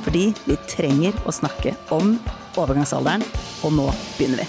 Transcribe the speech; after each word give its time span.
Fordi 0.00 0.30
vi 0.46 0.56
trenger 0.70 1.16
å 1.28 1.32
snakke 1.34 1.74
om 1.92 2.14
overgangsalderen, 2.56 3.24
og 3.66 3.74
nå 3.76 3.86
begynner 4.16 4.40
vi. 4.40 4.48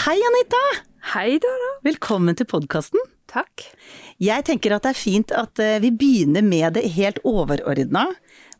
Hei, 0.00 0.16
Anita! 0.26 0.62
Hei, 1.12 1.38
Dara. 1.42 1.70
Velkommen 1.86 2.38
til 2.38 2.48
podkasten. 2.50 3.02
Takk. 3.30 3.68
Jeg 4.20 4.44
tenker 4.48 4.74
at 4.74 4.84
det 4.84 4.92
er 4.92 4.98
fint 4.98 5.32
at 5.34 5.62
eh, 5.62 5.78
vi 5.82 5.92
begynner 5.94 6.42
med 6.42 6.74
det 6.76 6.88
helt 6.96 7.22
overordna. 7.26 8.08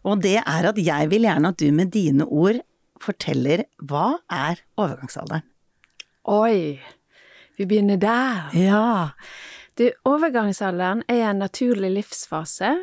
Og 0.07 0.23
det 0.23 0.39
er 0.41 0.71
at 0.71 0.79
jeg 0.79 1.11
vil 1.11 1.27
gjerne 1.27 1.51
at 1.51 1.59
du 1.61 1.69
med 1.75 1.91
dine 1.95 2.25
ord 2.25 2.63
forteller 3.03 3.67
hva 3.83 4.21
er 4.31 4.63
overgangsalderen? 4.79 5.45
Oi, 6.31 6.79
vi 7.59 7.67
begynner 7.67 7.99
der. 8.01 8.55
Ja. 8.55 8.89
Du, 9.79 9.91
overgangsalderen 10.05 11.05
er 11.09 11.31
en 11.31 11.39
naturlig 11.39 11.91
livsfase 11.95 12.75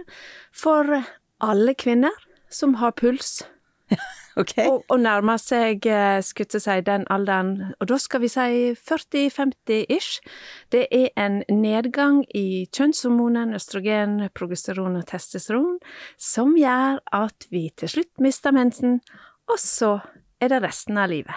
for 0.55 1.04
alle 1.44 1.73
kvinner 1.77 2.16
som 2.50 2.77
har 2.82 2.96
puls 2.98 3.41
Okay. 4.38 4.68
og, 4.70 4.84
og 4.93 4.99
nærmer 5.02 5.40
seg, 5.41 5.82
skutte 6.21 6.60
skulle 6.60 6.62
si, 6.62 6.82
den 6.85 7.08
alderen, 7.10 7.71
og 7.82 7.88
da 7.90 7.98
skal 7.98 8.21
vi 8.21 8.30
si 8.30 8.76
40-50-ish. 8.77 10.20
Det 10.70 10.84
er 10.93 11.08
en 11.18 11.40
nedgang 11.49 12.20
i 12.38 12.68
kjønnshormonene 12.70 13.58
østrogen, 13.58 14.20
progesteron 14.38 14.99
og 14.99 15.08
testosteron 15.10 15.80
som 16.21 16.54
gjør 16.54 17.02
at 17.18 17.49
vi 17.49 17.63
til 17.82 17.96
slutt 17.96 18.21
mister 18.21 18.54
mensen, 18.54 18.99
og 19.49 19.58
så 19.58 19.96
er 20.38 20.54
det 20.54 20.62
resten 20.68 21.02
av 21.02 21.10
livet. 21.10 21.34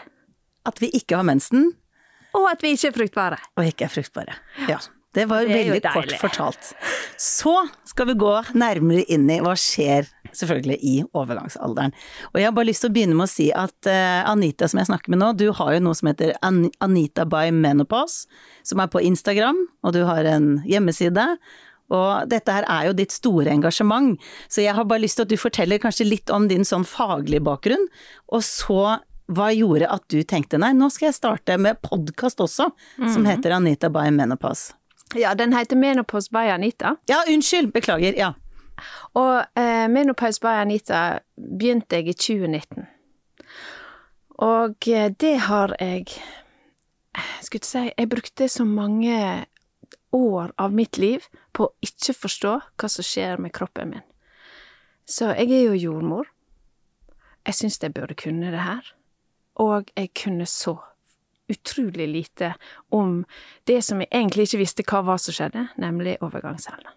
At 0.68 0.82
vi 0.82 0.92
ikke 0.92 1.16
har 1.16 1.24
mensen 1.24 1.70
Og 2.36 2.50
at 2.50 2.60
vi 2.60 2.74
ikke 2.76 2.92
er 2.92 2.98
fruktbare. 3.00 3.38
og 3.56 3.64
ikke 3.64 3.88
er 3.88 3.94
fruktbare. 3.96 4.36
Ja. 4.68 4.76
Det 5.14 5.24
var 5.26 5.42
Det 5.42 5.54
veldig 5.56 5.82
kort 5.82 6.12
fortalt. 6.20 6.72
Så 7.18 7.54
skal 7.84 8.06
vi 8.12 8.14
gå 8.14 8.34
nærmere 8.54 9.02
inn 9.10 9.26
i 9.30 9.40
hva 9.42 9.56
skjer 9.58 10.06
selvfølgelig 10.30 10.78
i 10.86 10.92
overgangsalderen. 11.10 11.94
Og 12.30 12.38
jeg 12.38 12.46
har 12.46 12.54
bare 12.54 12.68
lyst 12.68 12.84
til 12.84 12.92
å 12.92 12.94
begynne 12.94 13.16
med 13.18 13.26
å 13.26 13.32
si 13.32 13.48
at 13.50 13.90
uh, 13.90 14.22
Anita 14.30 14.68
som 14.70 14.78
jeg 14.78 14.90
snakker 14.92 15.10
med 15.10 15.22
nå, 15.22 15.32
du 15.34 15.48
har 15.56 15.74
jo 15.74 15.82
noe 15.82 15.98
som 15.98 16.12
heter 16.12 16.36
An 16.46 16.68
Anita 16.84 17.26
by 17.26 17.50
Menopause, 17.50 18.30
som 18.62 18.82
er 18.82 18.92
på 18.92 19.02
Instagram, 19.02 19.58
og 19.82 19.98
du 19.98 20.04
har 20.06 20.30
en 20.30 20.60
hjemmeside. 20.68 21.26
Og 21.90 22.30
dette 22.30 22.54
her 22.54 22.70
er 22.70 22.86
jo 22.86 22.96
ditt 23.02 23.10
store 23.10 23.50
engasjement, 23.50 24.14
så 24.46 24.62
jeg 24.62 24.78
har 24.78 24.86
bare 24.86 25.02
lyst 25.02 25.18
til 25.18 25.26
at 25.26 25.34
du 25.34 25.40
forteller 25.40 25.82
kanskje 25.82 26.06
litt 26.06 26.30
om 26.30 26.46
din 26.46 26.62
sånn 26.62 26.86
faglige 26.86 27.42
bakgrunn, 27.50 27.88
og 28.30 28.46
så 28.46 29.00
hva 29.30 29.50
gjorde 29.54 29.90
at 29.90 30.06
du 30.10 30.22
tenkte 30.26 30.58
nei, 30.58 30.72
nå 30.74 30.88
skal 30.90 31.10
jeg 31.10 31.18
starte 31.18 31.58
med 31.58 31.82
podkast 31.82 32.42
også, 32.42 32.70
som 33.10 33.26
heter 33.26 33.58
Anita 33.58 33.90
by 33.90 34.10
Menopause. 34.14 34.76
Ja, 35.14 35.34
den 35.34 35.52
heter 35.52 35.76
Menopause 35.76 36.30
by 36.30 36.36
Anita. 36.54 36.96
Ja, 37.06 37.22
unnskyld, 37.28 37.72
beklager, 37.72 38.14
ja. 38.18 38.32
Og 39.18 39.58
eh, 39.58 39.88
Menopause 39.88 40.40
by 40.40 40.60
Anita 40.62 41.18
begynte 41.36 41.98
jeg 41.98 42.08
i 42.08 42.12
2019. 42.12 42.86
Og 44.40 44.88
eh, 44.88 45.10
det 45.20 45.36
har 45.50 45.74
jeg 45.80 46.06
Skulle 47.42 47.58
ikke 47.58 47.66
si 47.66 47.90
Jeg 47.98 48.08
brukte 48.08 48.48
så 48.48 48.64
mange 48.64 49.46
år 50.12 50.52
av 50.58 50.72
mitt 50.72 50.98
liv 50.98 51.26
på 51.52 51.66
å 51.66 51.74
ikke 51.82 52.14
forstå 52.14 52.52
hva 52.78 52.88
som 52.88 53.06
skjer 53.06 53.38
med 53.42 53.52
kroppen 53.52 53.90
min. 53.90 54.06
Så 55.06 55.32
jeg 55.34 55.50
er 55.50 55.64
jo 55.70 55.74
jordmor. 55.78 56.30
Jeg 57.46 57.54
syns 57.58 57.80
jeg 57.82 57.94
burde 57.94 58.14
kunne 58.14 58.52
det 58.54 58.62
her. 58.62 58.94
Og 59.58 59.90
jeg 59.96 60.12
kunne 60.14 60.46
så 60.46 60.76
utrolig 61.52 62.08
lite 62.08 62.54
om 62.96 63.20
det 63.68 63.80
som 63.86 64.00
jeg 64.02 64.10
egentlig 64.12 64.48
ikke 64.48 64.62
visste 64.62 64.86
hva 64.86 65.02
var 65.06 65.20
som 65.22 65.36
skjedde, 65.36 65.68
nemlig 65.80 66.18
overgangsalderen. 66.24 66.96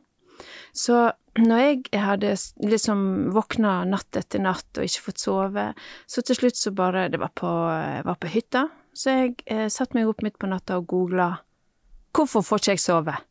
Så 0.73 1.11
når 1.37 1.59
jeg 1.61 2.01
hadde 2.01 2.31
liksom 2.65 3.03
våkna 3.33 3.83
natt 3.85 4.17
etter 4.17 4.41
natt 4.41 4.79
og 4.79 4.87
ikke 4.87 5.05
fått 5.07 5.21
sove, 5.21 5.67
så 6.09 6.23
til 6.25 6.39
slutt 6.39 6.57
så 6.57 6.73
bare 6.73 7.09
Det 7.13 7.19
var 7.21 7.29
på, 7.37 7.49
var 8.05 8.17
på 8.17 8.31
hytta, 8.33 8.67
så 8.93 9.17
jeg 9.17 9.35
eh, 9.45 9.69
satte 9.69 9.97
meg 9.97 10.09
opp 10.09 10.23
midt 10.25 10.39
på 10.41 10.49
natta 10.49 10.77
og 10.77 10.87
googla 10.87 11.35
'Hvorfor 12.13 12.45
får 12.45 12.59
ikke 12.59 12.71
jeg 12.71 12.79
sove?' 12.79 13.21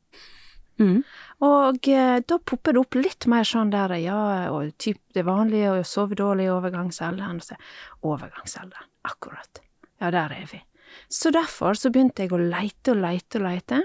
Mm. 0.80 1.02
Og 1.46 1.88
eh, 1.88 2.18
da 2.26 2.38
popper 2.38 2.72
det 2.72 2.80
opp 2.80 2.96
litt 2.98 3.26
mer 3.30 3.46
sånn 3.46 3.70
der, 3.70 3.92
ja, 4.00 4.50
og 4.50 4.72
typ 4.78 4.98
det 5.14 5.22
vanlige 5.26 5.70
å 5.70 5.84
sove 5.86 6.16
dårlig 6.18 6.48
i 6.48 6.50
overgangsalderen. 6.54 7.38
Og 7.38 7.46
så, 7.46 7.58
overgangsalderen, 8.02 8.88
akkurat. 9.06 9.62
Ja, 10.00 10.10
der 10.10 10.34
er 10.34 10.48
vi. 10.50 10.62
Så 11.08 11.32
derfor 11.34 11.76
så 11.78 11.90
begynte 11.92 12.24
jeg 12.24 12.32
å 12.34 12.40
leite 12.40 12.94
og 12.94 13.02
leite 13.02 13.40
og 13.40 13.46
leite. 13.46 13.82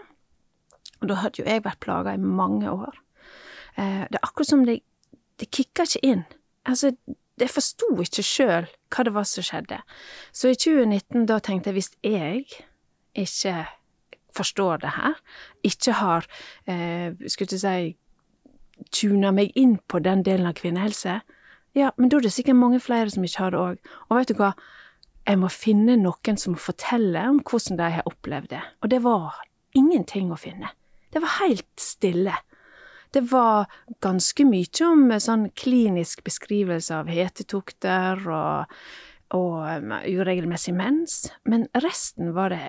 Og 1.02 1.12
da 1.12 1.20
hadde 1.22 1.42
jo 1.42 1.48
jeg 1.48 1.66
vært 1.66 1.84
plaga 1.84 2.16
i 2.16 2.22
mange 2.22 2.72
år. 2.72 2.98
Eh, 3.78 4.04
det 4.10 4.18
er 4.18 4.26
akkurat 4.26 4.50
som 4.50 4.66
det, 4.66 4.80
det 5.38 5.50
kicka 5.54 5.86
ikke 5.88 6.04
inn. 6.06 6.24
Altså, 6.68 6.94
jeg 7.38 7.54
forsto 7.54 7.92
ikke 8.02 8.26
sjøl 8.26 8.68
hva 8.94 9.06
det 9.06 9.14
var 9.14 9.28
som 9.30 9.46
skjedde. 9.46 9.80
Så 10.34 10.52
i 10.52 10.58
2019 10.58 11.28
da 11.30 11.38
tenkte 11.44 11.72
jeg 11.72 11.78
hvis 11.78 11.92
jeg 12.04 12.64
ikke 13.18 13.56
forstår 14.38 14.82
det 14.82 14.94
her, 14.98 15.16
ikke 15.66 15.94
har, 15.98 16.28
eh, 16.68 17.14
skulle 17.28 17.58
jeg 17.58 17.62
si, 17.62 17.96
tuna 18.94 19.32
meg 19.34 19.52
inn 19.58 19.78
på 19.90 20.00
den 20.00 20.24
delen 20.24 20.46
av 20.46 20.54
kvinnehelse, 20.54 21.22
ja, 21.78 21.92
men 21.98 22.10
da 22.10 22.18
er 22.18 22.26
det 22.26 22.34
sikkert 22.34 22.58
mange 22.58 22.80
flere 22.82 23.10
som 23.10 23.24
ikke 23.26 23.44
har 23.44 23.54
det 23.54 23.60
òg. 23.60 23.78
Og 24.10 24.18
vet 24.18 24.32
du 24.32 24.38
hva, 24.40 24.54
jeg 25.28 25.40
må 25.42 25.50
finne 25.52 25.98
noen 26.00 26.40
som 26.40 26.56
forteller 26.60 27.28
om 27.30 27.42
hvordan 27.44 27.80
de 27.80 27.90
har 27.98 28.08
opplevd 28.08 28.52
det. 28.54 28.64
Og 28.84 28.92
det 28.94 29.02
var 29.04 29.42
ingenting 29.78 30.32
å 30.32 30.40
finne. 30.40 30.72
Det 31.12 31.22
var 31.24 31.40
helt 31.42 31.68
stille. 31.82 32.36
Det 33.12 33.24
var 33.32 33.68
ganske 34.04 34.46
mye 34.48 34.88
om 34.88 35.12
eh, 35.12 35.22
sånn 35.24 35.50
klinisk 35.58 36.24
beskrivelse 36.28 36.96
av 36.96 37.12
hetetokter 37.12 38.24
og, 38.28 38.76
og 39.36 39.56
um, 39.64 39.96
uregelmessig 40.04 40.76
mens, 40.76 41.30
men 41.48 41.66
resten 41.76 42.34
var 42.36 42.52
det 42.54 42.62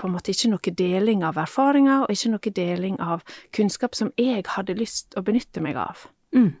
på 0.00 0.08
en 0.08 0.16
måte 0.16 0.32
ikke 0.32 0.50
noe 0.52 0.74
deling 0.80 1.24
av 1.28 1.40
erfaringer, 1.40 2.04
og 2.04 2.12
ikke 2.12 2.32
noe 2.32 2.54
deling 2.56 2.98
av 3.04 3.24
kunnskap 3.56 3.96
som 3.96 4.12
jeg 4.20 4.44
hadde 4.56 4.76
lyst 4.80 5.16
å 5.16 5.24
benytte 5.24 5.64
meg 5.64 5.80
av. 5.80 6.08
Mm. 6.36 6.54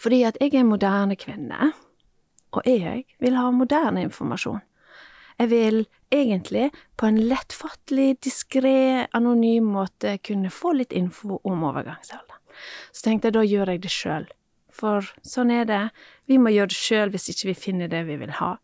Fordi 0.00 0.22
at 0.28 0.36
jeg 0.40 0.52
er 0.52 0.62
en 0.62 0.72
moderne 0.72 1.16
kvinne, 1.16 1.72
og 2.56 2.66
jeg 2.66 3.04
vil 3.22 3.36
ha 3.38 3.50
moderne 3.52 4.02
informasjon. 4.06 4.60
Jeg 5.38 5.50
vil 5.52 5.84
egentlig 6.10 6.70
på 6.98 7.06
en 7.06 7.20
lettfattelig, 7.30 8.18
diskré, 8.26 9.06
anonym 9.14 9.68
måte 9.70 10.16
kunne 10.24 10.50
få 10.50 10.74
litt 10.80 10.92
info 10.92 11.38
om 11.46 11.62
overgangsalderen. 11.68 12.42
Så 12.90 13.06
tenkte 13.06 13.28
jeg 13.28 13.36
da 13.36 13.44
gjør 13.46 13.72
jeg 13.72 13.82
det 13.84 13.92
sjøl. 13.94 14.26
For 14.74 15.06
sånn 15.26 15.52
er 15.54 15.66
det. 15.68 15.84
Vi 16.26 16.38
må 16.42 16.50
gjøre 16.54 16.72
det 16.72 16.78
sjøl 16.78 17.12
hvis 17.14 17.28
ikke 17.30 17.52
vi 17.52 17.58
finner 17.66 17.90
det 17.90 18.02
vi 18.08 18.18
vil 18.18 18.34
ha. 18.40 18.56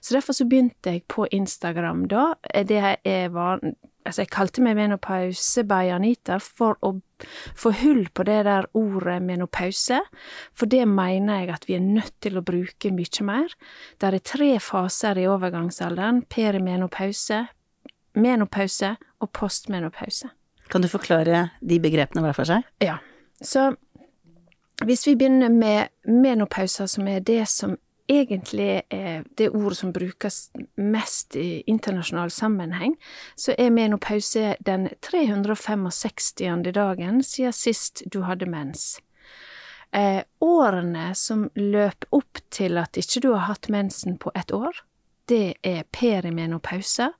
Så 0.00 0.14
derfor 0.14 0.36
så 0.36 0.46
begynte 0.46 0.94
jeg 0.94 1.06
på 1.10 1.26
Instagram 1.34 2.06
da. 2.10 2.34
Det 2.66 2.78
er 2.78 3.28
var 3.34 3.62
Altså, 4.06 4.22
jeg 4.22 4.30
kalte 4.32 4.62
meg 4.64 4.78
Menopause 4.78 5.62
by 5.68 5.90
Anita 5.92 6.38
for 6.40 6.78
å 6.86 6.94
få 7.58 7.72
hull 7.82 8.06
på 8.16 8.24
det 8.24 8.38
der 8.46 8.64
ordet 8.78 9.18
menopause, 9.22 9.98
for 10.56 10.70
det 10.72 10.86
mener 10.88 11.42
jeg 11.42 11.50
at 11.52 11.66
vi 11.68 11.76
er 11.76 11.84
nødt 11.84 12.14
til 12.24 12.40
å 12.40 12.44
bruke 12.44 12.92
mye 12.96 13.26
mer. 13.28 13.52
Det 14.00 14.08
er 14.08 14.24
tre 14.24 14.54
faser 14.64 15.20
i 15.20 15.28
overgangsalderen. 15.28 16.22
Perimenopause, 16.32 17.42
menopause 18.16 18.94
og 19.20 19.32
postmenopause. 19.36 20.32
Kan 20.70 20.82
du 20.82 20.88
forklare 20.88 21.50
de 21.60 21.80
begrepene 21.82 22.24
hver 22.24 22.36
for 22.40 22.48
seg? 22.48 22.64
Ja, 22.80 22.96
så 23.42 23.72
hvis 24.86 25.04
vi 25.06 25.16
begynner 25.18 25.52
med 25.52 25.92
menopauser, 26.08 26.88
som 26.88 27.08
er 27.08 27.20
det 27.20 27.44
som 27.52 27.76
egentlig 28.10 28.82
er 28.90 29.22
det 29.38 29.50
ordet 29.54 29.78
som 29.78 29.92
brukes 29.94 30.50
mest 30.76 31.36
i 31.38 31.62
internasjonal 31.70 32.32
sammenheng, 32.34 32.96
så 33.38 33.54
er 33.58 33.70
menopause 33.70 34.56
den 34.60 34.88
365. 35.00 36.72
dagen 36.74 37.22
siden 37.22 37.52
sist 37.54 38.02
du 38.06 38.22
hadde 38.26 38.50
mens. 38.50 38.98
Eh, 39.92 40.22
årene 40.40 41.14
som 41.14 41.48
løper 41.54 42.14
opp 42.14 42.38
til 42.50 42.78
at 42.78 42.98
ikke 42.98 43.22
du 43.24 43.32
har 43.32 43.48
hatt 43.50 43.68
mensen 43.68 44.18
på 44.18 44.30
ett 44.34 44.52
år, 44.54 44.74
det 45.30 45.54
er 45.62 45.84
perimenopause, 45.94 47.12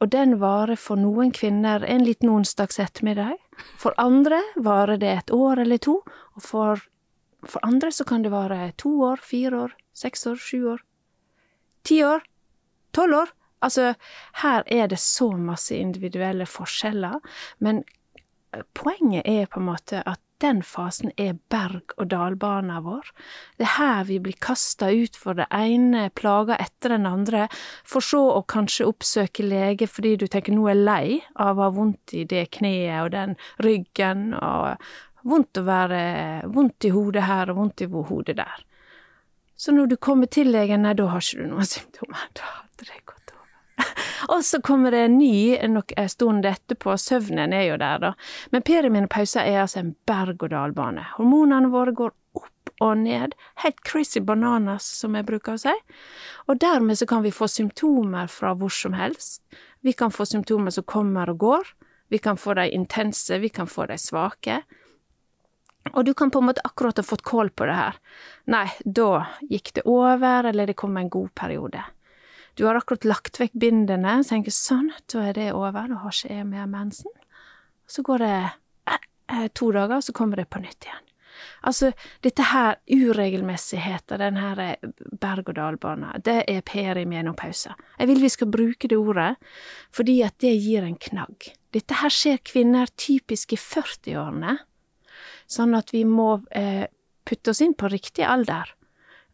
og 0.00 0.10
den 0.12 0.36
varer 0.40 0.76
for 0.76 1.00
noen 1.00 1.32
kvinner 1.32 1.84
en 1.88 2.04
liten 2.04 2.28
onsdags 2.32 2.80
ettermiddag. 2.80 3.38
For 3.80 3.96
andre 4.00 4.40
varer 4.60 5.00
det 5.00 5.12
et 5.12 5.32
år 5.32 5.62
eller 5.64 5.80
to, 5.80 6.00
og 6.36 6.44
for 6.44 6.84
For 7.46 7.64
andre 7.66 7.92
så 7.92 8.04
kan 8.08 8.24
det 8.24 8.32
være 8.32 8.72
to 8.80 8.92
år, 9.02 9.22
fire 9.22 9.64
år, 9.66 9.76
seks 9.94 10.26
år, 10.26 10.36
sju 10.40 10.68
år. 10.74 10.84
Ti 11.84 12.02
år. 12.04 12.24
Tolv 12.94 13.14
år. 13.24 13.32
Altså, 13.64 13.94
her 14.42 14.62
er 14.66 14.86
det 14.86 14.98
så 15.00 15.30
masse 15.40 15.76
individuelle 15.76 16.46
forskjeller, 16.46 17.20
men 17.64 17.82
eh, 18.52 18.60
poenget 18.76 19.24
er 19.24 19.48
på 19.48 19.60
en 19.60 19.70
måte 19.70 20.02
at 20.04 20.20
den 20.44 20.60
fasen 20.66 21.12
er 21.16 21.38
berg-og-dal-bana 21.52 22.80
vår. 22.84 23.08
Det 23.56 23.64
er 23.64 23.76
her 23.78 24.04
vi 24.10 24.18
blir 24.20 24.36
kasta 24.42 24.90
ut 24.92 25.16
for 25.16 25.38
det 25.38 25.46
ene 25.54 26.10
plaga 26.18 26.58
etter 26.60 26.92
den 26.92 27.08
andre, 27.08 27.46
for 27.86 28.04
så 28.04 28.20
å 28.34 28.42
kanskje 28.50 28.88
oppsøke 28.90 29.46
lege 29.46 29.88
fordi 29.88 30.16
du 30.20 30.26
tenker 30.28 30.56
nå 30.56 30.68
er 30.72 30.82
lei 30.82 31.06
av 31.40 31.56
å 31.56 31.68
ha 31.68 31.72
vondt 31.72 32.16
i 32.18 32.26
det 32.28 32.48
kneet 32.58 33.06
og 33.06 33.12
den 33.14 33.36
ryggen, 33.64 34.32
og 34.34 34.76
vondt 35.24 35.60
å 35.60 35.64
være 35.66 36.04
vondt 36.52 36.88
i 36.88 36.92
hodet 36.94 37.26
her 37.28 37.52
og 37.52 37.60
vondt 37.62 37.84
i 37.84 37.90
hodet 37.90 38.36
der. 38.38 38.64
Så 39.56 39.72
når 39.72 39.86
du 39.86 39.96
kommer 39.96 40.26
til 40.26 40.50
legen, 40.52 40.82
nei, 40.84 40.94
da 40.98 41.06
har 41.12 41.22
ikke 41.22 41.44
du 41.44 41.52
noen 41.52 41.68
symptomer. 41.74 42.26
Da 42.36 42.48
hadde 42.58 42.88
det 42.88 43.04
gått 43.06 43.32
over. 43.34 43.92
og 44.34 44.42
så 44.46 44.60
kommer 44.64 44.94
det 44.94 45.04
en 45.06 45.18
ny 45.18 45.56
nok 45.70 45.94
en 45.96 46.10
stund 46.10 46.46
etterpå, 46.48 46.96
søvnen 47.00 47.54
er 47.54 47.68
jo 47.70 47.78
der, 47.80 48.02
da. 48.02 48.12
Men 48.52 48.66
perimenopause 48.66 49.44
er 49.44 49.62
altså 49.62 49.80
en 49.82 49.94
berg-og-dal-bane. 50.08 51.06
Hormonene 51.18 51.72
våre 51.72 51.94
går 51.96 52.12
opp 52.40 52.74
og 52.82 52.98
ned, 53.04 53.36
helt 53.62 53.80
crazy 53.86 54.20
bananas, 54.20 54.86
som 54.98 55.14
jeg 55.14 55.26
bruker 55.28 55.54
å 55.54 55.62
si. 55.62 55.74
Og 56.50 56.58
dermed 56.60 56.98
så 56.98 57.06
kan 57.08 57.22
vi 57.24 57.32
få 57.34 57.48
symptomer 57.48 58.28
fra 58.28 58.52
hvor 58.58 58.72
som 58.74 58.96
helst. 58.98 59.44
Vi 59.84 59.94
kan 59.94 60.12
få 60.12 60.26
symptomer 60.26 60.74
som 60.74 60.86
kommer 60.88 61.30
og 61.30 61.38
går. 61.38 61.74
Vi 62.10 62.18
kan 62.18 62.36
få 62.36 62.56
de 62.58 62.66
intense, 62.74 63.38
vi 63.38 63.48
kan 63.48 63.70
få 63.70 63.86
de 63.86 63.98
svake. 64.00 64.62
Og 65.92 66.04
du 66.04 66.14
kan 66.16 66.30
på 66.32 66.40
en 66.40 66.48
måte 66.48 66.64
akkurat 66.64 66.96
ha 66.96 67.04
fått 67.04 67.22
kål 67.22 67.50
på 67.50 67.66
det 67.68 67.76
her. 67.76 67.98
Nei, 68.50 68.66
da 68.84 69.26
gikk 69.50 69.74
det 69.76 69.84
over, 69.84 70.48
eller 70.48 70.66
det 70.70 70.78
kom 70.80 70.96
en 70.96 71.12
god 71.12 71.34
periode. 71.36 71.82
Du 72.54 72.64
har 72.64 72.78
akkurat 72.78 73.04
lagt 73.04 73.40
vekk 73.40 73.56
bindene, 73.58 74.18
og 74.20 74.28
tenker 74.28 74.54
sånn, 74.54 74.92
da 75.12 75.28
er 75.28 75.36
det 75.36 75.48
over, 75.52 75.88
da 75.90 76.00
har 76.04 76.14
ikke 76.14 76.36
jeg 76.38 76.48
mer 76.48 76.68
mensen. 76.70 77.12
Så 77.90 78.04
går 78.06 78.22
det 78.22 78.36
eh, 78.38 79.00
eh, 79.32 79.48
to 79.52 79.72
dager, 79.74 80.00
så 80.00 80.14
kommer 80.16 80.40
det 80.40 80.48
på 80.50 80.62
nytt 80.62 80.86
igjen. 80.86 81.02
Altså, 81.66 81.90
dette 82.22 82.44
her 82.46 82.76
uregelmessigheter, 82.86 84.20
den 84.22 84.38
her 84.40 84.60
eh, 84.62 84.92
berg-og-dal-bana, 85.20 86.14
det 86.24 86.44
er 86.48 86.62
perimenopause. 86.64 87.74
Jeg 87.98 88.08
vil 88.08 88.22
vi 88.22 88.30
skal 88.32 88.52
bruke 88.54 88.88
det 88.88 89.00
ordet, 89.00 89.34
fordi 89.92 90.20
at 90.24 90.38
det 90.40 90.54
gir 90.54 90.86
en 90.86 90.96
knagg. 90.96 91.50
Dette 91.74 91.98
her 92.00 92.12
skjer 92.12 92.38
kvinner 92.46 92.92
typisk 92.96 93.56
i 93.56 93.60
40-årene 93.60 94.60
sånn 95.50 95.74
at 95.76 95.92
vi 95.94 96.04
må 96.08 96.38
eh, 96.50 96.86
putte 97.24 97.52
oss 97.52 97.62
inn 97.64 97.74
på 97.76 97.90
riktig 97.92 98.26
alder. 98.28 98.70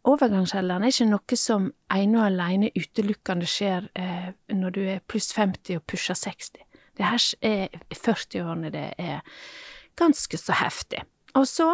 Overgangsalderen 0.07 0.87
er 0.87 0.93
ikke 0.93 1.09
noe 1.11 1.37
som 1.37 1.67
ene 1.93 2.17
og 2.17 2.25
alene 2.25 2.71
utelukkende 2.73 3.49
skjer 3.49 3.87
eh, 3.93 4.31
når 4.49 4.75
du 4.77 4.81
er 4.95 5.03
pluss 5.05 5.29
50 5.37 5.77
og 5.77 5.85
pusher 5.89 6.17
60. 6.17 6.63
Det 6.97 7.07
her 7.07 7.27
er 7.45 7.79
40-årene 7.93 8.71
det 8.73 8.87
er 8.97 9.21
ganske 9.99 10.37
så 10.37 10.57
heftig. 10.57 11.03
Og 11.37 11.45
så, 11.47 11.69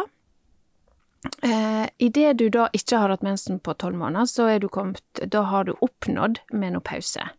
eh, 1.42 1.88
idet 1.98 2.36
du 2.38 2.48
da 2.52 2.68
ikke 2.76 3.00
har 3.00 3.14
hatt 3.14 3.24
mensen 3.26 3.60
på 3.60 3.74
tolv 3.74 3.96
måneder, 3.96 4.28
så 4.28 4.48
er 4.52 4.58
du 4.60 4.68
kommet 4.68 5.02
Da 5.24 5.42
har 5.42 5.64
du 5.64 5.74
oppnådd 5.80 6.40
menopause. 6.52 7.30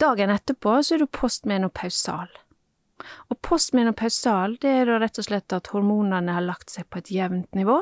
Dagen 0.00 0.30
etterpå 0.30 0.82
så 0.82 0.94
er 0.94 1.04
du 1.04 1.06
postmenopausal. 1.06 2.28
Og 3.32 3.38
postmenopausal, 3.42 4.54
det 4.62 4.70
er 4.70 4.86
da 4.88 4.98
rett 5.02 5.18
og 5.18 5.26
slett 5.26 5.54
at 5.56 5.70
hormonene 5.74 6.36
har 6.36 6.44
lagt 6.44 6.70
seg 6.70 6.86
på 6.92 7.00
et 7.00 7.10
jevnt 7.10 7.56
nivå 7.58 7.80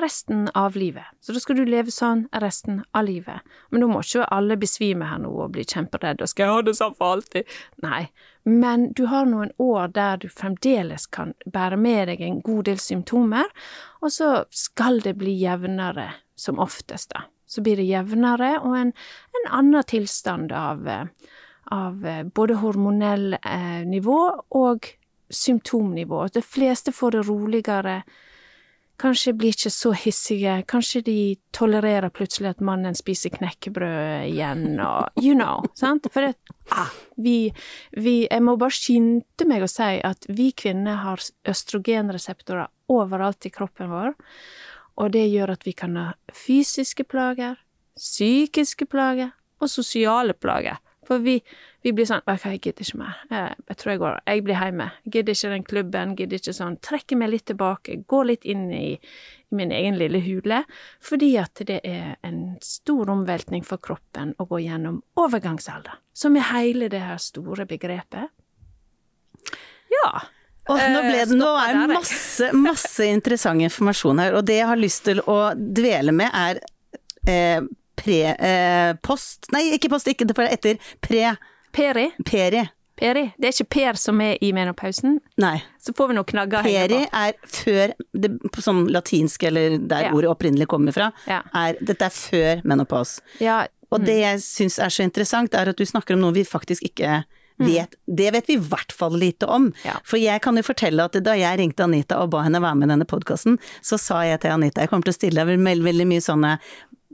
resten 0.00 0.46
av 0.56 0.78
livet. 0.80 1.04
Så 1.20 1.34
da 1.36 1.42
skal 1.42 1.60
du 1.60 1.66
leve 1.68 1.92
sånn 1.92 2.24
resten 2.42 2.80
av 2.96 3.04
livet. 3.08 3.44
Men 3.70 3.84
da 3.84 3.90
må 3.90 4.00
ikke 4.00 4.28
alle 4.32 4.56
besvime 4.60 5.10
her 5.10 5.20
nå 5.22 5.34
og 5.44 5.52
bli 5.56 5.66
kjemperedde 5.68 6.24
og 6.24 6.32
skal 6.32 6.46
jeg 6.46 6.56
ha 6.56 6.64
det 6.66 6.76
sånn 6.80 6.96
for 6.96 7.18
alltid. 7.18 7.56
Nei, 7.84 8.02
men 8.48 8.90
du 8.96 9.06
har 9.12 9.28
noen 9.28 9.52
år 9.62 9.92
der 9.94 10.20
du 10.22 10.28
fremdeles 10.32 11.08
kan 11.12 11.34
bære 11.44 11.78
med 11.80 12.12
deg 12.12 12.24
en 12.24 12.42
god 12.46 12.68
del 12.70 12.80
symptomer, 12.82 13.50
og 14.00 14.12
så 14.14 14.30
skal 14.54 15.02
det 15.04 15.16
bli 15.20 15.34
jevnere, 15.40 16.12
som 16.36 16.60
oftest, 16.62 17.12
da. 17.12 17.26
Så 17.46 17.62
blir 17.62 17.78
det 17.78 17.86
jevnere 17.86 18.56
og 18.58 18.72
en, 18.74 18.88
en 19.38 19.50
annen 19.54 19.84
tilstand 19.86 20.50
av 20.54 20.88
eh, 20.90 21.04
av 21.72 22.06
eh, 22.06 22.22
både 22.24 22.60
hormonell 22.62 23.34
eh, 23.40 23.82
nivå 23.86 24.20
og 24.58 24.86
symptomnivå. 25.30 26.26
De 26.28 26.42
fleste 26.42 26.92
får 26.92 27.16
det 27.16 27.22
roligere, 27.26 28.02
kanskje 29.00 29.34
blir 29.36 29.52
ikke 29.52 29.72
så 29.72 29.92
hissige, 29.96 30.54
kanskje 30.70 31.02
de 31.04 31.18
tolererer 31.56 32.12
plutselig 32.14 32.54
at 32.54 32.62
mannen 32.64 32.96
spiser 32.96 33.34
knekkebrød 33.34 34.28
igjen, 34.30 34.78
og 34.80 35.10
you 35.20 35.34
know, 35.34 35.66
sant? 35.80 36.08
For 36.12 36.28
det, 36.28 36.54
ah, 36.70 36.94
vi, 37.16 37.52
vi, 37.92 38.16
Jeg 38.30 38.42
må 38.42 38.56
bare 38.60 38.76
skynde 38.76 39.48
meg 39.48 39.66
å 39.66 39.70
si 39.70 39.98
at 40.00 40.28
vi 40.28 40.52
kvinner 40.56 41.02
har 41.02 41.22
østrogenreseptorer 41.48 42.70
overalt 42.92 43.48
i 43.48 43.52
kroppen 43.52 43.92
vår, 43.92 44.14
og 44.96 45.12
det 45.12 45.26
gjør 45.28 45.56
at 45.58 45.66
vi 45.66 45.74
kan 45.76 45.96
ha 46.00 46.08
fysiske 46.32 47.04
plager, 47.04 47.58
psykiske 47.96 48.86
plager 48.88 49.34
og 49.60 49.68
sosiale 49.72 50.36
plager. 50.36 50.80
For 51.06 51.22
vi, 51.22 51.36
vi 51.86 51.92
blir 51.94 52.08
sånn 52.08 52.24
OK, 52.26 52.44
jeg 52.50 52.60
gidder 52.64 52.86
ikke 52.86 53.00
mer. 53.00 53.18
Jeg, 53.30 53.56
jeg, 53.68 53.78
tror 53.78 53.92
jeg 53.92 54.02
går 54.02 54.20
Jeg 54.26 54.44
blir 54.46 54.60
hjemme. 54.60 54.86
Gidder 55.06 55.36
ikke 55.36 55.52
den 55.52 55.66
klubben, 55.70 56.14
gidder 56.18 56.42
ikke 56.42 56.56
sånn. 56.56 56.78
Trekker 56.82 57.20
meg 57.20 57.32
litt 57.32 57.46
tilbake, 57.50 58.00
går 58.10 58.30
litt 58.32 58.46
inn 58.48 58.66
i, 58.74 58.86
i 58.96 59.58
min 59.60 59.74
egen 59.74 59.98
lille 60.00 60.22
hule. 60.26 60.62
Fordi 61.04 61.32
at 61.42 61.62
det 61.68 61.80
er 61.86 62.16
en 62.26 62.40
stor 62.64 63.12
omveltning 63.14 63.66
for 63.66 63.82
kroppen 63.82 64.34
å 64.42 64.48
gå 64.50 64.64
gjennom 64.66 65.00
overgangsalder. 65.22 66.00
Som 66.16 66.38
er 66.40 66.50
hele 66.50 66.90
det 66.92 67.04
her 67.04 67.20
store 67.22 67.68
begrepet. 67.70 68.32
Ja. 69.92 70.10
Oh, 70.66 70.80
nå 70.80 71.02
ble 71.04 71.18
det, 71.22 71.34
nå 71.38 71.52
er 71.62 71.76
det 71.78 71.94
masse, 71.94 72.48
masse 72.58 73.06
interessant 73.06 73.62
informasjon 73.62 74.18
her, 74.18 74.34
og 74.34 74.48
det 74.48 74.56
jeg 74.58 74.66
har 74.66 74.80
lyst 74.80 75.04
til 75.06 75.20
å 75.30 75.36
dvele 75.54 76.10
med, 76.10 76.32
er 76.34 76.58
eh, 77.30 77.68
pre-post 77.98 79.50
eh, 79.50 79.56
Nei, 79.56 79.66
ikke 79.76 79.90
post, 79.92 80.08
ikke 80.10 80.28
det, 80.28 80.36
for 80.38 80.48
etter 80.48 80.80
pre... 81.04 81.36
Peri. 81.76 82.08
Peri. 82.24 82.62
Peri. 82.96 83.26
Det 83.36 83.50
er 83.50 83.52
ikke 83.52 83.68
Per 83.74 83.98
som 84.00 84.20
er 84.24 84.38
i 84.40 84.52
menopausen? 84.56 85.18
Nei. 85.42 85.58
Så 85.82 85.92
får 85.96 86.08
vi 86.10 86.16
noen 86.16 86.28
knagger 86.30 86.64
Peri 86.64 87.02
er 87.04 87.36
før, 87.44 87.92
det, 88.16 88.30
som 88.64 88.86
latinsk 88.88 89.44
eller 89.50 89.76
der 89.84 90.08
ja. 90.08 90.12
ordet 90.16 90.30
opprinnelig 90.32 90.68
kommer 90.72 90.96
fra, 90.96 91.10
ja. 91.28 91.42
er, 91.52 91.76
dette 91.84 92.08
er 92.08 92.14
før 92.14 92.64
menopaus. 92.64 93.18
Ja. 93.42 93.66
Og 93.92 94.00
det 94.02 94.16
mm. 94.16 94.22
jeg 94.24 94.44
syns 94.46 94.78
er 94.82 94.94
så 94.94 95.04
interessant, 95.04 95.54
er 95.54 95.70
at 95.70 95.78
du 95.78 95.84
snakker 95.86 96.16
om 96.16 96.24
noe 96.24 96.34
vi 96.34 96.46
faktisk 96.48 96.88
ikke 96.88 97.20
mm. 97.20 97.66
vet. 97.68 97.94
Mm. 98.00 98.16
Det 98.22 98.32
vet 98.38 98.48
vi 98.48 98.56
i 98.56 98.64
hvert 98.72 98.96
fall 98.96 99.20
lite 99.20 99.46
om. 99.52 99.68
For 100.00 100.18
jeg 100.20 100.40
kan 100.42 100.56
jo 100.56 100.64
fortelle 100.66 101.06
at 101.06 101.20
da 101.20 101.36
jeg 101.38 101.60
ringte 101.60 101.84
Anita 101.84 102.22
og 102.24 102.32
ba 102.34 102.46
henne 102.46 102.64
være 102.64 102.80
med 102.80 102.88
i 102.88 102.94
denne 102.96 103.08
podkasten, 103.08 103.60
så 103.84 104.00
sa 104.00 104.24
jeg 104.26 104.42
til 104.42 104.56
Anita 104.56 104.82
jeg 104.82 104.92
kommer 104.92 105.06
til 105.06 105.14
å 105.14 105.20
stille 105.20 105.44
deg 105.44 105.52
veldig, 105.52 105.84
veldig 105.86 106.08
mye 106.14 106.24
sånne 106.24 106.56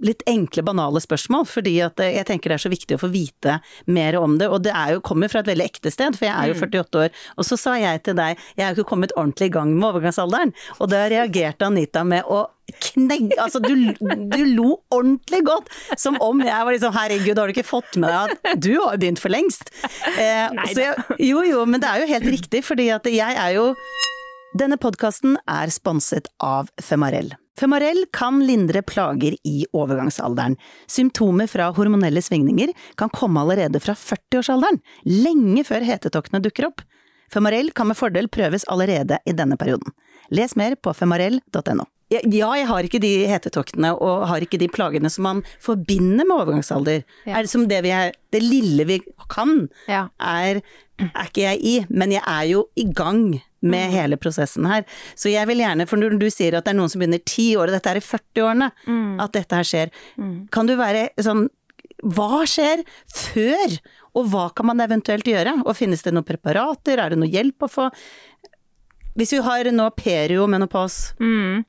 litt 0.03 0.23
enkle, 0.29 0.65
banale 0.67 1.03
spørsmål, 1.03 1.47
fordi 1.49 1.77
at 1.85 2.01
jeg 2.03 2.27
tenker 2.29 2.53
det 2.53 2.59
er 2.59 2.65
så 2.65 2.73
viktig 2.73 2.99
å 2.99 3.03
få 3.03 3.11
vite 3.13 3.59
mer 3.87 4.19
om 4.21 4.39
det. 4.41 4.49
Og 4.53 4.65
det 4.67 4.75
er 4.75 4.97
jo, 4.97 5.05
kommer 5.05 5.31
fra 5.33 5.43
et 5.43 5.51
veldig 5.53 5.69
ekte 5.69 5.93
sted, 5.95 6.19
for 6.19 6.29
jeg 6.29 6.35
er 6.35 6.51
jo 6.51 6.59
48 6.59 6.83
mm. 6.83 7.03
år. 7.05 7.21
Og 7.39 7.49
så 7.49 7.59
sa 7.61 7.77
jeg 7.81 8.03
til 8.07 8.19
deg, 8.19 8.41
jeg 8.59 8.67
er 8.67 8.73
jo 8.73 8.83
ikke 8.83 8.93
kommet 8.95 9.15
ordentlig 9.17 9.51
i 9.51 9.55
gang 9.55 9.75
med 9.77 9.89
overgangsalderen. 9.93 10.55
Og 10.81 10.91
da 10.93 11.07
reagerte 11.13 11.69
Anita 11.69 12.05
med 12.07 12.27
å 12.27 12.45
knegge 12.93 13.37
Altså, 13.43 13.61
du, 13.61 13.75
du, 13.99 14.43
lo 14.55 14.79
ordentlig 14.95 15.43
godt! 15.45 15.69
Som 16.01 16.17
om 16.25 16.41
jeg 16.45 16.55
var 16.55 16.73
liksom 16.73 16.95
herregud, 16.95 17.39
har 17.39 17.51
du 17.51 17.55
ikke 17.57 17.67
fått 17.69 17.99
med 18.01 18.09
deg 18.09 18.33
at 18.55 18.63
du 18.65 18.73
har 18.79 18.97
begynt 19.03 19.21
for 19.23 19.35
lengst? 19.35 19.73
Eh, 20.15 20.49
jeg, 20.73 20.97
jo 21.21 21.45
jo, 21.47 21.67
men 21.69 21.83
det 21.83 21.91
er 21.91 22.03
jo 22.03 22.11
helt 22.15 22.31
riktig, 22.39 22.65
fordi 22.67 22.89
at 22.95 23.09
jeg 23.11 23.39
er 23.47 23.59
jo 23.59 23.73
Denne 24.53 24.77
podkasten 24.77 25.39
er 25.49 25.73
sponset 25.73 26.29
av 26.45 26.69
Femarell. 26.77 27.33
Femarell 27.59 28.07
kan 28.13 28.41
lindre 28.47 28.83
plager 28.83 29.35
i 29.45 29.67
overgangsalderen. 29.77 30.57
Symptomer 30.89 31.47
fra 31.51 31.69
hormonelle 31.77 32.23
svingninger 32.25 32.73
kan 32.97 33.13
komme 33.13 33.43
allerede 33.43 33.81
fra 33.81 33.95
40-årsalderen, 33.99 34.81
lenge 35.05 35.65
før 35.69 35.85
hetetoktene 35.85 36.41
dukker 36.45 36.71
opp. 36.71 36.85
Femarell 37.33 37.71
kan 37.77 37.89
med 37.89 37.97
fordel 37.97 38.29
prøves 38.33 38.65
allerede 38.73 39.19
i 39.29 39.37
denne 39.37 39.57
perioden. 39.61 39.93
Les 40.33 40.57
mer 40.57 40.77
på 40.81 40.95
femarell.no. 40.97 41.89
Ja, 42.13 42.21
jeg 42.29 42.67
har 42.69 42.85
ikke 42.85 43.01
de 43.01 43.11
hetetoktene 43.29 43.95
og 43.95 44.27
har 44.29 44.45
ikke 44.45 44.61
de 44.61 44.69
plagene 44.69 45.09
som 45.13 45.25
man 45.25 45.41
forbinder 45.65 46.27
med 46.29 46.35
overgangsalder. 46.35 47.07
Ja. 47.25 47.39
Er 47.39 47.47
det 47.47 47.53
som 47.53 47.65
det 47.71 47.81
vi 47.87 47.93
er 47.97 48.13
Det 48.33 48.43
lille 48.43 48.85
vi 48.89 48.99
kan, 49.33 49.69
ja. 49.89 50.07
er, 50.19 50.61
er 51.01 51.25
ikke 51.29 51.45
jeg 51.45 51.61
i, 51.61 51.75
men 51.89 52.13
jeg 52.13 52.23
er 52.25 52.45
jo 52.49 52.67
i 52.77 52.85
gang 52.93 53.41
med 53.63 53.89
mm. 53.89 53.95
hele 53.95 54.19
prosessen 54.21 54.69
her. 54.69 54.85
Så 55.15 55.33
jeg 55.33 55.49
vil 55.51 55.63
gjerne, 55.63 55.87
for 55.89 56.01
når 56.01 56.19
du 56.21 56.29
sier 56.33 56.59
at 56.59 56.67
det 56.67 56.75
er 56.75 56.79
noen 56.79 56.93
som 56.93 57.03
begynner 57.03 57.23
ti 57.25 57.53
år, 57.57 57.71
og 57.71 57.77
dette 57.77 57.93
er 57.93 58.01
i 58.01 58.05
40-årene 58.05 58.71
mm. 58.85 59.11
at 59.25 59.35
dette 59.39 59.59
her 59.59 59.69
skjer, 59.69 59.93
mm. 60.21 60.37
kan 60.55 60.71
du 60.71 60.77
være 60.81 61.09
sånn 61.23 61.49
Hva 62.03 62.43
skjer 62.51 62.83
før, 63.15 63.77
og 64.19 64.31
hva 64.33 64.49
kan 64.57 64.67
man 64.73 64.83
eventuelt 64.83 65.29
gjøre? 65.29 65.61
Og 65.63 65.77
finnes 65.79 66.03
det 66.03 66.13
noen 66.15 66.27
preparater, 66.27 66.99
er 66.99 67.15
det 67.15 67.21
noe 67.21 67.31
hjelp 67.31 67.65
å 67.65 67.71
få? 67.71 67.91
Hvis 69.19 69.35
vi 69.37 69.43
har 69.45 69.69
nå 69.73 69.91
periomenopause 69.97 71.21
mm. 71.21 71.63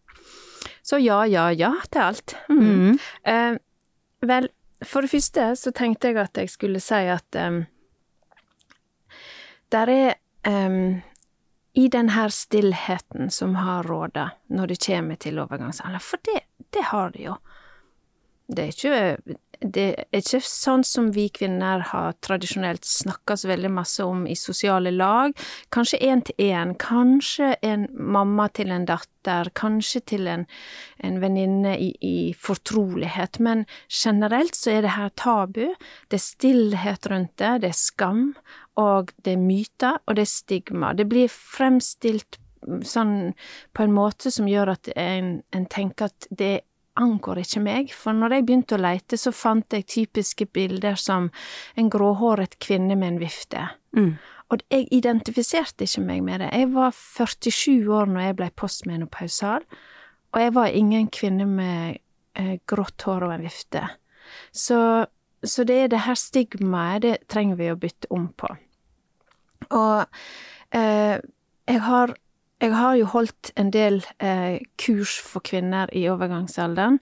Så 0.84 1.00
ja, 1.00 1.22
ja, 1.28 1.48
ja 1.56 1.72
til 1.92 2.02
alt. 2.04 2.36
Mm. 2.52 2.98
Eh, 3.24 3.54
vel, 4.28 4.50
for 4.84 5.06
det 5.06 5.14
første 5.14 5.46
så 5.60 5.72
tenkte 5.76 6.12
jeg 6.12 6.20
at 6.20 6.40
jeg 6.40 6.52
skulle 6.52 6.82
si 6.84 7.00
at 7.12 7.40
um, 7.40 7.62
der 9.72 9.92
er 9.94 10.18
um, 10.48 11.00
I 11.74 11.88
denne 11.90 12.28
stillheten 12.30 13.32
som 13.34 13.56
har 13.56 13.88
råda 13.90 14.30
når 14.54 14.74
det 14.74 14.80
kommer 14.86 15.18
til 15.18 15.40
overgangsalder, 15.42 16.00
for 16.00 16.22
det, 16.28 16.44
det 16.70 16.90
har 16.92 17.14
det 17.16 17.26
jo. 17.26 17.38
Det 18.54 18.64
er 18.64 18.76
ikke 18.76 19.38
det 19.64 19.86
er 20.12 20.20
ikke 20.20 20.42
sånn 20.44 20.84
som 20.84 21.10
vi 21.16 21.28
kvinner 21.34 21.84
har 21.94 22.16
tradisjonelt 22.26 22.86
snakka 22.88 23.38
så 23.40 23.50
veldig 23.52 23.72
masse 23.72 24.04
om 24.04 24.26
i 24.28 24.36
sosiale 24.36 24.92
lag. 24.92 25.36
Kanskje 25.74 26.02
én 26.04 26.24
til 26.28 26.52
én, 26.52 26.74
kanskje 26.80 27.54
en 27.64 27.88
mamma 27.94 28.50
til 28.50 28.74
en 28.76 28.88
datter, 28.90 29.50
kanskje 29.56 30.04
til 30.14 30.28
en, 30.28 30.46
en 31.00 31.22
venninne 31.24 31.78
i, 31.80 31.94
i, 32.04 32.34
fortrolighet, 32.36 33.40
men 33.40 33.66
generelt 33.88 34.58
så 34.60 34.78
er 34.78 34.84
det 34.84 34.98
her 34.98 35.14
tabu. 35.16 35.66
Det 36.10 36.20
er 36.20 36.28
stillhet 36.28 37.08
rundt 37.12 37.38
det, 37.40 37.56
det 37.64 37.72
er 37.72 37.80
skam, 37.80 38.26
og 38.80 39.12
det 39.24 39.36
er 39.36 39.42
myter, 39.42 40.00
og 40.08 40.18
det 40.18 40.26
er 40.26 40.32
stigma. 40.32 40.94
Det 40.98 41.06
blir 41.10 41.32
fremstilt 41.32 42.40
sånn 42.88 43.34
på 43.76 43.84
en 43.84 43.96
måte 43.96 44.32
som 44.32 44.48
gjør 44.48 44.74
at 44.78 44.90
en, 44.96 45.42
en 45.52 45.66
tenker 45.70 46.12
at 46.12 46.28
det 46.32 46.62
angår 47.00 47.42
ikke 47.42 47.62
meg, 47.64 47.94
for 47.98 48.16
når 48.16 48.38
jeg 48.38 48.46
begynte 48.48 48.78
å 48.78 48.84
leite, 48.84 49.18
så 49.18 49.34
fant 49.34 49.74
jeg 49.74 49.88
typiske 49.90 50.46
bilder 50.54 50.98
som 51.00 51.32
en 51.80 51.90
gråhåret 51.90 52.60
kvinne 52.62 52.98
med 53.00 53.16
en 53.16 53.20
vifte. 53.24 53.66
Mm. 53.98 54.14
Og 54.54 54.62
jeg 54.70 54.88
identifiserte 54.94 55.88
ikke 55.88 56.04
meg 56.06 56.22
med 56.26 56.44
det. 56.44 56.52
Jeg 56.54 56.70
var 56.76 56.94
47 56.94 57.90
år 57.90 58.12
når 58.12 58.28
jeg 58.28 58.38
ble 58.38 58.52
postmenopausal, 58.62 59.66
og 60.34 60.42
jeg 60.42 60.54
var 60.54 60.78
ingen 60.78 61.10
kvinne 61.14 61.48
med 61.50 62.00
eh, 62.38 62.56
grått 62.70 63.06
hår 63.08 63.28
og 63.28 63.36
en 63.36 63.46
vifte. 63.46 63.84
Så, 64.54 64.78
så 65.44 65.66
det 65.68 65.78
er 65.84 65.94
det 65.94 66.04
her 66.08 66.20
stigmaet, 66.20 67.04
det 67.06 67.16
trenger 67.32 67.60
vi 67.60 67.72
å 67.72 67.80
bytte 67.80 68.10
om 68.14 68.30
på. 68.38 68.50
Og 69.74 70.06
eh, 70.76 71.18
jeg 71.68 71.82
har 71.88 72.16
jeg 72.64 72.72
har 72.80 72.94
jo 72.96 73.08
holdt 73.12 73.50
en 73.60 73.74
del 73.76 73.98
eh, 74.24 74.62
kurs 74.80 75.18
for 75.20 75.44
kvinner 75.44 75.90
i 75.92 76.06
overgangsalderen, 76.08 77.02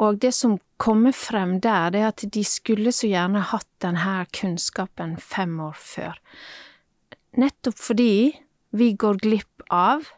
og 0.00 0.22
det 0.24 0.30
som 0.32 0.54
kommer 0.80 1.12
frem 1.12 1.58
der, 1.60 1.90
det 1.92 2.00
er 2.00 2.08
at 2.08 2.24
de 2.32 2.44
skulle 2.48 2.94
så 2.96 3.10
gjerne 3.10 3.42
hatt 3.50 3.68
denne 3.84 4.22
kunnskapen 4.32 5.18
fem 5.20 5.52
år 5.60 5.76
før. 5.76 6.16
Nettopp 7.36 7.76
fordi 7.76 8.32
vi 8.72 8.88
går 8.96 9.20
glipp 9.20 9.66
av 9.68 10.08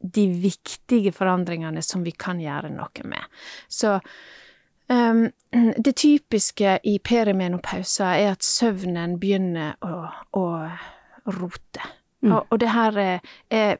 de 0.00 0.26
viktige 0.40 1.12
forandringene 1.12 1.82
som 1.84 2.04
vi 2.06 2.14
kan 2.16 2.40
gjøre 2.40 2.72
noe 2.72 3.04
med. 3.04 3.26
Så 3.68 3.98
det 5.86 5.92
typiske 5.96 6.78
i 6.84 6.98
perimenopausa 6.98 8.14
er 8.18 8.34
at 8.34 8.46
søvnen 8.46 9.18
begynner 9.22 9.76
å, 9.86 10.04
å 10.36 10.44
rote. 11.30 11.88
Mm. 12.20 12.32
Og, 12.34 12.46
og, 12.50 12.56
det 12.60 12.72
her 12.74 12.98
er, 13.00 13.28
er 13.48 13.78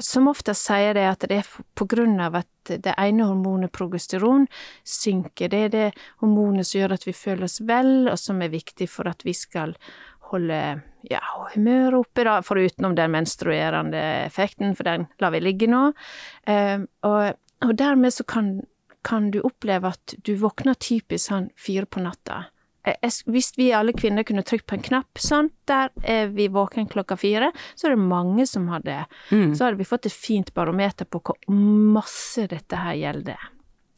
som 0.00 0.28
oftest 0.30 0.64
sier 0.64 0.94
det 0.96 1.04
at 1.04 1.26
det 1.28 1.42
er 1.42 1.50
på 1.76 1.86
grunn 1.90 2.16
av 2.24 2.38
at 2.40 2.72
det 2.72 2.94
ene 2.96 3.26
hormonet, 3.28 3.72
progesteron, 3.74 4.46
synker. 4.88 5.52
Det 5.52 5.60
er 5.66 5.74
det 5.74 5.90
hormonet 6.22 6.68
som 6.68 6.80
gjør 6.80 6.96
at 6.96 7.04
vi 7.06 7.16
føler 7.16 7.44
oss 7.48 7.60
vel, 7.68 8.08
og 8.08 8.16
som 8.20 8.40
er 8.40 8.54
viktig 8.54 8.88
for 8.88 9.10
at 9.10 9.26
vi 9.26 9.34
skal 9.36 9.76
holde 10.32 10.58
ja, 11.10 11.20
humøret 11.52 11.98
oppe, 11.98 12.24
da, 12.24 12.38
forutenom 12.46 12.96
den 12.96 13.12
menstruerende 13.12 14.02
effekten, 14.24 14.76
for 14.78 14.88
den 14.88 15.06
lar 15.20 15.34
vi 15.34 15.42
ligge 15.42 15.68
nå. 15.68 15.90
Um, 16.48 16.86
og, 17.08 17.34
og, 17.60 17.74
dermed 17.78 18.14
så 18.14 18.24
kan, 18.24 18.54
kan 19.02 19.30
du 19.30 19.40
oppleve 19.46 19.92
at 19.94 20.14
du 20.24 20.34
våkner 20.40 20.74
typisk 20.78 21.30
sånn 21.30 21.50
fire 21.58 21.86
på 21.86 22.02
natta. 22.02 22.44
Hvis 23.30 23.52
vi 23.56 23.68
alle 23.72 23.92
kvinner 23.94 24.26
kunne 24.26 24.42
trykt 24.42 24.66
på 24.66 24.74
en 24.74 24.82
knapp 24.82 25.20
sånn, 25.22 25.52
der 25.70 25.92
er 26.02 26.32
vi 26.34 26.48
våken 26.50 26.88
klokka 26.90 27.16
fire, 27.20 27.52
så 27.78 27.86
er 27.86 27.94
det 27.94 28.02
mange 28.10 28.46
som 28.50 28.66
hadde 28.72 29.04
mm. 29.30 29.52
Så 29.54 29.68
hadde 29.68 29.78
vi 29.78 29.86
fått 29.86 30.08
et 30.10 30.14
fint 30.14 30.50
barometer 30.54 31.06
på 31.06 31.22
hvor 31.22 31.38
masse 31.54 32.48
dette 32.50 32.80
her 32.82 32.98
gjelder. 32.98 33.50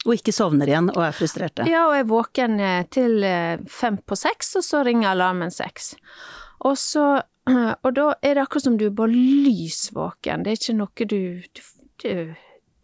Og 0.04 0.18
ikke 0.18 0.34
sovner 0.36 0.68
igjen 0.68 0.90
og 0.92 1.00
er 1.06 1.16
frustrerte. 1.16 1.64
Ja, 1.70 1.86
og 1.88 1.96
er 1.96 2.08
våken 2.10 2.58
eh, 2.60 2.82
til 2.92 3.24
eh, 3.24 3.62
fem 3.72 3.96
på 4.04 4.18
seks, 4.20 4.52
og 4.60 4.66
så 4.66 4.82
ringer 4.84 5.14
alarmen 5.14 5.54
seks. 5.54 5.94
Og 6.68 6.76
så 6.80 7.06
Og 7.84 7.90
da 7.92 8.06
er 8.24 8.38
det 8.38 8.44
akkurat 8.44 8.64
som 8.64 8.76
du 8.80 8.86
er 8.86 8.94
bare 8.96 9.12
lys 9.12 9.90
våken, 9.92 10.44
det 10.44 10.52
er 10.52 10.60
ikke 10.60 10.76
noe 10.78 11.08
du, 11.10 11.18
du, 11.52 11.60
du 12.00 12.12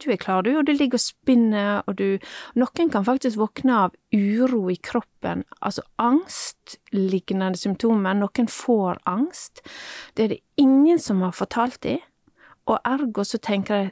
du 0.03 0.11
er 0.11 0.21
klar, 0.21 0.43
du, 0.43 0.53
og 0.59 0.67
du 0.67 0.73
ligger 0.73 0.99
og 0.99 1.05
spinner, 1.05 1.83
og 1.87 1.97
du 2.01 2.19
Noen 2.59 2.91
kan 2.93 3.07
faktisk 3.07 3.39
våkne 3.41 3.79
av 3.87 3.97
uro 4.15 4.67
i 4.73 4.77
kroppen, 4.77 5.45
altså 5.61 5.85
angstlignende 6.01 7.59
symptomer. 7.61 8.17
Noen 8.19 8.51
får 8.51 9.01
angst. 9.11 9.65
Det 10.15 10.25
er 10.25 10.35
det 10.35 10.43
ingen 10.61 10.99
som 10.99 11.23
har 11.25 11.37
fortalt 11.37 11.83
dem, 11.87 12.01
og 12.67 12.79
ergo 12.87 13.25
så 13.27 13.41
tenker 13.43 13.85
jeg 13.85 13.91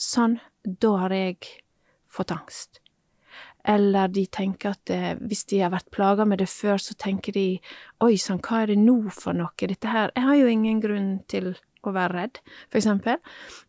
sånn, 0.00 0.40
da 0.64 0.96
har 1.04 1.14
jeg 1.14 1.38
fått 2.10 2.32
angst. 2.34 2.80
Eller 3.64 4.10
de 4.12 4.26
tenker 4.28 4.74
at 4.74 4.90
eh, 4.92 5.14
hvis 5.24 5.46
de 5.48 5.62
har 5.64 5.72
vært 5.72 5.88
plaga 5.94 6.26
med 6.28 6.42
det 6.42 6.50
før, 6.52 6.76
så 6.80 6.96
tenker 7.00 7.32
de 7.32 7.46
oi 8.04 8.16
sann, 8.20 8.42
hva 8.44 8.62
er 8.62 8.74
det 8.74 8.80
nå 8.82 8.98
for 9.14 9.36
noe, 9.36 9.54
dette 9.56 9.88
her, 9.88 10.12
jeg 10.12 10.26
har 10.26 10.36
jo 10.36 10.50
ingen 10.52 10.82
grunn 10.84 11.14
til 11.32 11.54
å 11.90 11.96
være 11.96 12.14
redd, 12.16 12.40
eksempel. 12.74 13.20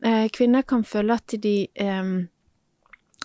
Eh, 0.06 0.28
kvinner 0.34 0.66
kan 0.68 0.86
føle 0.88 1.18
at 1.18 1.36
de 1.44 1.58
eh, 1.74 2.16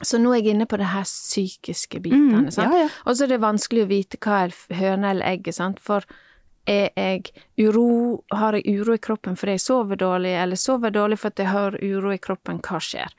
så 0.00 0.16
nå 0.16 0.32
er 0.32 0.40
jeg 0.40 0.54
inne 0.54 0.66
på 0.68 0.78
det 0.80 0.88
her 0.94 1.04
psykiske 1.04 2.00
bitene, 2.00 2.46
mm. 2.46 2.50
Ja, 2.56 2.70
ja. 2.86 2.88
Og 3.04 3.16
så 3.16 3.26
er 3.26 3.34
det 3.34 3.42
vanskelig 3.42 3.84
å 3.84 3.90
vite 3.90 4.20
hva 4.24 4.46
er 4.46 4.54
høne 4.78 5.12
eller 5.12 5.28
egget, 5.34 5.58
sant. 5.58 5.80
For 5.84 6.06
er 6.70 6.90
jeg 6.94 7.32
uro, 7.60 8.22
har 8.32 8.56
jeg 8.56 8.80
uro 8.80 8.94
i 8.94 9.02
kroppen 9.02 9.36
fordi 9.38 9.56
jeg 9.56 9.64
sover 9.64 9.98
dårlig, 10.00 10.32
eller 10.38 10.60
sover 10.60 10.94
dårlig 10.94 11.18
fordi 11.20 11.44
jeg 11.44 11.52
har 11.52 11.76
uro 11.82 12.12
i 12.14 12.20
kroppen, 12.22 12.60
hva 12.64 12.80
skjer? 12.84 13.14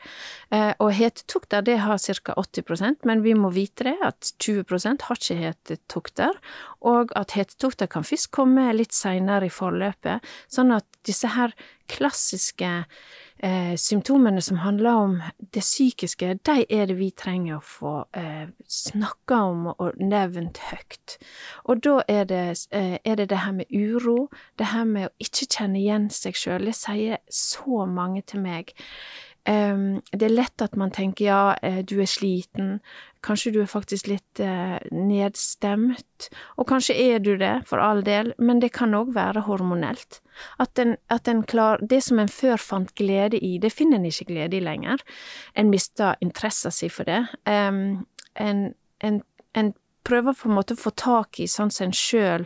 Eh, 0.51 0.71
og 0.79 0.93
hetetokter, 0.97 1.65
det 1.67 1.79
har 1.83 1.99
ca. 1.99 2.35
80% 2.37 3.07
men 3.07 3.23
vi 3.25 3.35
må 3.37 3.51
vite 3.53 3.89
det, 3.89 3.97
at 4.05 4.33
20% 4.43 5.07
har 5.07 5.21
ikke 5.21 5.39
hetetokter, 5.41 6.39
og 6.81 7.13
at 7.19 7.35
hetetokter 7.37 7.91
kan 7.91 8.07
først 8.07 8.31
komme 8.35 8.69
litt 8.75 8.95
seinere 8.95 9.49
i 9.49 9.53
forløpet, 9.53 10.25
sånn 10.51 10.73
at 10.75 10.87
disse 11.07 11.33
her 11.35 11.53
klassiske 11.91 12.69
eh, 13.43 13.75
symptomene 13.77 14.41
som 14.41 14.57
handler 14.57 14.91
om 14.91 15.21
det 15.53 15.63
psykiske, 15.63 16.33
de 16.45 16.65
er 16.69 16.85
det 16.89 16.97
vi 16.99 17.09
trenger 17.11 17.57
å 17.57 17.65
få 17.65 17.93
eh, 18.17 18.47
snakka 18.67 19.41
om 19.49 19.67
og 19.73 19.99
nevnt 19.99 20.61
høyt. 20.69 21.17
Og 21.65 21.83
da 21.83 21.97
er 22.07 22.29
det, 22.29 22.45
eh, 22.71 22.97
er 23.03 23.15
det, 23.15 23.29
det 23.29 23.41
her 23.45 23.51
med 23.57 23.65
uro, 23.73 24.29
det 24.59 24.71
her 24.73 24.85
med 24.85 25.09
å 25.09 25.13
ikke 25.19 25.49
kjenne 25.49 25.81
igjen 25.81 26.09
seg 26.13 26.37
sjøl. 26.37 26.69
Det 26.69 26.77
sier 26.77 27.21
så 27.29 27.85
mange 27.85 28.21
til 28.21 28.45
meg. 28.45 28.75
Det 29.45 30.25
er 30.25 30.33
lett 30.33 30.61
at 30.61 30.75
man 30.77 30.91
tenker 30.93 31.25
ja, 31.25 31.55
eh, 31.65 31.79
du 31.81 31.95
er 32.01 32.09
sliten, 32.09 32.79
kanskje 33.25 33.51
du 33.55 33.59
er 33.63 33.69
faktisk 33.69 34.07
litt 34.09 34.41
uh, 34.41 34.77
nedstemt, 34.93 36.27
og 36.57 36.67
kanskje 36.69 36.95
er 36.97 37.19
du 37.21 37.35
det, 37.37 37.63
for 37.69 37.81
all 37.81 38.03
del, 38.05 38.33
men 38.37 38.61
det 38.61 38.71
kan 38.73 38.93
òg 38.97 39.13
være 39.15 39.45
hormonelt. 39.45 40.21
At 40.61 40.79
en, 40.81 40.95
at 41.09 41.27
en 41.27 41.43
klar, 41.43 41.81
Det 41.81 42.03
som 42.03 42.19
en 42.19 42.29
før 42.29 42.57
fant 42.57 42.93
glede 42.95 43.37
i, 43.37 43.57
det 43.57 43.73
finner 43.73 43.97
en 43.97 44.05
ikke 44.05 44.29
glede 44.29 44.57
i 44.57 44.63
lenger. 44.63 45.01
En 45.55 45.69
mister 45.69 46.15
interessen 46.21 46.71
sin 46.71 46.89
for 46.89 47.03
det. 47.03 47.25
En, 47.45 48.05
en, 49.01 49.21
en 49.53 49.73
prøver 50.07 50.35
på 50.37 50.49
en 50.49 50.55
måte 50.57 50.75
å 50.75 50.81
få 50.81 50.93
tak 50.97 51.39
i 51.41 51.47
sånn 51.49 51.71
som 51.73 51.89
en 51.89 51.95
sjøl 51.95 52.45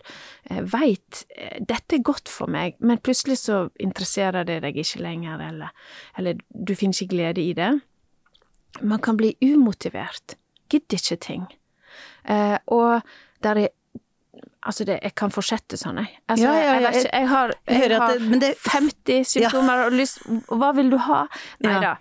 eh, 0.50 0.62
veit 0.62 1.24
eh, 1.36 1.60
dette 1.60 1.98
er 1.98 2.06
godt 2.06 2.32
for 2.32 2.52
meg, 2.52 2.78
men 2.80 3.02
plutselig 3.04 3.42
så 3.46 3.66
interesserer 3.82 4.48
det 4.48 4.62
deg 4.66 4.80
ikke 4.82 5.04
lenger, 5.04 5.44
eller, 5.50 5.92
eller 6.20 6.42
du 6.50 6.76
finner 6.76 6.98
ikke 6.98 7.16
glede 7.16 7.44
i 7.44 7.54
det. 7.58 7.72
Man 8.82 9.02
kan 9.04 9.18
bli 9.20 9.36
umotivert, 9.44 10.38
gidder 10.72 11.00
ikke 11.00 11.22
ting. 11.24 11.48
Eh, 12.28 12.58
og 12.68 13.02
der 13.46 13.66
er 13.66 13.74
Altså, 14.66 14.84
det, 14.84 14.96
jeg 15.04 15.14
kan 15.14 15.30
fortsette 15.30 15.78
sånn, 15.78 16.00
jeg. 16.02 16.08
Altså, 16.26 16.46
ja, 16.48 16.54
ja, 16.58 16.70
ja, 16.82 16.90
jeg, 16.96 17.04
jeg 17.06 17.28
har, 17.30 17.52
jeg 17.70 17.90
har 17.92 18.16
det, 18.18 18.40
det, 18.42 18.48
50 18.64 19.28
symptomer 19.30 19.84
og 19.84 19.94
lyst 19.94 20.24
Hva 20.50 20.72
vil 20.74 20.90
du 20.90 20.98
ha? 21.06 21.20
Nei 21.62 21.76
da. 21.84 21.92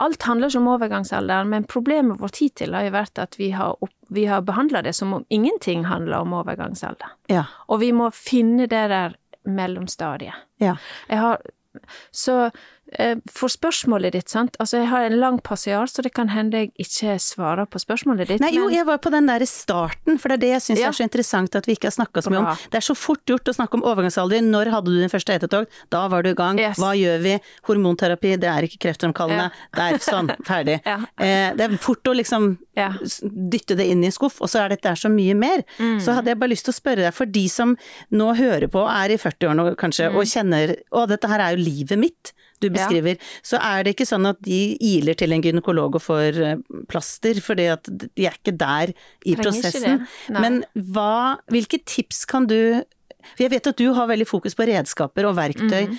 Alt 0.00 0.22
handler 0.28 0.50
ikke 0.50 0.60
om 0.60 0.70
overgangsalderen, 0.70 1.50
men 1.50 1.66
problemet 1.66 2.20
vårt 2.22 2.38
hittil 2.38 2.76
har 2.76 2.86
jo 2.86 2.94
vært 2.94 3.18
at 3.18 3.38
vi 3.38 3.50
har, 3.56 3.74
opp, 3.82 3.94
vi 4.14 4.28
har 4.30 4.44
behandla 4.46 4.82
det 4.86 4.94
som 4.94 5.14
om 5.16 5.24
ingenting 5.34 5.88
handler 5.90 6.22
om 6.22 6.36
overgangsalderen. 6.38 7.16
Ja. 7.32 7.48
Og 7.66 7.82
vi 7.82 7.90
må 7.96 8.10
finne 8.14 8.68
det 8.70 8.84
der 8.92 9.16
mellomstadiet. 9.48 10.38
Ja. 10.62 10.76
Jeg 11.10 11.22
har, 11.24 11.42
så 12.14 12.50
for 13.30 13.48
spørsmålet 13.52 14.12
ditt, 14.16 14.28
sant. 14.32 14.56
Altså, 14.62 14.78
jeg 14.80 14.88
har 14.88 15.04
en 15.04 15.16
lang 15.20 15.38
passiar, 15.44 15.86
så 15.92 16.02
det 16.02 16.12
kan 16.16 16.28
hende 16.32 16.56
jeg 16.62 16.70
ikke 16.80 17.18
svarer 17.20 17.66
på 17.68 17.78
spørsmålet 17.82 18.28
ditt. 18.32 18.40
Nei, 18.40 18.52
jo, 18.56 18.68
jeg 18.72 18.86
var 18.88 18.98
på 19.04 19.10
den 19.12 19.26
der 19.28 19.44
starten, 19.48 20.18
for 20.18 20.28
det 20.32 20.38
er 20.38 20.42
det 20.46 20.50
jeg 20.54 20.62
syns 20.66 20.80
Ja. 20.80 20.88
er 20.88 20.96
så 20.96 21.04
interessant 21.04 21.54
at 21.56 21.66
vi 21.68 21.74
ikke 21.76 21.90
har 21.90 21.96
snakka 21.98 22.22
så 22.24 22.30
mye 22.32 22.38
om. 22.40 22.56
Det 22.72 22.78
er 22.80 22.86
så 22.86 22.96
fort 22.96 23.20
gjort 23.28 23.44
å 23.44 23.54
snakke 23.54 23.74
om 23.74 23.82
overgangsalder. 23.84 24.40
Når 24.40 24.70
hadde 24.72 24.86
du 24.94 24.98
din 25.00 25.08
første 25.12 25.36
hetetog? 25.36 25.66
Da 25.90 26.06
var 26.08 26.22
du 26.22 26.30
i 26.30 26.34
gang. 26.34 26.58
Yes. 26.58 26.78
Hva 26.78 26.94
gjør 26.96 27.20
vi? 27.22 27.34
Hormonterapi, 27.68 28.36
det 28.40 28.48
er 28.48 28.62
ikke 28.68 28.78
kreftfremkallende. 28.88 29.50
Der, 29.76 29.98
sånn, 29.98 30.32
ferdig. 30.48 30.80
Ja. 30.86 30.98
Eh, 31.18 31.52
det 31.58 31.60
er 31.68 31.76
fort 31.76 32.02
å 32.08 32.14
liksom 32.16 32.56
Ja. 32.78 32.92
dytte 33.22 33.74
det 33.76 33.86
inn 33.90 34.02
i 34.04 34.06
en 34.06 34.12
skuff, 34.14 34.40
og 34.40 34.48
så 34.48 34.64
er 34.64 34.68
dette 34.70 34.88
så 34.96 35.10
mye 35.10 35.34
mer. 35.34 35.64
Mm. 35.78 35.98
Så 36.00 36.14
hadde 36.14 36.26
jeg 36.30 36.38
bare 36.38 36.50
lyst 36.54 36.64
til 36.64 36.72
å 36.72 36.78
spørre 36.80 37.02
deg, 37.04 37.12
for 37.14 37.26
de 37.26 37.48
som 37.48 37.76
nå 38.12 38.32
hører 38.38 38.68
på, 38.70 38.84
er 38.88 39.10
i 39.10 39.18
40-årene 39.18 39.74
kanskje, 39.76 40.08
Mm. 40.08 40.16
og 40.16 40.24
kjenner 40.24 40.76
å, 40.94 41.06
dette 41.08 41.28
her 41.28 41.40
er 41.40 41.56
jo 41.56 41.62
livet 41.64 41.98
mitt. 41.98 42.32
Du 42.60 42.68
beskriver, 42.74 43.18
så 43.46 43.60
er 43.62 43.84
det 43.86 43.94
ikke 43.94 44.08
sånn 44.08 44.26
at 44.26 44.40
de 44.42 44.76
iler 44.82 45.14
til 45.18 45.34
en 45.34 45.42
gynekolog 45.44 45.94
og 45.94 46.02
får 46.02 46.38
eh, 46.42 46.62
plaster, 46.90 47.38
at 47.70 47.90
de 47.90 48.26
er 48.26 48.34
ikke 48.34 48.56
der 48.58 48.92
i 48.92 49.36
Trenger 49.36 49.42
prosessen. 49.44 50.06
Men 50.34 50.64
hva, 50.74 51.38
hvilke 51.52 51.78
tips 51.86 52.24
kan 52.28 52.48
du 52.50 52.82
for 53.34 53.44
jeg 53.44 53.52
vet 53.52 53.66
at 53.70 53.78
du 53.80 53.88
har 53.96 54.08
veldig 54.08 54.26
fokus 54.28 54.54
på 54.56 54.64
redskaper 54.68 55.26
og 55.28 55.34
verktøy. 55.36 55.88
Mm. 55.90 55.96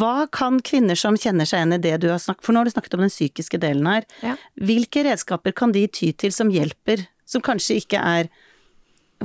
Hva 0.00 0.26
kan 0.32 0.60
kvinner 0.64 0.98
som 0.98 1.18
kjenner 1.18 1.48
seg 1.48 1.60
igjen 1.60 1.76
i 1.76 1.80
det 1.82 1.96
du 2.04 2.08
har 2.12 2.20
snakket 2.22 2.46
For 2.46 2.54
nå 2.54 2.62
har 2.62 2.68
du 2.70 2.72
snakket 2.72 2.96
om 2.96 3.02
den 3.04 3.12
psykiske 3.12 3.60
delen 3.60 3.88
her. 3.90 4.06
Ja. 4.24 4.36
Hvilke 4.56 5.02
redskaper 5.04 5.54
kan 5.56 5.74
de 5.76 5.86
ty 5.90 6.12
til 6.16 6.32
som 6.34 6.52
hjelper, 6.54 7.02
som 7.28 7.44
kanskje 7.44 7.80
ikke 7.82 8.00
er 8.00 8.30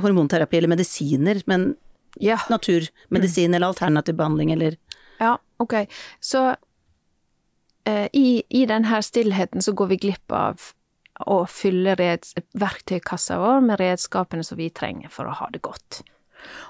hormonterapi 0.02 0.58
eller 0.58 0.74
medisiner, 0.74 1.42
men 1.46 1.74
Ja. 2.20 2.38
naturmedisin 2.48 3.54
eller 3.54 3.68
alternativ 3.68 4.16
behandling 4.16 4.52
eller 4.52 4.76
Ja, 5.20 5.38
ok. 5.58 5.86
Så 6.20 6.56
i, 7.86 8.42
i 8.48 8.64
denne 8.66 9.02
stillheten 9.02 9.62
så 9.62 9.72
går 9.76 9.92
vi 9.94 10.00
glipp 10.08 10.32
av 10.34 10.72
å 11.24 11.38
fylle 11.48 11.94
verktøykassa 11.96 13.38
vår 13.40 13.62
med 13.64 13.80
redskapene 13.80 14.44
som 14.44 14.58
vi 14.58 14.68
trenger 14.74 15.12
for 15.12 15.28
å 15.30 15.36
ha 15.38 15.48
det 15.52 15.62
godt. 15.64 16.02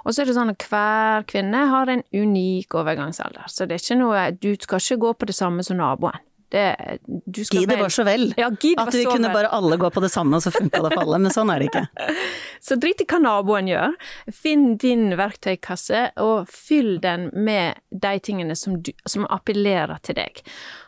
Og 0.05 0.15
så 0.15 0.23
er 0.23 0.31
det 0.31 0.37
sånn 0.37 0.53
at 0.53 0.69
hver 0.71 1.27
kvinne 1.29 1.65
har 1.73 1.91
en 1.91 2.05
unik 2.15 2.77
overgangsalder, 2.79 3.49
så 3.51 3.67
det 3.67 3.77
er 3.77 3.85
ikke 3.85 3.99
noe 4.01 4.23
Du 4.39 4.53
skal 4.55 4.81
ikke 4.81 5.03
gå 5.03 5.13
på 5.21 5.29
det 5.33 5.37
samme 5.37 5.67
som 5.67 5.81
naboen. 5.81 6.23
Det, 6.49 6.77
du 7.07 7.41
skal 7.45 7.65
Gi 7.65 7.67
det 7.67 7.77
var 7.81 7.91
så 7.91 8.05
vel! 8.07 8.29
Ja, 8.39 8.53
At 8.53 8.95
vi 8.95 9.03
kunne 9.05 9.27
vel. 9.27 9.35
bare 9.35 9.49
alle 9.51 9.77
gå 9.83 9.91
på 9.91 10.01
det 10.05 10.13
samme, 10.15 10.39
og 10.39 10.45
så 10.45 10.53
funka 10.55 10.79
det 10.85 10.93
for 10.93 11.03
alle. 11.03 11.19
Men 11.25 11.35
sånn 11.35 11.51
er 11.51 11.59
det 11.59 11.73
ikke. 11.73 11.83
Så 12.67 12.79
drit 12.83 13.03
i 13.03 13.07
hva 13.11 13.19
naboen 13.23 13.67
gjør. 13.71 13.97
Finn 14.33 14.77
din 14.81 15.09
verktøykasse, 15.19 16.05
og 16.23 16.47
fyll 16.51 17.01
den 17.03 17.29
med 17.35 17.83
de 17.91 18.15
tingene 18.23 18.57
som, 18.59 18.79
du, 18.79 18.93
som 19.11 19.27
appellerer 19.27 19.99
til 20.07 20.19
deg. 20.19 20.41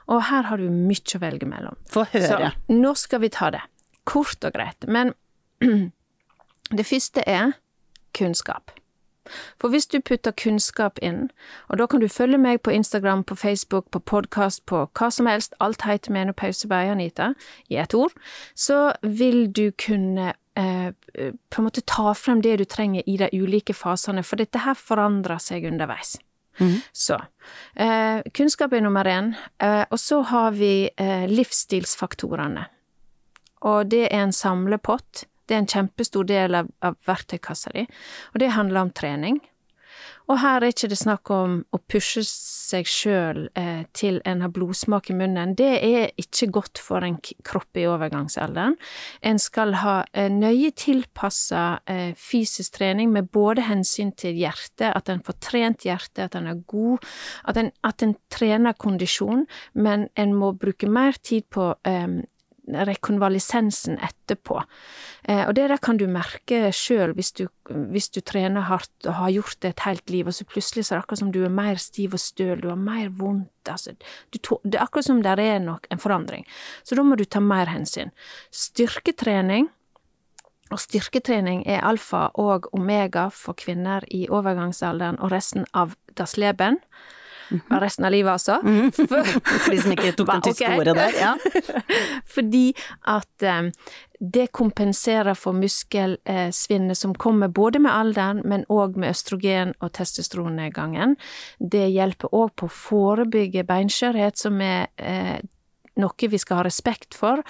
Og 0.09 0.25
her 0.31 0.49
har 0.49 0.61
du 0.61 0.69
mye 0.73 1.17
å 1.17 1.23
velge 1.23 1.49
mellom. 1.49 1.77
Få 1.91 2.07
høre. 2.12 2.53
Så 2.57 2.75
nå 2.75 2.95
skal 2.97 3.23
vi 3.25 3.33
ta 3.35 3.50
det. 3.53 3.62
Kort 4.09 4.45
og 4.45 4.57
greit. 4.57 4.88
Men 4.88 5.12
det 6.79 6.87
første 6.88 7.25
er 7.29 7.59
kunnskap. 8.17 8.73
For 9.61 9.69
hvis 9.69 9.87
du 9.87 10.00
putter 10.00 10.33
kunnskap 10.33 10.99
inn, 11.05 11.29
og 11.69 11.79
da 11.81 11.87
kan 11.87 12.00
du 12.00 12.09
følge 12.09 12.38
meg 12.41 12.62
på 12.65 12.73
Instagram, 12.73 13.25
på 13.29 13.37
Facebook, 13.37 13.91
på 13.93 14.00
podkast, 14.00 14.65
på 14.67 14.87
hva 14.99 15.11
som 15.12 15.29
helst, 15.29 15.53
alt 15.61 15.85
heter 15.85 16.15
Menopause 16.15 16.69
by 16.69 16.88
Anita, 16.93 17.35
i 17.69 17.77
ett 17.77 17.95
ord, 17.95 18.15
så 18.55 18.93
vil 19.03 19.50
du 19.53 19.71
kunne 19.77 20.33
eh, 20.57 20.91
på 21.50 21.61
en 21.61 21.69
måte 21.69 21.85
ta 21.85 22.15
frem 22.17 22.43
det 22.45 22.57
du 22.62 22.65
trenger 22.65 23.05
i 23.07 23.19
de 23.21 23.29
ulike 23.33 23.77
fasene, 23.77 24.25
for 24.25 24.41
dette 24.41 24.65
her 24.65 24.79
forandrer 24.79 25.43
seg 25.43 25.69
underveis. 25.69 26.17
Så 26.93 27.19
eh, 27.75 28.21
kunnskap 28.35 28.73
er 28.73 28.83
nummer 28.85 29.09
én, 29.09 29.33
eh, 29.62 29.85
og 29.91 29.99
så 30.00 30.21
har 30.31 30.57
vi 30.59 30.91
eh, 30.97 31.27
livsstilsfaktorene. 31.31 32.67
Og 33.69 33.91
det 33.91 34.07
er 34.09 34.23
en 34.23 34.35
samlepott. 34.35 35.25
Det 35.49 35.57
er 35.57 35.62
en 35.65 35.71
kjempestor 35.71 36.27
del 36.29 36.55
av, 36.59 36.69
av 36.85 36.99
verktøykassa 37.09 37.73
di, 37.75 37.87
og 38.35 38.43
det 38.43 38.53
handler 38.55 38.87
om 38.87 38.93
trening. 38.95 39.41
Og 40.29 40.37
her 40.43 40.61
er 40.61 40.73
ikke 40.73 40.91
det 40.93 40.99
snakk 41.01 41.31
om 41.33 41.55
å 41.73 41.81
pushe 41.89 42.21
seg 42.27 42.89
sjøl 42.89 43.47
eh, 43.57 43.87
til 43.97 44.21
en 44.29 44.43
har 44.45 44.53
blodsmak 44.53 45.09
i 45.09 45.17
munnen. 45.17 45.55
Det 45.57 45.71
er 45.81 46.11
ikke 46.21 46.51
godt 46.59 46.83
for 46.85 47.05
en 47.05 47.17
kropp 47.47 47.81
i 47.81 47.87
overgangsalderen. 47.89 48.77
En 49.25 49.41
skal 49.41 49.79
ha 49.81 49.97
eh, 50.13 50.29
nøye 50.33 50.75
tilpassa 50.77 51.81
eh, 51.89 52.13
fysisk 52.13 52.77
trening 52.77 53.12
med 53.14 53.33
både 53.33 53.64
hensyn 53.71 54.12
til 54.21 54.37
hjertet, 54.37 54.91
at 54.93 55.09
en 55.09 55.25
får 55.25 55.41
trent 55.49 55.88
hjertet, 55.88 56.27
at 56.29 56.37
en 56.37 56.53
er 56.53 56.61
god, 56.69 57.09
at 57.49 57.61
en, 57.62 57.73
at 57.88 58.05
en 58.05 58.17
trener 58.29 58.77
kondisjon, 58.77 59.47
men 59.81 60.11
en 60.19 60.37
må 60.37 60.53
bruke 60.61 60.91
mer 60.93 61.17
tid 61.25 61.49
på 61.55 61.73
rekonvalisensen 62.88 63.98
etterpå. 64.04 64.61
Eh, 65.28 65.44
og 65.46 65.54
det 65.57 65.68
der 65.70 65.81
kan 65.83 65.98
du 66.00 66.07
merke 66.11 66.68
sjøl 66.74 67.14
hvis, 67.16 67.33
hvis 67.92 68.11
du 68.14 68.20
trener 68.20 68.68
hardt 68.68 69.07
og 69.07 69.14
har 69.20 69.33
gjort 69.37 69.61
det 69.64 69.72
et 69.74 69.87
helt 69.87 70.11
liv, 70.11 70.28
og 70.28 70.37
så 70.37 70.46
plutselig 70.48 70.87
så 70.87 70.94
er 70.94 70.98
det 70.98 71.04
akkurat 71.07 71.22
som 71.22 71.33
du 71.35 71.40
er 71.44 71.54
mer 71.54 71.81
stiv 71.83 72.16
og 72.16 72.22
støl, 72.22 72.61
du 72.62 72.68
har 72.72 72.81
mer 72.81 73.09
vondt, 73.09 73.50
altså. 73.68 73.96
Tå- 74.38 74.61
det 74.64 74.78
er 74.78 74.85
akkurat 74.85 75.09
som 75.09 75.22
det 75.22 75.38
er 75.38 75.59
nok 75.64 75.87
en 75.90 76.02
forandring. 76.02 76.46
Så 76.85 76.98
da 76.98 77.02
må 77.02 77.16
du 77.16 77.24
ta 77.24 77.40
mer 77.40 77.70
hensyn. 77.72 78.12
Styrketrening 78.50 79.70
og 80.70 80.81
styrketrening 80.83 81.62
er 81.66 81.85
alfa 81.87 82.28
og 82.37 82.68
omega 82.76 83.28
for 83.33 83.57
kvinner 83.57 84.04
i 84.12 84.26
overgangsalderen 84.28 85.18
og 85.20 85.33
resten 85.33 85.64
av 85.72 85.96
das 86.18 86.37
Leben. 86.37 86.78
Og 87.51 87.79
resten 87.83 88.05
av 88.05 88.13
livet, 88.13 88.33
altså. 88.33 88.59
For 89.65 89.73
de 89.73 89.81
som 89.81 89.95
ikke 89.95 90.13
tok 90.19 90.33
den 90.35 90.45
tyske 90.49 90.69
Ok. 90.69 90.79
ordet 90.83 90.95
der. 90.99 91.17
Ja. 91.19 91.33
Fordi 92.35 92.65
at 93.09 93.43
eh, 93.47 93.71
det 94.19 94.49
kompenserer 94.53 95.37
for 95.39 95.55
muskelsvinnet 95.55 96.99
som 96.99 97.15
kommer 97.15 97.49
både 97.49 97.79
med 97.79 97.93
alderen, 97.95 98.43
men 98.45 98.65
òg 98.69 98.97
med 98.99 99.13
østrogen- 99.15 99.75
og 99.81 99.93
testosteronnedgangen. 99.95 101.17
Det 101.61 101.87
hjelper 101.95 102.35
òg 102.35 102.51
på 102.59 102.67
å 102.67 102.75
forebygge 102.75 103.65
beinskjørhet, 103.69 104.39
som 104.41 104.61
er 104.61 104.89
eh, 104.99 105.39
noe 105.99 106.29
vi 106.31 106.39
skal 106.39 106.61
ha 106.61 106.67
respekt 106.67 107.15
for, 107.19 107.43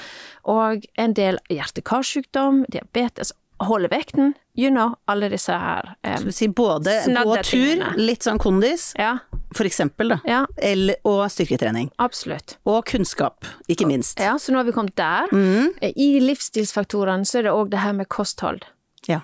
og 0.48 0.84
en 1.00 1.14
del 1.16 1.40
hjerte-karsykdom, 1.52 2.62
diabetes, 2.72 3.32
holde 3.60 3.88
vekten, 3.90 4.34
you 4.54 4.70
know, 4.70 4.94
alle 5.10 5.28
disse 5.32 5.52
her. 5.52 5.96
um, 6.04 6.12
Skal 6.14 6.28
vi 6.28 6.32
si 6.36 6.48
både 6.48 6.94
gå 7.10 7.36
tur, 7.42 7.82
litt 7.98 8.22
sånn 8.24 8.38
kondis, 8.38 8.92
ja, 8.96 9.16
for 9.54 9.68
eksempel, 9.68 10.12
da. 10.14 10.18
ja, 10.28 10.42
Eller, 10.56 10.98
og 11.08 11.24
styrketrening. 11.32 11.90
absolutt. 11.98 12.58
Og 12.68 12.84
kunnskap, 12.86 13.46
ikke 13.68 13.86
minst. 13.88 14.20
Ja, 14.20 14.36
så 14.38 14.52
nå 14.52 14.60
har 14.60 14.68
vi 14.68 14.76
kommet 14.76 14.96
der. 14.98 15.32
Mm. 15.32 15.72
I 15.80 16.08
livsstilsfaktorene 16.24 17.24
så 17.28 17.40
er 17.40 17.48
det 17.48 17.56
òg 17.56 17.72
det 17.72 17.82
her 17.84 17.96
med 17.96 18.08
kosthold. 18.12 18.66
Ja. 19.08 19.22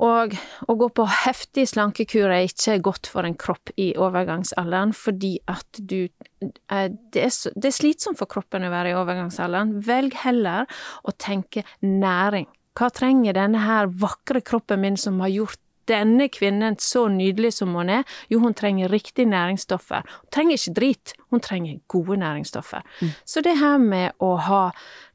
Og 0.00 0.32
å 0.70 0.74
gå 0.80 0.86
på 0.96 1.04
heftig 1.26 1.66
slankekur 1.68 2.30
er 2.30 2.46
ikke 2.46 2.78
godt 2.80 3.10
for 3.10 3.26
en 3.26 3.34
kropp 3.36 3.72
i 3.76 3.90
overgangsalderen, 4.00 4.94
fordi 4.96 5.34
at 5.50 5.80
du 5.82 6.06
eh, 6.06 6.86
det 7.12 7.24
er, 7.26 7.32
så, 7.34 7.52
det 7.56 7.72
er 7.72 7.76
slitsomt 7.76 8.20
for 8.20 8.30
kroppen 8.30 8.64
å 8.64 8.70
være 8.72 8.94
i 8.94 8.96
overgangsalderen. 8.96 9.74
Velg 9.84 10.16
heller 10.22 10.70
å 11.04 11.12
tenke 11.18 11.66
næring. 11.84 12.48
Hva 12.78 12.88
trenger 12.94 13.36
denne 13.36 13.64
her 13.66 13.90
vakre 14.00 14.40
kroppen 14.46 14.80
min 14.80 14.96
som 14.96 15.18
har 15.20 15.34
gjort 15.34 15.60
denne 15.88 16.28
kvinnen 16.32 16.76
så 16.80 17.06
nydelig 17.12 17.54
som 17.58 17.74
hun 17.74 17.90
er? 17.90 18.04
Jo, 18.28 18.40
hun 18.44 18.54
trenger 18.54 18.92
riktige 18.92 19.30
næringsstoffer. 19.30 20.06
Hun 20.20 20.30
trenger 20.34 20.58
ikke 20.58 20.76
drit, 20.76 21.14
hun 21.30 21.40
trenger 21.40 21.80
gode 21.88 22.20
næringsstoffer. 22.20 22.86
Så 23.24 23.42
det 23.46 23.58
her 23.58 23.78
med 23.78 24.12
å 24.18 24.36
ha 24.36 24.62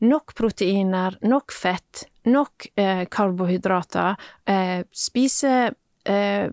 nok 0.01 0.35
proteiner, 0.35 1.17
nok 1.21 1.51
fett, 1.51 2.05
nok 2.25 2.69
eh, 2.75 3.05
karbohydrater, 3.11 4.15
eh, 4.49 4.81
spise 4.91 5.73
eh, 6.05 6.49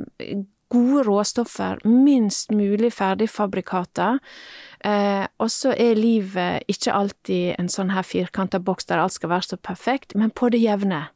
gode 0.73 1.05
råstoffer, 1.07 1.83
minst 1.85 2.51
mulig 2.51 2.93
ferdigfabrikater. 2.97 4.19
Eh, 4.85 5.25
og 5.39 5.51
så 5.53 5.75
er 5.79 5.99
livet 5.99 6.69
ikke 6.71 6.95
alltid 6.97 7.59
en 7.61 7.69
sånn 7.71 7.93
her 7.95 8.07
firkanta 8.07 8.61
boks 8.63 8.89
der 8.89 9.03
alt 9.03 9.17
skal 9.17 9.35
være 9.35 9.53
så 9.53 9.61
perfekt, 9.61 10.17
men 10.19 10.33
på 10.35 10.51
det 10.53 10.63
jevne. 10.63 11.07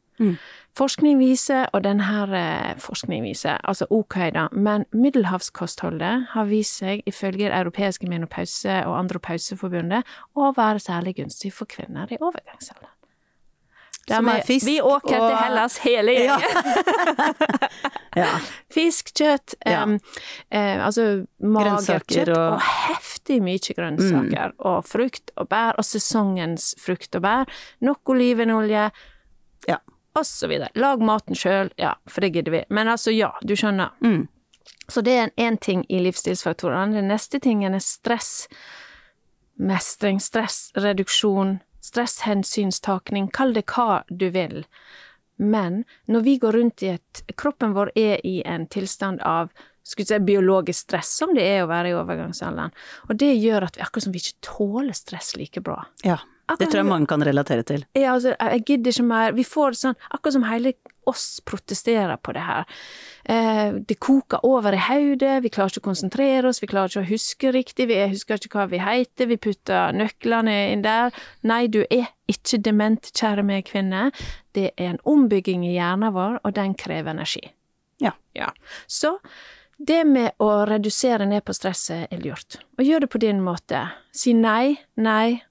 Forskning 0.77 1.17
viser, 1.19 1.65
og 1.73 1.83
denne 1.83 2.05
eh, 2.37 2.75
forskning 2.77 3.23
viser, 3.25 3.57
altså 3.65 3.87
ok 3.89 4.15
da, 4.35 4.47
men 4.53 4.85
middelhavskostholdet 4.93 6.27
har 6.35 6.45
vist 6.45 6.77
seg, 6.83 7.01
ifølge 7.09 7.47
det 7.49 7.53
europeiske 7.57 8.05
menopause- 8.09 8.83
og 8.85 8.97
andropauseforbundet, 8.99 10.03
å 10.37 10.51
være 10.57 10.79
særlig 10.79 11.15
gunstig 11.17 11.53
for 11.53 11.65
kvinner 11.65 12.05
i 12.13 12.17
overgangsalderen. 12.21 12.93
Som 14.07 14.29
er 14.31 14.39
fisk 14.47 14.65
vi 14.69 14.77
åker 14.79 15.17
og- 15.19 15.29
til 15.29 15.37
Hellas 15.41 15.77
hele 15.83 16.13
gjengen. 16.15 16.39
ja. 18.15 18.29
Fisk, 18.77 19.11
kjøtt, 19.17 19.55
Ja. 19.65 19.83
Um, 19.83 19.97
eh, 20.51 20.77
altså 20.85 21.25
magert 21.41 22.07
kjøtt 22.07 22.29
og- 22.31 22.53
og... 22.53 22.61
heftig 22.61 23.41
mye 23.43 23.73
grønnsaker 23.75 24.53
og 24.59 24.85
frukt 24.87 25.31
og 25.35 25.49
bær, 25.49 25.73
og 25.77 25.83
sesongens 25.83 26.75
frukt 26.79 27.15
og 27.15 27.21
bær. 27.25 27.45
Nok 27.81 27.99
olivenolje, 28.15 28.91
Videre. 30.49 30.69
Lag 30.75 31.03
maten 31.03 31.37
sjøl, 31.37 31.69
ja, 31.77 31.95
for 32.09 32.25
det 32.25 32.33
gidder 32.33 32.51
vi. 32.51 32.63
Men 32.69 32.87
altså, 32.87 33.13
ja, 33.13 33.33
du 33.41 33.55
skjønner. 33.55 33.93
Mm. 34.03 34.27
Så 34.87 35.03
det 35.03 35.13
er 35.13 35.23
en 35.27 35.53
én 35.53 35.57
ting 35.61 35.85
i 35.89 35.99
livsstilsfaktorene. 35.99 36.95
Den 36.95 37.11
neste 37.11 37.39
tingen 37.43 37.75
er 37.75 37.83
stress. 37.83 38.47
mestring, 39.57 40.19
stressreduksjon, 40.21 41.59
stresshensynstaking, 41.81 43.31
kall 43.33 43.55
det 43.55 43.63
hva 43.65 44.03
du 44.09 44.29
vil. 44.29 44.65
Men 45.37 45.83
når 46.05 46.21
vi 46.21 46.35
går 46.37 46.53
rundt 46.53 46.83
i 46.83 46.91
et 46.93 47.23
Kroppen 47.37 47.73
vår 47.73 47.89
er 47.97 48.21
i 48.25 48.43
en 48.45 48.67
tilstand 48.67 49.21
av 49.21 49.49
skulle 49.87 50.07
si, 50.09 50.19
biologisk 50.19 50.87
stress, 50.87 51.11
som 51.17 51.33
det 51.35 51.45
er 51.47 51.63
å 51.63 51.69
være 51.69 51.91
i 51.91 51.95
overgangsalderen. 51.95 52.73
Og 53.07 53.19
det 53.21 53.31
gjør 53.39 53.69
at 53.69 53.77
vi 53.77 53.85
akkurat 53.85 54.03
som 54.03 54.15
vi 54.15 54.21
ikke 54.21 54.41
tåler 54.45 54.97
stress 54.97 55.35
like 55.39 55.63
bra. 55.63 55.79
Ja. 56.03 56.19
Det 56.47 56.69
tror 56.69 56.79
jeg 56.79 56.87
mange 56.87 57.09
kan 57.11 57.23
relatere 57.23 57.63
til. 57.67 57.81
Ja, 57.97 58.13
altså, 58.13 58.31
jeg 58.39 58.63
gidder 58.69 58.93
ikke 58.93 59.07
mer. 59.09 59.33
Vi 59.35 59.43
får 59.43 59.75
sånn, 59.75 59.97
akkurat 60.15 60.37
som 60.37 60.45
hele 60.47 60.71
oss 61.07 61.41
protesterer 61.47 62.19
på 62.23 62.33
det 62.35 62.43
her. 62.43 62.77
Eh, 63.23 63.73
det 63.87 63.97
koker 64.03 64.43
over 64.47 64.75
i 64.75 64.79
hodet, 64.79 65.41
vi 65.43 65.51
klarer 65.51 65.71
ikke 65.71 65.83
å 65.83 65.87
konsentrere 65.89 66.47
oss, 66.47 66.61
vi 66.63 66.69
klarer 66.71 66.91
ikke 66.91 67.03
å 67.03 67.09
huske 67.09 67.51
riktig, 67.55 67.89
vi 67.91 67.99
husker 68.11 68.39
ikke 68.39 68.61
hva 68.61 68.67
vi 68.71 68.81
heter, 68.83 69.27
vi 69.31 69.39
putter 69.39 69.95
nøklene 69.95 70.55
inn 70.71 70.85
der. 70.85 71.15
Nei, 71.47 71.65
du 71.71 71.81
er 71.83 72.11
ikke 72.31 72.61
dement, 72.63 73.11
kjære 73.11 73.43
meg 73.47 73.67
kvinne. 73.71 74.09
Det 74.55 74.71
er 74.75 74.93
en 74.93 75.03
ombygging 75.07 75.67
i 75.67 75.75
hjernen 75.75 76.15
vår, 76.15 76.41
og 76.43 76.55
den 76.55 76.75
krever 76.79 77.15
energi. 77.15 77.43
Ja. 78.03 78.13
ja. 78.37 78.51
Så 78.87 79.17
det 79.77 80.03
med 80.09 80.35
å 80.43 80.65
redusere 80.69 81.27
ned 81.29 81.43
på 81.45 81.55
stresset 81.55 82.11
er 82.13 82.23
lurt. 82.23 82.59
Og 82.77 82.85
gjør 82.87 83.05
det 83.05 83.11
på 83.13 83.21
din 83.21 83.43
måte. 83.45 83.83
Si 84.15 84.33
nei, 84.37 84.77
nei, 84.95 85.41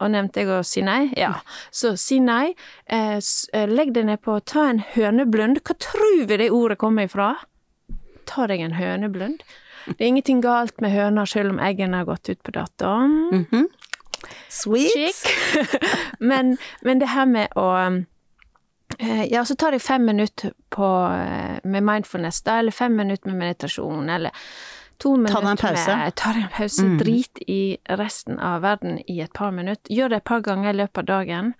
og 0.00 0.10
nevnte 0.10 0.42
jeg 0.42 0.50
å 0.52 0.62
si 0.66 0.82
nei? 0.84 1.08
Ja. 1.18 1.32
Så 1.74 1.94
si 2.00 2.20
nei. 2.22 2.54
Eh, 2.86 3.18
legg 3.70 3.94
deg 3.96 4.08
nedpå, 4.08 4.38
ta 4.46 4.68
en 4.70 4.82
høneblund. 4.94 5.62
Hva 5.64 5.76
tror 5.80 6.24
vi 6.28 6.40
det 6.40 6.50
ordet 6.54 6.78
kommer 6.80 7.08
ifra? 7.08 7.34
Ta 8.28 8.48
deg 8.50 8.64
en 8.64 8.78
høneblund. 8.78 9.44
Det 9.86 10.00
er 10.00 10.08
ingenting 10.08 10.40
galt 10.44 10.80
med 10.80 10.94
høner 10.94 11.28
selv 11.28 11.54
om 11.54 11.60
eggene 11.60 12.00
har 12.00 12.08
gått 12.08 12.28
ut 12.28 12.42
på 12.42 12.54
dato. 12.56 12.88
Mm 12.88 13.46
-hmm. 13.50 13.66
Sweet. 14.48 15.26
men, 16.18 16.58
men 16.82 16.98
det 16.98 17.08
her 17.08 17.24
med 17.24 17.48
å 17.56 18.04
ja, 19.30 19.44
så 19.44 19.54
tar 19.54 19.72
jeg 19.72 19.82
fem 19.82 20.04
minutter 20.04 20.52
på, 20.70 21.08
med 21.64 21.82
mindfulness, 21.82 22.42
da, 22.42 22.58
eller 22.58 22.70
fem 22.70 22.92
minutter 22.96 23.30
med 23.30 23.38
meditasjon, 23.38 24.08
eller 24.08 24.30
To 25.02 25.16
minutter 25.16 25.34
ta 25.34 25.40
deg 25.40 25.50
en 25.50 25.62
pause. 25.62 25.96
Med, 25.96 26.14
tar 26.20 26.38
en 26.40 26.48
pause. 26.54 26.84
Mm. 26.86 26.98
Drit 27.00 27.42
i 27.48 27.60
resten 28.00 28.38
av 28.38 28.62
verden 28.62 29.00
i 29.10 29.20
et 29.24 29.32
par 29.34 29.50
minutter. 29.50 29.90
Gjør 29.92 30.08
det 30.12 30.20
et 30.22 30.28
par 30.30 30.40
ganger 30.46 30.70
i 30.70 30.78
løpet 30.82 31.02
av 31.02 31.08
dagen, 31.10 31.54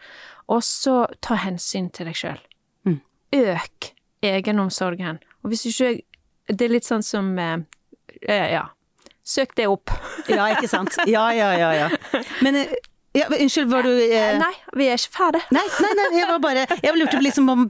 og 0.48 0.62
så 0.66 0.96
ta 1.24 1.34
hensyn 1.42 1.90
til 1.90 2.06
deg 2.10 2.18
sjøl. 2.20 2.40
Mm. 2.86 3.00
Øk 3.40 3.90
egenomsorgen. 4.24 5.18
Og 5.42 5.52
hvis 5.52 5.66
ikke 5.68 6.00
Det 6.48 6.66
er 6.66 6.72
litt 6.74 6.84
sånn 6.84 7.02
som 7.02 7.38
eh, 7.38 7.58
Ja. 8.28 8.68
Søk 9.24 9.54
det 9.56 9.66
opp. 9.66 9.90
ja, 10.28 10.50
ikke 10.52 10.68
sant. 10.68 10.96
Ja, 11.08 11.30
ja, 11.32 11.52
ja, 11.56 11.70
ja. 11.72 11.86
Men 12.44 12.58
eh, 12.60 12.74
ja, 13.14 13.28
Unnskyld, 13.40 13.68
var 13.70 13.86
du 13.86 13.92
eh... 13.94 14.32
Nei, 14.40 14.50
vi 14.74 14.88
er 14.90 14.98
ikke 14.98 15.12
ferdig. 15.14 15.40
Nei, 15.54 15.62
nei, 15.84 15.90
nei, 16.00 16.06
jeg 16.18 16.26
var 16.32 16.40
bare 16.42 16.64
Jeg 16.82 16.96
lurte 16.98 17.20
liksom 17.22 17.52
om 17.52 17.62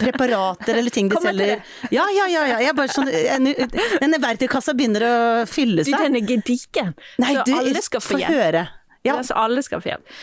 preparater 0.00 0.80
eller 0.80 0.94
ting 0.94 1.10
de 1.12 1.20
selger. 1.20 1.60
Ja, 1.92 2.06
ja, 2.16 2.24
ja, 2.32 2.46
ja. 2.54 2.62
Jeg 2.64 2.76
bare 2.78 2.94
sånn 2.94 3.10
Denne 3.12 4.20
verktøykassa 4.22 4.72
begynner 4.78 5.04
å 5.04 5.14
fylle 5.50 5.84
seg. 5.84 5.92
Du, 5.92 6.06
den 6.06 6.16
er 6.22 6.24
gedigen. 6.32 6.96
Nei, 7.20 7.34
så 7.36 7.44
du, 7.44 7.52
alle 7.60 7.84
skal 7.84 8.04
få 8.06 8.22
hjelp. 8.22 8.32
høre. 8.32 8.66
Ja. 9.04 9.20
Så 9.20 9.36
alle 9.36 9.64
skal 9.66 9.84
få 9.84 9.92
hjelp. 9.92 10.16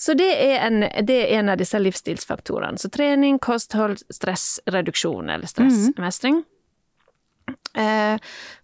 Så 0.00 0.14
det 0.20 0.28
er, 0.36 0.58
en, 0.68 0.84
det 1.08 1.16
er 1.24 1.40
en 1.40 1.50
av 1.52 1.58
disse 1.60 1.80
livsstilsfaktorene. 1.80 2.78
Så 2.80 2.92
trening, 2.92 3.40
kosthold, 3.42 4.04
stressreduksjon 4.12 5.32
eller 5.32 5.48
stressmestring. 5.48 6.42
Mm. 6.44 6.46
Eh, 6.46 6.59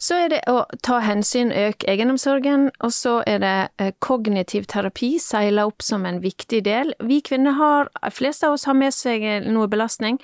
så 0.02 0.18
er 0.18 0.30
det 0.32 0.40
å 0.50 0.64
ta 0.82 0.98
hensyn, 1.04 1.52
øke 1.54 1.86
egenomsorgen, 1.90 2.70
og 2.82 2.92
så 2.92 3.20
er 3.26 3.38
det 3.42 3.54
eh, 3.78 3.92
kognitiv 4.02 4.66
terapi 4.66 5.14
seiler 5.22 5.70
opp 5.70 5.84
som 5.86 6.06
en 6.08 6.18
viktig 6.24 6.64
del. 6.66 6.90
Vi 6.98 7.20
kvinner 7.22 7.54
har, 7.58 7.90
de 8.02 8.10
fleste 8.10 8.48
av 8.48 8.56
oss 8.56 8.66
har 8.66 8.74
med 8.74 8.94
seg 8.94 9.22
eh, 9.22 9.46
noe 9.46 9.70
belastning. 9.70 10.18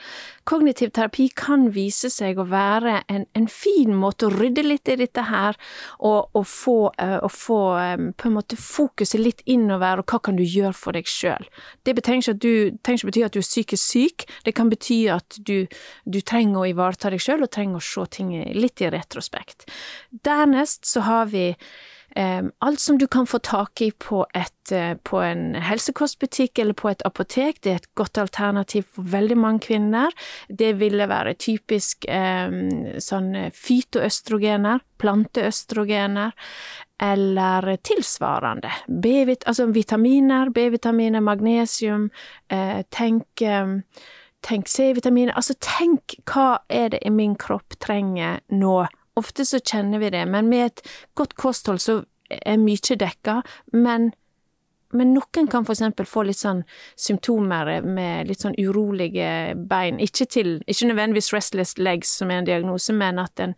Kognitiv 0.49 0.91
terapi 0.97 1.29
kan 1.39 1.69
vise 1.75 2.11
seg 2.11 2.41
å 2.41 2.47
være 2.51 2.97
en, 3.13 3.27
en 3.39 3.49
fin 3.51 3.95
måte 3.95 4.27
å 4.27 4.33
rydde 4.33 4.65
litt 4.67 4.91
i 4.91 4.97
dette 4.99 5.25
her, 5.29 5.59
og, 6.01 6.33
og 6.35 6.47
få, 6.49 6.77
og 6.91 7.31
få 7.31 7.61
på 8.19 8.29
en 8.29 8.35
måte 8.35 8.59
fokuset 8.59 9.21
litt 9.21 9.45
innover, 9.47 10.03
og 10.03 10.11
hva 10.11 10.19
kan 10.27 10.39
du 10.39 10.43
gjøre 10.43 10.75
for 10.77 10.99
deg 10.99 11.09
sjøl. 11.11 11.47
Det 11.87 11.95
trenger 12.03 12.35
ikke, 12.35 12.75
ikke 12.97 13.11
bety 13.13 13.25
at 13.27 13.37
du 13.37 13.41
er 13.43 13.47
psykisk 13.47 13.83
syk, 13.83 14.27
det 14.47 14.57
kan 14.59 14.73
bety 14.73 15.01
at 15.15 15.39
du, 15.39 15.69
du 16.05 16.21
trenger 16.21 16.63
å 16.63 16.69
ivareta 16.73 17.13
deg 17.15 17.23
sjøl, 17.23 17.47
og 17.47 17.55
trenger 17.55 17.79
å 17.79 17.87
se 17.87 18.09
ting 18.19 18.35
litt 18.57 18.83
i 18.83 18.91
retrospekt. 18.93 19.69
Dernest 20.27 20.89
så 20.91 21.07
har 21.07 21.31
vi 21.33 21.53
alt 22.15 22.81
som 22.81 22.99
du 22.99 23.07
kan 23.07 23.27
få 23.27 23.39
tak 23.39 23.81
i 23.81 23.91
på, 23.91 24.27
et, 24.35 24.73
uh, 24.73 24.95
på 25.03 25.21
en 25.25 25.55
helsekostbutikk 25.55 26.59
eller 26.59 26.77
på 26.77 26.91
et 26.91 27.03
apotek, 27.09 27.63
det 27.65 27.73
er 27.73 27.81
et 27.81 27.91
godt 27.99 28.21
alternativ 28.21 28.85
for 28.93 29.09
veldig 29.15 29.39
mange 29.41 29.65
kvinner. 29.69 30.13
Det 30.49 30.75
ville 30.81 31.09
være 31.09 31.35
typisk 31.41 32.05
um, 32.09 32.97
sånn 33.01 33.33
fytoøstrogener, 33.57 34.85
planteøstrogener, 35.03 36.35
eller 37.03 37.71
tilsvarende. 37.83 38.71
B-vit 38.87 39.47
altså 39.49 39.67
vitaminer, 39.73 40.53
B-vitaminer, 40.55 41.25
magnesium, 41.25 42.11
uh, 42.53 42.83
tenk 42.91 43.47
um, 43.49 43.81
Tenk 44.43 44.67
C-vitaminer. 44.67 45.37
Altså, 45.39 45.55
tenk 45.63 46.17
hva 46.27 46.65
er 46.67 46.89
det 46.91 47.13
min 47.15 47.37
kropp 47.39 47.77
trenger 47.79 48.41
nå? 48.51 48.81
Ofte 49.21 49.45
så 49.45 49.61
kjenner 49.61 50.01
vi 50.01 50.11
det, 50.15 50.25
men 50.29 50.49
med 50.49 50.67
et 50.71 50.83
godt 51.19 51.37
kosthold 51.37 51.83
så 51.85 52.01
er 52.31 52.61
mye 52.61 52.97
dekka, 52.97 53.43
men 53.73 54.13
men 54.93 55.15
noen 55.17 55.49
kan 55.49 55.65
eksempel 55.65 56.07
få 56.09 56.27
litt 56.29 56.41
sånn 56.43 56.63
symptomer 57.01 57.81
med 57.81 58.29
litt 58.29 58.45
sånn 58.45 58.57
urolige 58.61 59.55
bein. 59.57 59.97
Ikke, 60.05 60.27
til, 60.29 60.59
ikke 60.69 60.91
nødvendigvis 60.91 61.33
restless 61.33 61.79
legs 61.81 62.13
som 62.21 62.31
er 62.31 62.43
en 62.43 62.49
diagnose, 62.49 62.93
men 62.93 63.21
at 63.23 63.41
en, 63.41 63.55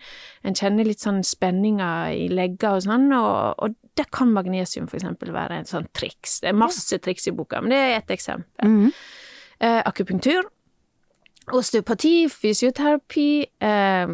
en 0.46 0.54
kjenner 0.54 0.86
litt 0.86 1.02
sånn 1.02 1.24
spenninger 1.26 2.14
i 2.14 2.28
legger 2.30 2.78
og 2.78 2.86
sånn, 2.86 3.10
og, 3.18 3.58
og 3.58 3.74
der 3.98 4.06
kan 4.14 4.30
magnesium 4.34 4.86
eksempel 4.86 5.34
være 5.34 5.58
en 5.58 5.70
sånn 5.70 5.90
triks. 5.94 6.38
Det 6.42 6.52
er 6.52 6.58
masse 6.58 7.02
triks 7.02 7.26
i 7.30 7.34
boka, 7.34 7.62
men 7.62 7.74
det 7.74 7.82
er 7.82 7.96
ett 7.98 8.14
eksempel. 8.14 8.68
Mm 8.68 8.84
-hmm. 8.84 8.92
eh, 9.58 9.82
akupunktur 9.84 10.50
Osteopati, 11.52 12.28
fysioterapi 12.28 13.44
eh, 13.60 14.08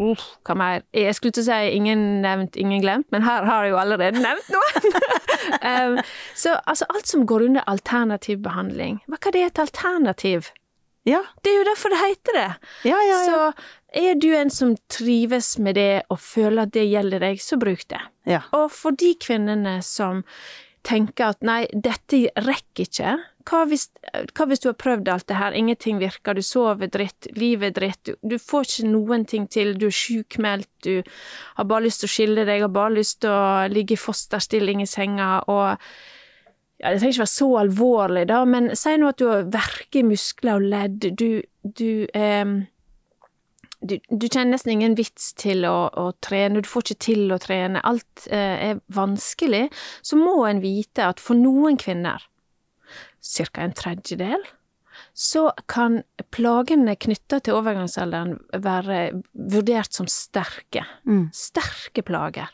uh, 0.00 0.22
Hva 0.46 0.56
mer? 0.58 0.84
Jeg 0.96 1.16
skulle 1.16 1.36
til 1.36 1.44
å 1.44 1.48
si 1.48 1.74
ingen 1.76 2.04
nevnt, 2.24 2.58
ingen 2.60 2.82
glemt, 2.84 3.08
men 3.14 3.24
her 3.26 3.46
har 3.48 3.66
jeg 3.66 3.74
jo 3.74 3.80
allerede 3.80 4.22
nevnt 4.22 4.52
noe! 4.54 4.94
um, 5.72 6.00
så 6.36 6.56
altså, 6.64 6.88
alt 6.94 7.10
som 7.10 7.26
går 7.28 7.48
under 7.48 7.66
alternativ 7.70 8.40
behandling, 8.44 9.00
hva 9.10 9.20
er 9.20 9.36
det 9.36 9.44
et 9.48 9.62
alternativ? 9.66 10.52
Ja. 11.08 11.22
Det 11.42 11.52
er 11.52 11.60
jo 11.62 11.68
derfor 11.70 11.92
det 11.94 12.00
heter 12.02 12.36
det! 12.36 12.48
Ja, 12.90 12.98
ja, 12.98 13.04
ja. 13.10 13.20
Så 13.24 14.00
er 14.00 14.18
du 14.20 14.28
en 14.36 14.50
som 14.52 14.74
trives 14.92 15.54
med 15.58 15.78
det 15.80 16.02
og 16.12 16.20
føler 16.22 16.66
at 16.66 16.74
det 16.76 16.86
gjelder 16.90 17.24
deg, 17.24 17.40
så 17.42 17.58
bruk 17.60 17.86
det. 17.90 18.00
Ja. 18.28 18.44
Og 18.56 18.68
for 18.74 18.94
de 18.96 19.14
kvinnene 19.20 19.80
som 19.86 20.24
tenker 20.86 21.34
at 21.34 21.44
nei, 21.44 21.64
dette 21.72 22.26
rekker 22.44 22.86
ikke, 22.86 23.16
hva 23.50 23.64
hvis, 23.66 23.88
hva 24.36 24.46
hvis, 24.48 24.62
du 24.62 24.68
har 24.70 24.78
prøvd 24.78 25.10
alt 25.10 25.26
det 25.30 25.38
her, 25.38 25.56
ingenting 25.56 25.98
virker, 26.00 26.38
du 26.38 26.44
sover 26.46 26.90
dritt, 26.92 27.28
livet 27.36 27.72
er 27.72 27.76
dritt, 27.78 28.00
du, 28.06 28.14
du, 28.22 28.38
får 28.38 28.68
ikke 28.68 28.90
noen 28.92 29.26
ting 29.28 29.48
til, 29.50 29.74
du 29.80 29.88
er 29.88 29.96
sjukmeldt, 29.96 30.70
du 30.86 31.02
har 31.58 31.68
bare 31.70 31.86
lyst 31.88 32.04
til 32.04 32.10
å 32.10 32.14
skille 32.14 32.46
deg, 32.48 32.64
har 32.64 32.74
bare 32.74 32.96
lyst 32.98 33.22
til 33.24 33.34
å 33.34 33.68
ligge 33.72 33.96
i 33.96 34.00
fosterstilling 34.00 34.84
i 34.84 34.88
senga, 34.90 35.32
og 35.50 35.70
ja, 36.80 36.92
det 36.92 37.00
trenger 37.00 37.16
ikke 37.16 37.26
være 37.26 37.36
så 37.36 37.48
alvorlig, 37.60 38.26
da, 38.30 38.42
men 38.48 38.74
si 38.78 38.96
nå 38.96 39.10
at 39.12 39.20
du 39.20 39.28
har 39.28 39.48
verke 39.52 40.00
i 40.00 40.06
muskler 40.06 40.60
og 40.60 40.68
ledd, 40.74 41.10
du, 41.18 41.42
du 41.62 41.90
eh, 42.16 42.60
du, 43.80 43.96
du, 43.96 44.26
kjenner 44.28 44.52
nesten 44.52 44.74
ingen 44.74 44.94
vits 44.98 45.30
til 45.40 45.64
å, 45.64 45.88
å, 45.88 46.10
trene, 46.20 46.60
du 46.60 46.68
får 46.68 46.84
ikke 46.84 47.04
til 47.06 47.32
å 47.32 47.38
trene, 47.40 47.80
alt 47.80 48.26
eh, 48.28 48.70
er 48.70 48.82
vanskelig, 48.92 49.68
så 50.04 50.18
må 50.20 50.42
en 50.44 50.60
vite 50.60 51.06
at 51.08 51.22
for 51.22 51.38
noen 51.38 51.80
kvinner 51.80 52.26
ca. 53.20 53.62
en 53.62 53.76
tredjedel, 53.76 54.42
så 55.14 55.50
kan 55.70 56.02
plagene 56.34 56.96
knytta 56.96 57.40
til 57.40 57.56
overgangsalderen 57.56 58.36
være 58.52 59.22
vurdert 59.32 59.96
som 59.96 60.08
sterke. 60.10 60.84
Mm. 61.08 61.30
Sterke 61.34 62.04
plager. 62.06 62.50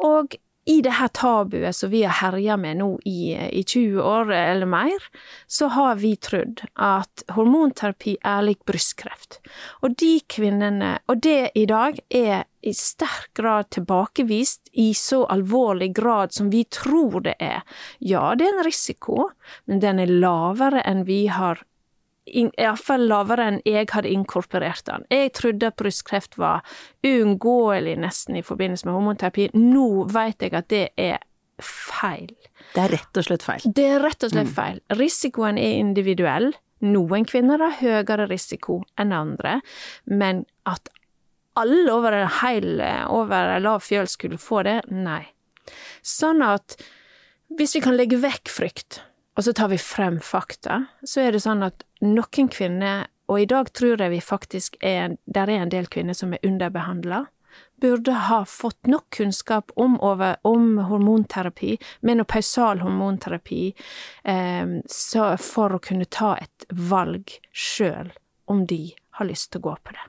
Og 0.00 0.36
i 0.64 0.78
det 0.82 0.94
her 0.94 1.08
tabuet 1.08 1.76
som 1.76 1.90
vi 1.90 2.02
har 2.06 2.14
herja 2.20 2.56
med 2.56 2.78
nå 2.78 2.88
i, 3.08 3.34
i 3.34 3.62
20 3.64 4.02
år 4.02 4.32
eller 4.32 4.66
mer, 4.66 5.08
så 5.46 5.66
har 5.74 5.98
vi 5.98 6.14
trodd 6.16 6.62
at 6.74 7.24
hormonterapi 7.34 8.16
er 8.22 8.44
lik 8.46 8.62
brystkreft. 8.68 9.40
Og 9.82 9.96
de 9.98 10.20
kvinnene 10.30 10.98
Og 11.10 11.18
det 11.22 11.50
i 11.58 11.64
dag 11.66 11.98
er 12.08 12.44
i 12.62 12.72
sterk 12.76 13.32
grad 13.34 13.70
tilbakevist 13.74 14.70
i 14.72 14.92
så 14.94 15.24
alvorlig 15.26 15.90
grad 15.96 16.32
som 16.32 16.50
vi 16.50 16.62
tror 16.64 17.20
det 17.26 17.34
er. 17.42 17.62
Ja, 17.98 18.34
det 18.38 18.46
er 18.46 18.58
en 18.58 18.64
risiko, 18.64 19.30
men 19.66 19.82
den 19.82 19.98
er 19.98 20.06
lavere 20.06 20.84
enn 20.86 21.02
vi 21.08 21.26
har 21.26 21.64
Iallfall 22.26 23.08
lavere 23.10 23.48
enn 23.50 23.58
jeg 23.66 23.88
hadde 23.90 24.12
inkorporert 24.12 24.86
den. 24.86 25.04
Jeg 25.10 25.32
trodde 25.38 25.72
at 25.72 25.78
brystkreft 25.80 26.38
var 26.38 26.62
uunngåelig 27.06 27.96
nesten 27.98 28.38
i 28.38 28.44
forbindelse 28.46 28.86
med 28.86 28.94
hormonterapi. 28.94 29.48
Nå 29.58 30.06
vet 30.12 30.46
jeg 30.46 30.54
at 30.54 30.70
det 30.70 30.84
er 31.00 31.18
feil. 31.62 32.30
Det 32.72 32.84
er 32.84 32.94
rett 32.94 33.18
og 33.18 33.26
slett 33.26 33.46
feil. 33.46 33.66
Det 33.66 33.88
er 33.96 34.02
rett 34.02 34.26
og 34.26 34.32
slett 34.32 34.52
feil. 34.54 34.80
Risikoen 34.98 35.58
er 35.60 35.80
individuell. 35.82 36.52
Noen 36.82 37.26
kvinner 37.28 37.62
har 37.62 37.78
høyere 37.78 38.26
risiko 38.30 38.80
enn 38.98 39.12
andre, 39.14 39.60
men 40.10 40.44
at 40.66 40.90
alle 41.58 41.92
over 41.92 42.16
en 42.16 42.30
heil, 42.40 42.80
over 43.12 43.56
en 43.56 43.62
lav 43.66 43.84
fjøl 43.84 44.08
skulle 44.10 44.40
få 44.40 44.64
det, 44.66 44.80
nei. 44.90 45.22
Sånn 46.02 46.42
at 46.42 46.78
hvis 47.52 47.76
vi 47.76 47.82
kan 47.84 47.98
legge 47.98 48.18
vekk 48.22 48.50
frykt, 48.50 49.02
og 49.36 49.44
så 49.44 49.52
tar 49.56 49.70
vi 49.72 49.78
frem 49.80 50.20
fakta, 50.20 50.84
så 51.04 51.24
er 51.24 51.32
det 51.32 51.42
sånn 51.44 51.64
at 51.64 51.84
noen 52.04 52.50
kvinner, 52.52 53.06
og 53.30 53.40
i 53.40 53.48
dag 53.48 53.70
tror 53.72 54.00
jeg 54.02 54.12
vi 54.12 54.20
faktisk 54.20 54.76
er, 54.84 55.16
der 55.24 55.48
er 55.48 55.64
en 55.64 55.72
del 55.72 55.88
kvinner 55.88 56.16
som 56.16 56.34
er 56.34 56.44
underbehandla, 56.44 57.24
burde 57.82 58.14
ha 58.28 58.42
fått 58.48 58.86
nok 58.88 59.08
kunnskap 59.16 59.72
om, 59.76 59.98
over, 60.00 60.36
om 60.46 60.78
hormonterapi, 60.88 61.76
menopausal 62.06 62.80
hormonterapi, 62.84 63.64
eh, 64.24 64.78
så 64.88 65.32
for 65.40 65.76
å 65.76 65.82
kunne 65.82 66.08
ta 66.08 66.36
et 66.40 66.66
valg 66.70 67.36
sjøl 67.52 68.12
om 68.52 68.66
de 68.68 68.94
har 69.18 69.28
lyst 69.28 69.52
til 69.52 69.62
å 69.62 69.68
gå 69.70 69.76
på 69.82 69.96
det. 69.96 70.08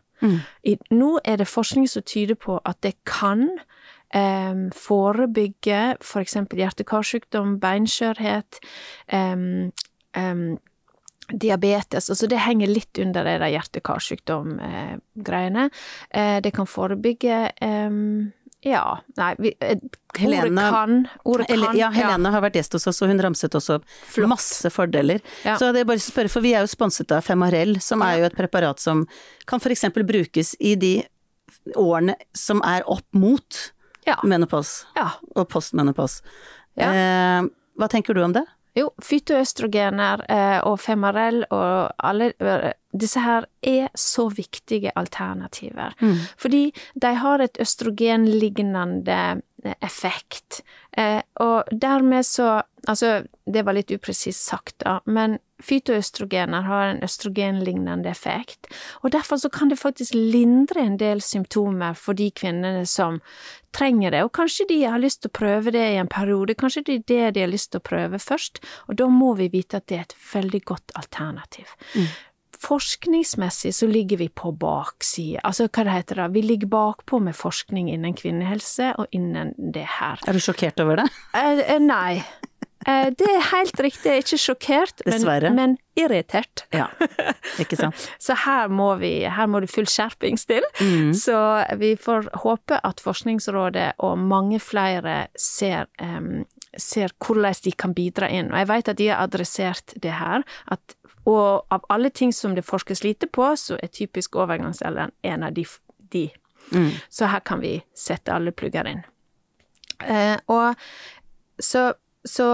I, 0.63 0.77
nå 0.95 1.17
er 1.27 1.41
det 1.41 1.49
forskning 1.51 1.88
som 1.91 2.05
tyder 2.07 2.38
på 2.39 2.59
at 2.63 2.79
det 2.86 2.93
kan 3.03 3.49
eh, 4.13 4.54
forebygge 4.78 5.82
for 6.02 6.21
eksempel 6.23 6.58
hjerte-karsykdom, 6.63 7.58
beinskjørhet, 7.63 8.52
em, 9.08 9.71
em, 10.15 10.58
diabetes, 11.32 12.10
altså 12.12 12.28
det 12.28 12.38
henger 12.43 12.67
litt 12.67 12.99
under 12.99 13.23
de 13.23 13.47
hjerte-karsykdom-greiene. 13.56 15.69
Eh, 16.12 16.39
det 16.43 16.52
kan 16.54 16.65
forebygge 16.67 17.52
ja, 18.63 18.99
nei, 19.17 19.36
vi, 19.39 19.54
eh, 19.60 19.78
Helene- 20.19 20.47
ordet 20.47 20.71
kan, 20.71 21.08
ordet 21.26 21.47
kan, 21.47 21.78
ja, 21.78 21.89
Helene 21.91 22.32
har 22.32 22.41
vært 22.41 22.56
gjest 22.56 22.78
hos 22.78 22.88
oss, 22.88 23.02
og 23.02 23.10
hun 23.12 23.19
ramset 23.19 23.52
også 23.52 23.80
opp 23.80 23.88
Flott. 24.08 24.30
masse 24.30 24.69
fordeler. 24.71 25.19
Ja. 25.43 25.58
Så 25.58 25.73
det 25.73 25.82
er 25.82 25.89
bare 25.89 25.99
å 25.99 26.06
spørre, 26.06 26.32
for 26.32 26.41
vi 26.41 26.54
er 26.54 26.63
jo 26.63 26.71
sponset 26.71 27.12
av 27.12 27.26
Femarel, 27.26 27.82
som 27.82 28.02
er 28.02 28.19
jo 28.19 28.30
et 28.30 28.38
preparat 28.38 28.80
som 28.80 29.06
kan 29.45 29.60
for 29.60 29.69
eksempel 29.69 30.08
brukes 30.08 30.56
i 30.62 30.76
de 30.76 31.04
årene 31.76 32.15
som 32.34 32.62
er 32.63 32.84
opp 32.88 33.06
mot 33.12 33.73
Ja. 34.05 34.17
menopause 34.23 34.87
ja. 34.97 35.09
og 35.35 35.47
postmenopause. 35.49 36.23
Ja. 36.79 36.89
Eh, 36.91 37.47
hva 37.79 37.89
tenker 37.89 38.17
du 38.17 38.23
om 38.25 38.33
det? 38.35 38.45
Jo, 38.73 38.87
fytoøstrogener 39.05 40.23
eh, 40.33 40.59
og 40.65 40.79
femarell 40.81 41.43
og 41.53 41.93
alle 42.01 42.31
eh, 42.41 42.71
disse 42.93 43.21
her 43.21 43.45
er 43.61 43.91
så 43.97 44.27
viktige 44.33 44.93
alternativer. 44.97 45.93
Fordi 46.41 46.63
de 47.01 47.11
har 47.21 47.43
et 47.45 47.59
østrogenlignende 47.61 49.19
eh, 49.63 49.75
effekt. 49.81 50.63
Eh, 50.91 51.21
og 51.41 51.69
dermed 51.71 52.25
så 52.25 52.61
Altså, 52.83 53.23
det 53.47 53.61
var 53.63 53.77
litt 53.77 53.93
upresist 53.95 54.43
sagt, 54.43 54.73
da, 54.83 54.97
men 55.05 55.37
fytoøstrogener 55.61 56.65
har 56.67 56.87
en 56.89 57.03
østrogenlignende 57.05 58.09
effekt. 58.09 58.67
Og 59.03 59.13
derfor 59.13 59.37
så 59.37 59.49
kan 59.49 59.69
det 59.69 59.79
faktisk 59.79 60.15
lindre 60.15 60.81
en 60.81 60.97
del 60.97 61.21
symptomer 61.21 61.93
for 61.93 62.17
de 62.17 62.31
kvinnene 62.31 62.85
som 62.89 63.21
trenger 63.73 64.11
det. 64.11 64.23
Og 64.25 64.33
kanskje 64.33 64.67
de 64.69 64.81
har 64.83 65.01
lyst 65.01 65.23
til 65.23 65.31
å 65.31 65.37
prøve 65.39 65.73
det 65.73 65.85
i 65.93 66.01
en 66.01 66.11
periode, 66.11 66.57
kanskje 66.59 66.85
det 66.89 66.99
er 66.99 67.07
det 67.07 67.31
de 67.37 67.45
har 67.45 67.53
lyst 67.53 67.71
til 67.73 67.81
å 67.81 67.87
prøve 67.87 68.19
først. 68.21 68.61
Og 68.89 68.99
da 68.99 69.09
må 69.09 69.33
vi 69.39 69.49
vite 69.53 69.79
at 69.79 69.87
det 69.89 69.97
er 69.97 70.05
et 70.07 70.19
veldig 70.33 70.63
godt 70.73 70.95
alternativ. 70.99 71.73
Forskningsmessig 72.63 73.73
så 73.75 73.87
ligger 73.89 74.21
vi 74.21 74.29
på 74.29 74.53
baksida, 74.55 75.41
altså 75.43 75.65
hva 75.67 75.83
det 75.83 75.95
heter 75.97 76.21
det, 76.21 76.27
vi 76.37 76.43
ligger 76.45 76.69
bakpå 76.71 77.19
med 77.19 77.35
forskning 77.35 77.89
innen 77.91 78.15
kvinnehelse 78.15 78.93
og 79.01 79.11
innen 79.11 79.51
det 79.57 79.83
her. 79.97 80.21
Er 80.23 80.37
du 80.37 80.39
sjokkert 80.39 80.79
over 80.79 81.01
det? 81.01 81.09
Eh, 81.35 81.59
eh, 81.59 81.81
nei. 81.83 82.23
Eh, 82.87 83.09
det 83.17 83.27
er 83.29 83.45
helt 83.51 83.79
riktig, 83.79 84.15
ikke 84.23 84.39
sjokkert, 84.41 85.03
men, 85.07 85.25
men 85.55 85.75
irritert. 85.99 86.65
Ja, 86.73 86.87
ikke 87.61 87.77
sant. 87.79 88.07
Så 88.25 88.35
her 88.45 88.71
må 88.73 88.89
vi, 89.01 89.13
her 89.29 89.47
må 89.49 89.61
det 89.63 89.71
full 89.71 89.87
skjerpings 89.89 90.47
til. 90.49 90.65
Så 91.17 91.37
vi 91.79 91.93
får 91.99 92.31
håpe 92.43 92.79
at 92.83 93.03
Forskningsrådet 93.03 93.93
og 94.03 94.17
mange 94.19 94.59
flere 94.63 95.27
ser, 95.39 95.87
um, 96.01 96.43
ser 96.77 97.13
hvordan 97.23 97.61
de 97.63 97.73
kan 97.77 97.95
bidra 97.95 98.29
inn. 98.31 98.51
Og 98.51 98.61
jeg 98.61 98.71
vet 98.71 98.91
at 98.93 98.99
de 98.99 99.09
har 99.11 99.23
adressert 99.23 99.95
det 100.03 100.15
her, 100.19 100.45
at, 100.71 100.95
og 101.29 101.65
av 101.71 101.85
alle 101.93 102.11
ting 102.11 102.33
som 102.35 102.55
det 102.55 102.65
forskes 102.67 103.03
lite 103.03 103.27
på, 103.31 103.47
så 103.59 103.77
er 103.79 103.91
typisk 103.93 104.35
overgangsalderen 104.35 105.13
en 105.23 105.43
av 105.43 105.53
de. 105.55 105.65
de. 106.11 106.27
Så 107.09 107.27
her 107.29 107.43
kan 107.45 107.61
vi 107.61 107.77
sette 107.95 108.33
alle 108.33 108.51
plugger 108.55 108.87
inn. 108.89 109.03
Eh, 110.03 110.37
og 110.51 110.75
så, 111.59 111.93
så 112.29 112.49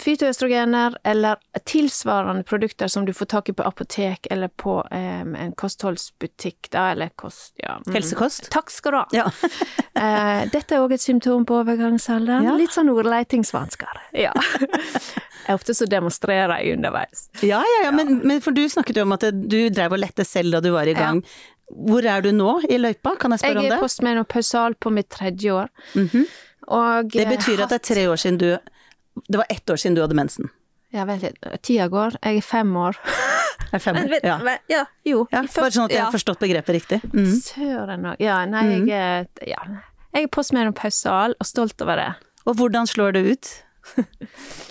fytoøstrogener 0.00 0.96
eller 1.04 1.36
tilsvarende 1.64 2.42
produkter 2.42 2.88
som 2.88 3.04
du 3.06 3.12
får 3.14 3.26
tak 3.30 3.48
i 3.48 3.52
på 3.52 3.62
apotek 3.62 4.26
eller 4.30 4.48
på 4.48 4.80
um, 4.90 5.34
en 5.38 5.52
kostholdsbutikk, 5.52 6.70
da, 6.70 6.88
eller 6.92 7.12
kost... 7.14 7.54
Ja. 7.62 7.76
mm. 7.86 7.94
Helsekost? 7.94 8.50
Takk 8.50 8.74
skal 8.74 8.92
du 8.92 8.98
ha. 8.98 9.04
Ja. 9.14 9.28
uh, 9.30 10.50
dette 10.54 10.74
er 10.74 10.82
òg 10.82 10.96
et 10.96 11.04
symptom 11.04 11.46
på 11.46 11.60
overgangsalderen. 11.60 12.48
Ja. 12.48 12.56
Litt 12.58 12.74
sånn 12.74 12.90
ordleitingsvansker. 12.94 14.02
Ja. 14.24 14.30
Ofte 15.54 15.74
så 15.76 15.86
demonstrerer 15.90 16.62
jeg 16.62 16.78
underveis. 16.78 17.26
Ja, 17.44 17.58
ja, 17.60 17.80
ja, 17.84 17.90
men, 17.92 18.22
men 18.24 18.38
for 18.40 18.56
du 18.56 18.62
snakket 18.70 18.96
jo 18.96 19.04
om 19.04 19.12
at 19.12 19.26
du 19.34 19.58
drev 19.74 19.92
og 19.96 20.00
lette 20.00 20.24
selv 20.24 20.56
da 20.56 20.62
du 20.64 20.70
var 20.72 20.88
i 20.88 20.94
gang. 20.96 21.20
Hvor 21.68 22.06
er 22.08 22.24
du 22.24 22.30
nå 22.32 22.54
i 22.64 22.78
løypa, 22.80 23.12
kan 23.20 23.34
jeg 23.34 23.42
Jeg 23.42 23.56
om 23.56 23.60
det? 23.60 23.66
Jeg 23.68 23.76
er 23.76 23.82
postmenopausal 23.82 24.78
på 24.80 24.92
mitt 24.94 25.10
tredje 25.12 25.52
år. 25.52 25.68
Og 26.72 27.12
Det 27.12 27.26
betyr 27.28 27.66
at 27.66 27.74
det 27.74 27.80
er 27.82 27.84
tre 27.90 28.06
år 28.08 28.22
siden 28.22 28.40
du 28.40 28.48
Det 29.28 29.38
var 29.40 29.46
ett 29.48 29.70
år 29.70 29.76
siden 29.80 29.94
du 29.96 30.02
hadde 30.04 30.16
mensen. 30.18 30.50
Ja, 30.94 31.04
vent 31.08 31.22
litt. 31.26 31.40
Tida 31.66 31.88
går. 31.90 32.16
Jeg 32.22 32.38
er 32.42 32.46
fem 32.46 32.76
år. 32.76 32.98
Er 33.74 33.80
fem 33.82 33.96
år? 33.98 34.12
Ja. 34.22 34.36
ja. 34.70 34.84
Jo. 35.06 35.24
ja. 35.32 35.40
Bare 35.50 35.72
sånn 35.74 35.88
at 35.88 35.94
jeg 35.94 36.02
har 36.04 36.12
forstått 36.14 36.38
begrepet 36.42 36.76
riktig. 36.76 37.00
Mm. 37.14 37.30
Søren 37.42 38.04
òg. 38.12 38.20
Ja, 38.22 38.36
nei, 38.46 38.64
jeg 38.86 38.92
er 38.94 39.26
Ja. 39.48 39.62
Jeg 40.14 40.28
er 40.28 40.30
postmenopausal 40.30 41.34
og 41.42 41.46
stolt 41.48 41.80
over 41.82 41.98
det. 41.98 42.10
Og 42.46 42.54
hvordan 42.60 42.86
slår 42.86 43.16
det 43.16 43.22
ut? 43.32 43.48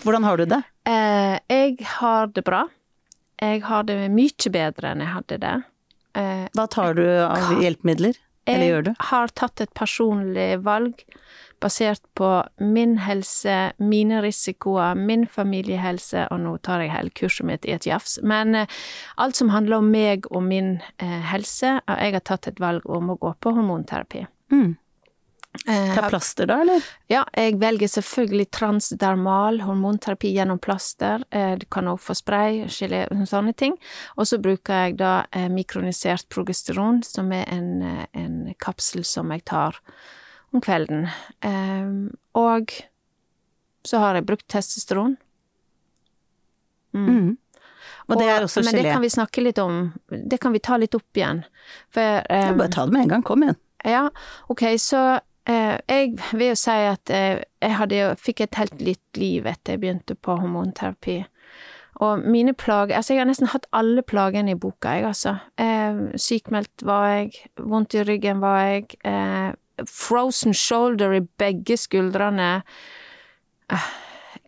Hvordan 0.06 0.23
har 0.23 0.38
du 0.39 0.45
det? 0.45 0.62
Eh, 0.84 1.38
jeg 1.47 1.77
har 1.99 2.27
det 2.36 2.41
bra. 2.43 2.65
Jeg 3.39 3.62
har 3.63 3.86
det 3.88 3.95
mye 4.12 4.49
bedre 4.51 4.89
enn 4.91 4.99
jeg 4.99 5.12
hadde 5.13 5.38
det. 5.39 5.53
Eh, 6.19 6.41
Hva 6.58 6.65
tar 6.67 6.97
du 6.97 7.06
av 7.08 7.53
hjelpemidler? 7.63 8.17
Eller 8.51 8.67
gjør 8.67 8.84
du? 8.84 8.89
Jeg 8.91 9.08
har 9.13 9.32
tatt 9.32 9.63
et 9.63 9.71
personlig 9.79 10.49
valg 10.65 11.06
basert 11.63 12.04
på 12.17 12.30
min 12.60 12.97
helse, 13.06 13.71
mine 13.80 14.19
risikoer, 14.23 14.97
min 14.99 15.26
familiehelse, 15.30 16.28
og 16.32 16.43
nå 16.43 16.58
tar 16.65 16.84
jeg 16.84 16.93
hele 16.93 17.13
kurset 17.15 17.47
mitt 17.47 17.65
i 17.67 17.73
et 17.76 17.88
jafs. 17.88 18.19
Men 18.23 18.56
eh, 18.60 18.78
alt 19.23 19.39
som 19.39 19.54
handler 19.54 19.80
om 19.80 19.89
meg 19.93 20.28
og 20.32 20.43
min 20.45 20.76
eh, 20.99 21.19
helse, 21.32 21.78
og 21.88 21.99
jeg 21.99 22.17
har 22.17 22.23
tatt 22.28 22.52
et 22.52 22.63
valg 22.63 22.88
om 22.89 23.13
å 23.13 23.19
gå 23.21 23.36
på 23.39 23.54
hormonterapi. 23.56 24.26
Mm. 24.54 24.73
Eh, 25.69 25.91
Ta 25.93 26.08
plaster 26.10 26.49
da, 26.49 26.58
eller? 26.65 26.86
ja, 27.12 27.21
jeg 27.38 27.60
velger 27.62 27.91
selvfølgelig 27.93 28.47
transdermal 28.58 29.62
hormonterapi 29.63 30.34
gjennom 30.34 30.60
plaster. 30.60 31.23
Du 31.62 31.67
kan 31.71 31.88
også 31.91 32.10
få 32.10 32.17
spray, 32.23 32.63
gelé, 32.73 33.06
sånne 33.30 33.54
ting. 33.56 33.78
Og 34.17 34.28
så 34.28 34.41
bruker 34.41 34.88
jeg 34.88 34.97
da 34.99 35.13
mikronisert 35.54 36.28
progesteron, 36.34 37.04
som 37.06 37.32
er 37.38 37.45
en, 37.54 37.71
en 38.17 38.36
kapsel 38.60 39.06
som 39.08 39.32
jeg 39.32 39.45
tar 39.54 39.80
om 40.54 40.62
kvelden. 40.63 41.08
Eh, 41.42 41.94
Og 42.34 42.72
så 43.86 44.00
har 44.00 44.16
jeg 44.16 44.26
brukt 44.26 44.48
testosteron. 44.48 45.18
Mm. 46.94 47.38
Og 48.08 48.20
det 48.20 48.28
er 48.30 48.44
også 48.44 48.62
Men 48.63 48.76
det 48.78 48.86
kan 48.92 49.02
vi 49.02 49.10
snakke 49.10 49.42
litt 49.44 49.60
om. 49.60 49.92
Det 50.10 50.39
kan 50.42 50.54
vi 50.54 50.60
ta 50.60 50.78
litt 50.78 50.96
opp 50.96 51.18
igjen. 51.18 51.44
For 51.94 52.24
eh, 52.30 52.54
bare 52.58 52.72
ta 52.74 52.86
det 52.86 52.94
med 52.96 53.06
en 53.08 53.13
gang, 53.16 53.24
kom 53.24 53.44
igjen. 53.46 53.60
ja, 53.84 54.10
ok, 54.52 54.63
så 54.80 55.20
eh, 55.50 55.78
jeg 55.88 56.18
vil 56.34 56.50
jo 56.54 56.58
si 56.60 56.76
at 56.89 57.10
eh, 57.12 57.44
jeg 57.63 57.78
hadde 57.80 58.02
fikk 58.20 58.42
et 58.46 58.60
helt 58.60 58.80
nytt 58.80 59.20
liv 59.20 59.48
etter 59.48 59.76
jeg 59.76 59.84
begynte 59.84 60.16
på 60.16 60.38
hormonterapi. 60.39 61.24
Og 62.04 62.24
mine 62.26 62.54
plager 62.58 62.98
Altså, 62.98 63.13
jeg 63.13 63.22
har 63.22 63.30
nesten 63.30 63.52
hatt 63.54 63.68
alle 63.72 64.02
plagene 64.02 64.52
i 64.56 64.60
boka, 64.60 64.96
jeg, 64.98 65.06
altså. 65.08 65.38
Eh, 65.62 66.16
sykmeldt 66.20 66.84
var 66.84 67.08
jeg, 67.12 67.34
vondt 67.60 67.96
i 67.96 68.04
ryggen 68.04 68.42
var 68.44 68.63
jeg, 68.66 68.98
eh, 69.06 69.52
frozen 69.90 70.54
shoulder 70.54 71.14
i 71.18 71.22
begge 71.42 71.78
skuldrene, 71.78 72.64
eh, 73.72 73.88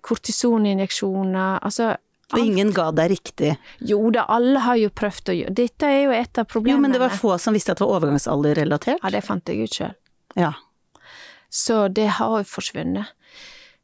kortisoninjeksjoner, 0.06 1.60
altså 1.66 1.96
Og 2.34 2.40
ingen 2.42 2.72
ga 2.74 2.88
deg 2.92 3.12
riktig. 3.12 3.52
Jo 3.86 4.10
da, 4.14 4.24
alle 4.34 4.60
har 4.66 4.76
jo 4.82 4.90
prøvd 4.90 5.30
å 5.30 5.36
gjøre 5.38 5.54
Dette 5.54 5.86
er 5.86 6.00
jo 6.08 6.12
et 6.18 6.38
av 6.42 6.46
Jo, 6.48 6.52
problemene. 6.56 6.82
men 6.82 6.92
det 6.96 7.00
var 7.00 7.10
få 7.14 7.36
som 7.40 7.54
visste 7.54 7.72
at 7.72 7.78
det 7.78 7.86
var 7.86 8.00
overgangsalderrelatert. 8.00 9.00
Ja, 9.04 9.10
det 9.14 9.24
fant 9.24 9.46
jeg 9.48 9.62
ut 9.68 9.78
sjøl. 9.78 9.94
Ja. 10.36 10.54
Så 11.54 11.88
det 11.94 12.08
har 12.18 12.40
jo 12.42 12.44
forsvunnet. 12.50 13.14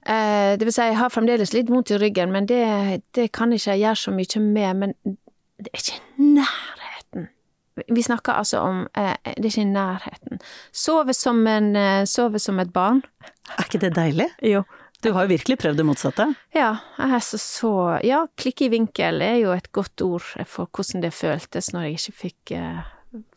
Eh, 0.06 0.58
det 0.58 0.66
vil 0.66 0.74
si, 0.74 0.82
jeg 0.82 0.98
har 0.98 1.10
fremdeles 1.14 1.54
litt 1.54 1.70
vondt 1.70 1.92
i 1.94 2.00
ryggen, 2.02 2.32
men 2.34 2.48
det, 2.50 3.04
det 3.14 3.30
kan 3.32 3.54
ikke 3.54 3.78
gjøre 3.78 3.96
så 4.02 4.12
mye 4.12 4.42
med. 4.42 4.76
Men 4.82 4.94
det 5.62 5.70
er 5.72 5.84
ikke 5.86 6.02
nærheten. 6.18 6.81
Vi 7.88 8.04
snakker 8.04 8.34
altså 8.34 8.60
om 8.60 8.84
eh, 8.98 9.16
Det 9.24 9.46
er 9.46 9.50
ikke 9.50 9.62
i 9.62 9.72
nærheten. 9.72 10.42
Sove 10.72 11.14
som, 11.14 11.48
en, 11.48 11.76
eh, 11.76 12.06
sove 12.06 12.40
som 12.40 12.60
et 12.60 12.74
barn. 12.74 13.02
Er 13.58 13.68
ikke 13.68 13.82
det 13.86 13.96
deilig? 13.96 14.28
Jo. 14.44 14.64
Du 15.04 15.12
har 15.16 15.26
jo 15.26 15.34
virkelig 15.34 15.58
prøvd 15.58 15.78
det 15.78 15.86
motsatte. 15.86 16.28
Ja, 16.54 16.76
jeg 17.00 17.14
er 17.18 17.24
så 17.26 17.38
så 17.42 17.74
Ja, 18.06 18.26
klikke 18.38 18.68
i 18.68 18.74
vinkel 18.74 19.22
er 19.22 19.40
jo 19.42 19.52
et 19.52 19.72
godt 19.72 20.02
ord 20.02 20.28
for 20.46 20.70
hvordan 20.70 21.02
det 21.02 21.14
føltes 21.14 21.74
når 21.74 21.88
jeg 21.88 21.92
ikke 21.98 22.18
fikk 22.20 22.52
eh, 22.60 22.84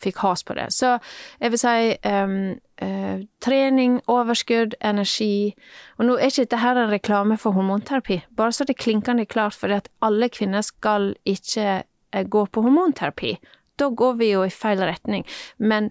fikk 0.00 0.20
has 0.22 0.44
på 0.44 0.54
det. 0.54 0.68
Så 0.72 0.98
jeg 1.40 1.50
vil 1.50 1.58
si 1.58 1.96
um, 2.06 2.36
uh, 2.82 3.24
trening, 3.42 3.98
overskudd, 4.10 4.76
energi 4.84 5.54
Og 5.98 6.06
nå 6.06 6.16
er 6.16 6.30
ikke 6.30 6.44
dette 6.44 6.62
her 6.62 6.78
en 6.78 6.92
reklame 6.92 7.38
for 7.40 7.56
hormonterapi, 7.56 8.20
bare 8.36 8.52
så 8.52 8.64
det 8.64 8.76
er 8.76 8.84
klinkende 8.84 9.26
klart, 9.26 9.54
for 9.54 9.72
at 9.74 9.88
alle 10.02 10.28
kvinner 10.28 10.62
skal 10.62 11.14
ikke 11.24 11.82
uh, 12.16 12.22
gå 12.22 12.46
på 12.46 12.62
hormonterapi. 12.62 13.36
Da 13.80 13.90
går 13.90 14.18
vi 14.20 14.30
jo 14.32 14.44
i 14.46 14.52
feil 14.52 14.82
retning. 14.84 15.26
Men 15.58 15.90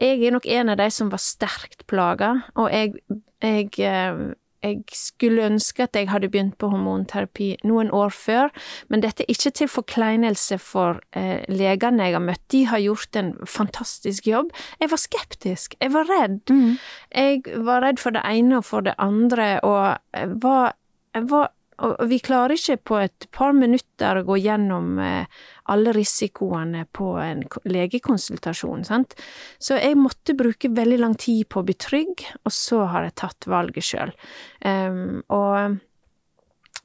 jeg 0.00 0.22
er 0.24 0.34
nok 0.34 0.46
en 0.46 0.72
av 0.72 0.80
de 0.80 0.90
som 0.94 1.10
var 1.12 1.22
sterkt 1.22 1.86
plaga, 1.90 2.34
og 2.58 2.70
jeg, 2.72 2.94
jeg 3.42 3.70
uh, 3.84 4.30
jeg 4.60 4.82
skulle 4.92 5.46
ønske 5.48 5.86
at 5.86 5.96
jeg 5.96 6.10
hadde 6.10 6.28
begynt 6.28 6.58
på 6.60 6.68
hormonterapi 6.68 7.54
noen 7.64 7.90
år 7.96 8.12
før, 8.12 8.50
men 8.92 9.00
dette 9.00 9.24
er 9.24 9.32
ikke 9.32 9.52
til 9.56 9.70
forkleinelse 9.72 10.58
for 10.60 11.00
eh, 11.16 11.40
legene 11.48 12.10
jeg 12.10 12.16
har 12.18 12.24
møtt. 12.24 12.42
De 12.52 12.64
har 12.68 12.82
gjort 12.84 13.16
en 13.16 13.32
fantastisk 13.48 14.28
jobb. 14.28 14.52
Jeg 14.82 14.92
var 14.92 15.00
skeptisk, 15.00 15.78
jeg 15.80 15.94
var 15.94 16.10
redd. 16.10 16.42
Mm. 16.52 16.76
Jeg 17.14 17.64
var 17.70 17.86
redd 17.86 18.02
for 18.02 18.16
det 18.16 18.24
ene 18.28 18.60
og 18.60 18.68
for 18.68 18.84
det 18.84 18.94
andre, 19.00 19.48
og 19.64 20.36
var, 20.44 20.76
jeg 21.16 21.26
var 21.32 21.50
og 21.80 22.08
vi 22.10 22.18
klarer 22.22 22.56
ikke 22.56 22.76
på 22.90 22.98
et 23.00 23.26
par 23.34 23.54
minutter 23.56 24.20
å 24.20 24.24
gå 24.28 24.36
gjennom 24.42 24.98
eh, 25.02 25.28
alle 25.72 25.94
risikoene 25.96 26.84
på 26.92 27.14
en 27.22 27.44
legekonsultasjon, 27.68 28.84
sant. 28.88 29.16
Så 29.58 29.78
jeg 29.80 29.98
måtte 29.98 30.36
bruke 30.38 30.72
veldig 30.76 30.98
lang 31.00 31.16
tid 31.20 31.48
på 31.48 31.62
å 31.62 31.66
bli 31.68 31.76
trygg, 31.80 32.26
og 32.44 32.54
så 32.54 32.84
har 32.92 33.08
jeg 33.08 33.18
tatt 33.22 33.48
valget 33.50 33.86
sjøl. 33.86 34.12
Um, 34.60 35.22
og 35.32 35.80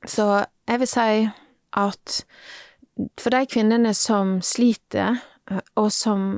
så 0.06 0.46
jeg 0.70 0.82
vil 0.82 0.92
si 0.92 1.26
at 1.76 2.20
for 3.20 3.36
de 3.36 3.44
kvinnene 3.52 3.92
som 3.98 4.38
sliter, 4.46 5.20
og 5.76 5.90
som 5.94 6.38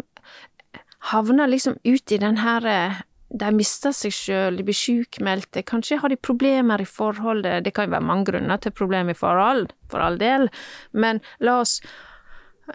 havner 1.11 1.47
liksom 1.47 1.77
ut 1.83 2.11
i 2.11 2.19
den 2.19 2.41
her 2.41 2.65
eh, 2.67 3.03
de 3.29 3.49
mister 3.55 3.91
seg 3.95 4.13
sjøl, 4.15 4.57
de 4.59 4.65
blir 4.67 4.77
sjukmeldte, 4.77 5.63
kanskje 5.67 5.99
har 6.01 6.11
de 6.11 6.19
problemer 6.19 6.81
i 6.81 6.87
forholdet, 6.87 7.65
det 7.65 7.73
kan 7.75 7.87
jo 7.87 7.95
være 7.97 8.07
mange 8.07 8.29
grunner 8.31 8.61
til 8.63 8.75
problemer 8.75 9.15
i 9.15 9.19
forhold, 9.19 9.67
for 9.91 10.03
all 10.03 10.19
del, 10.21 10.47
men 10.95 11.19
la 11.43 11.59
oss, 11.63 11.81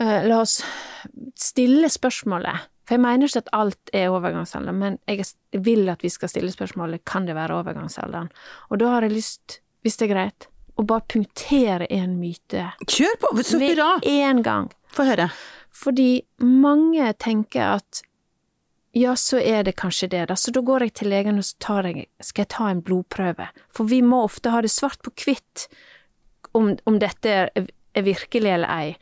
uh, 0.01 0.21
la 0.27 0.43
oss 0.43 0.61
stille 1.41 1.89
spørsmålet, 1.93 2.69
for 2.85 2.99
jeg 2.99 3.05
mener 3.05 3.31
ikke 3.31 3.45
at 3.45 3.53
alt 3.57 3.93
er 3.97 4.13
overgangsalderen, 4.13 4.81
men 4.83 5.01
jeg 5.09 5.63
vil 5.65 5.89
at 5.93 6.05
vi 6.05 6.13
skal 6.13 6.33
stille 6.33 6.53
spørsmålet 6.53 7.07
kan 7.09 7.29
det 7.29 7.39
være 7.39 7.57
overgangsalderen, 7.63 8.33
og 8.69 8.83
da 8.83 8.93
har 8.97 9.09
jeg 9.09 9.17
lyst, 9.17 9.61
hvis 9.83 9.99
det 9.99 10.11
er 10.11 10.15
greit, 10.15 10.49
å 10.77 10.85
bare 10.89 11.05
punktere 11.09 11.89
en 11.93 12.17
myte. 12.21 12.71
Kjør 12.89 13.19
på, 13.21 13.35
så 13.45 13.61
hurra! 13.61 13.91
Med 14.01 14.09
én 14.09 14.41
gang. 14.45 14.71
Få 14.93 15.05
høre. 15.09 15.29
Fordi 15.73 16.23
mange 16.45 17.13
tenker 17.21 17.79
at 17.79 18.03
ja, 18.93 19.17
så 19.17 19.39
er 19.41 19.65
det 19.65 19.79
kanskje 19.81 20.09
det, 20.13 20.27
da. 20.29 20.37
Så 20.37 20.53
da 20.53 20.61
går 20.61 20.87
jeg 20.87 20.95
til 21.01 21.09
legen 21.13 21.41
og 21.41 21.47
så 21.49 21.79
jeg, 21.87 22.07
skal 22.21 22.45
jeg 22.45 22.53
ta 22.53 22.69
en 22.69 22.83
blodprøve. 22.85 23.49
For 23.73 23.89
vi 23.89 24.03
må 24.05 24.23
ofte 24.27 24.53
ha 24.53 24.61
det 24.61 24.73
svart 24.73 25.01
på 25.05 25.15
hvitt 25.25 25.67
om, 26.53 26.75
om 26.85 26.99
dette 27.01 27.29
er, 27.33 27.51
er, 27.57 28.05
virkelig 28.05 28.53
eller 28.53 28.69
ei. 28.69 28.97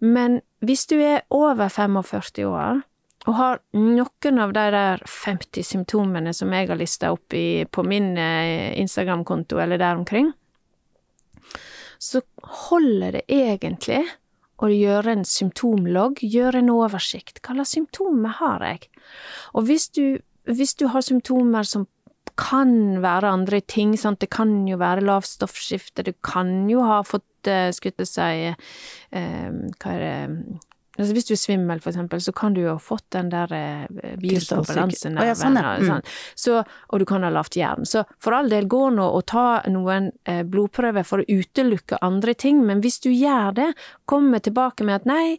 Men 0.00 0.40
hvis 0.64 0.86
du 0.88 0.96
er 0.96 1.26
over 1.28 1.68
45 1.68 2.48
år 2.48 2.80
og 3.26 3.34
har 3.36 3.60
noen 3.76 4.40
av 4.40 4.52
de 4.56 4.64
der 4.72 5.02
50 5.04 5.66
symptomene 5.66 6.32
som 6.36 6.52
jeg 6.54 6.70
har 6.70 6.80
lista 6.80 7.12
opp 7.12 7.34
i, 7.36 7.66
på 7.68 7.84
min 7.84 8.14
eh, 8.16 8.72
Instagram-konto 8.80 9.58
eller 9.60 9.80
der 9.82 9.98
omkring, 9.98 10.30
så 11.98 12.22
holder 12.70 13.18
det 13.18 13.24
egentlig 13.28 14.04
å 14.62 14.70
gjøre 14.72 15.16
en 15.16 15.26
symptomlogg, 15.28 16.22
gjøre 16.24 16.62
en 16.62 16.72
oversikt. 16.72 17.42
Hva 17.44 17.58
slags 17.58 17.74
symptomer 17.76 18.38
har 18.40 18.64
jeg? 18.64 18.88
Og 19.54 19.68
hvis 19.68 19.90
du, 19.92 20.18
hvis 20.48 20.74
du 20.80 20.86
har 20.92 21.04
symptomer 21.04 21.68
som 21.68 21.86
kan 22.36 23.02
være 23.04 23.32
andre 23.32 23.62
ting, 23.64 23.94
sant, 23.96 24.20
det 24.20 24.30
kan 24.34 24.66
jo 24.68 24.78
være 24.80 25.04
lavt 25.04 25.30
stoffskifte, 25.30 26.04
du 26.04 26.12
kan 26.24 26.68
jo 26.68 26.84
ha 26.84 27.00
fått, 27.06 27.48
uh, 27.48 27.70
skulle 27.72 28.04
jeg 28.04 28.10
si, 28.10 28.54
eh, 29.16 29.52
hva 29.80 29.94
er 29.94 30.02
det 30.04 30.60
Altså 30.96 31.12
hvis 31.16 31.28
du 31.28 31.34
er 31.34 31.40
svimmel, 31.40 31.80
for 31.84 31.92
eksempel, 31.92 32.22
så 32.24 32.32
kan 32.36 32.56
du 32.56 32.62
jo 32.62 32.72
ha 32.74 32.80
fått 32.82 33.04
den 33.14 33.28
der 33.32 33.52
eh, 33.52 34.14
virusbalansenerven. 34.22 35.28
Ja, 35.28 35.36
sånn, 35.38 35.58
ja. 35.60 35.76
mm. 35.76 35.90
Sånn. 35.90 36.10
Så, 36.34 36.58
og 36.64 37.02
du 37.02 37.06
kan 37.08 37.26
ha 37.26 37.30
lavt 37.32 37.58
jern. 37.58 37.86
Så 37.88 38.06
for 38.22 38.36
all 38.36 38.50
del, 38.52 38.68
gå 38.70 38.82
nå 38.96 39.06
og 39.18 39.26
ta 39.30 39.46
noen 39.72 40.10
eh, 40.24 40.42
blodprøver 40.48 41.06
for 41.06 41.22
å 41.22 41.28
utelukke 41.28 42.00
andre 42.04 42.36
ting, 42.38 42.64
men 42.66 42.82
hvis 42.84 43.00
du 43.04 43.10
gjør 43.12 43.56
det, 43.60 43.70
kommer 44.08 44.44
tilbake 44.44 44.86
med 44.88 45.02
at 45.02 45.10
nei, 45.10 45.38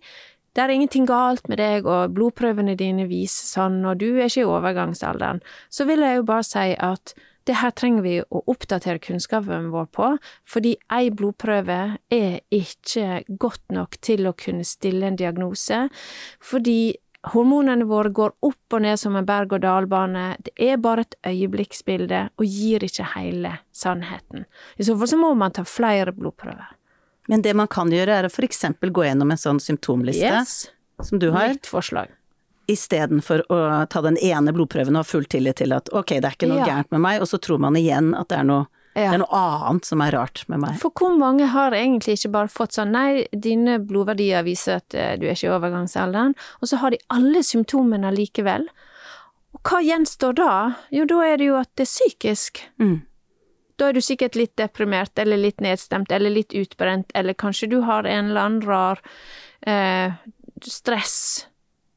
det 0.57 0.63
er 0.63 0.73
ingenting 0.73 1.05
galt 1.05 1.45
med 1.51 1.59
deg, 1.61 1.85
og 1.85 2.13
blodprøvene 2.17 2.73
dine 2.77 3.05
viser 3.09 3.45
sånn, 3.45 3.83
og 3.85 3.99
du 4.01 4.07
er 4.15 4.25
ikke 4.25 4.41
i 4.41 4.49
overgangsalderen, 4.49 5.43
så 5.69 5.85
vil 5.85 6.01
jeg 6.01 6.17
jo 6.17 6.23
bare 6.25 6.45
si 6.47 6.71
at 6.73 7.13
det 7.47 7.57
her 7.61 7.71
trenger 7.71 8.03
vi 8.03 8.15
å 8.21 8.43
oppdatere 8.51 8.99
kunnskapen 9.03 9.69
vår 9.71 9.89
på, 9.95 10.11
fordi 10.47 10.75
ei 10.93 11.09
blodprøve 11.15 11.81
er 12.13 12.39
ikke 12.53 13.23
godt 13.39 13.63
nok 13.73 13.99
til 14.03 14.27
å 14.27 14.35
kunne 14.37 14.67
stille 14.67 15.07
en 15.07 15.19
diagnose, 15.19 15.85
fordi 16.43 16.97
hormonene 17.31 17.87
våre 17.87 18.11
går 18.15 18.35
opp 18.45 18.75
og 18.75 18.83
ned 18.83 18.99
som 18.99 19.15
en 19.17 19.27
berg-og-dal-bane, 19.27 20.27
det 20.43 20.53
er 20.63 20.81
bare 20.81 21.07
et 21.07 21.17
øyeblikksbilde 21.27 22.27
og 22.35 22.45
gir 22.45 22.85
ikke 22.87 23.07
hele 23.15 23.57
sannheten. 23.75 24.45
I 24.77 24.87
så 24.87 24.95
fall 24.99 25.11
så 25.11 25.19
må 25.19 25.33
man 25.39 25.55
ta 25.55 25.65
flere 25.67 26.13
blodprøver. 26.15 26.75
Men 27.27 27.43
det 27.43 27.55
man 27.59 27.67
kan 27.67 27.91
gjøre, 27.91 28.21
er 28.21 28.29
å 28.29 28.45
eksempel 28.45 28.93
gå 28.95 29.03
gjennom 29.03 29.33
en 29.33 29.39
sånn 29.39 29.59
symptomliste, 29.59 30.29
yes. 30.31 30.69
som 31.03 31.19
du 31.19 31.33
har. 31.35 31.51
Mitt 31.57 31.67
forslag 31.67 32.16
istedenfor 32.67 33.45
å 33.51 33.59
ta 33.89 34.01
den 34.03 34.17
ene 34.19 34.53
blodprøven 34.55 34.97
og 34.97 35.05
ha 35.05 35.07
full 35.07 35.27
tillit 35.29 35.61
til 35.61 35.75
at 35.75 35.89
ok, 35.95 36.17
det 36.19 36.29
er 36.29 36.35
ikke 36.35 36.49
noe 36.51 36.63
ja. 36.63 36.71
gærent 36.73 36.91
med 36.95 37.03
meg, 37.05 37.21
og 37.23 37.29
så 37.31 37.39
tror 37.41 37.61
man 37.63 37.79
igjen 37.79 38.11
at 38.17 38.29
det 38.31 38.41
er, 38.41 38.47
noe, 38.49 38.67
ja. 38.93 39.07
det 39.07 39.15
er 39.15 39.21
noe 39.23 39.39
annet 39.39 39.87
som 39.87 40.03
er 40.03 40.15
rart 40.17 40.43
med 40.51 40.63
meg. 40.65 40.77
For 40.81 40.91
hvor 40.91 41.15
mange 41.19 41.47
har 41.53 41.75
egentlig 41.77 42.17
ikke 42.19 42.33
bare 42.35 42.51
fått 42.51 42.77
sånn 42.77 42.93
nei, 42.95 43.25
dine 43.31 43.79
blodverdier 43.83 44.45
viser 44.47 44.81
at 44.81 44.97
uh, 44.97 45.15
du 45.19 45.27
er 45.27 45.33
ikke 45.35 45.49
i 45.49 45.55
overgangsalderen, 45.55 46.37
og 46.61 46.71
så 46.71 46.83
har 46.83 46.95
de 46.95 47.01
alle 47.15 47.43
symptomene 47.47 48.13
likevel. 48.15 48.67
Og 49.55 49.63
hva 49.63 49.83
gjenstår 49.85 50.37
da? 50.37 50.53
Jo, 50.93 51.07
da 51.09 51.23
er 51.25 51.39
det 51.39 51.51
jo 51.51 51.59
at 51.59 51.71
det 51.79 51.87
er 51.87 51.93
psykisk. 51.93 52.65
Mm. 52.83 52.97
Da 53.77 53.89
er 53.89 53.95
du 53.95 54.01
sikkert 54.01 54.35
litt 54.35 54.57
deprimert, 54.59 55.13
eller 55.21 55.39
litt 55.39 55.61
nedstemt, 55.63 56.11
eller 56.11 56.33
litt 56.33 56.55
utbrent, 56.57 57.13
eller 57.15 57.37
kanskje 57.37 57.69
du 57.71 57.79
har 57.85 58.09
en 58.09 58.31
eller 58.31 58.49
annen 58.49 58.65
rar 58.65 58.99
eh, 59.69 60.17
stress 60.65 61.45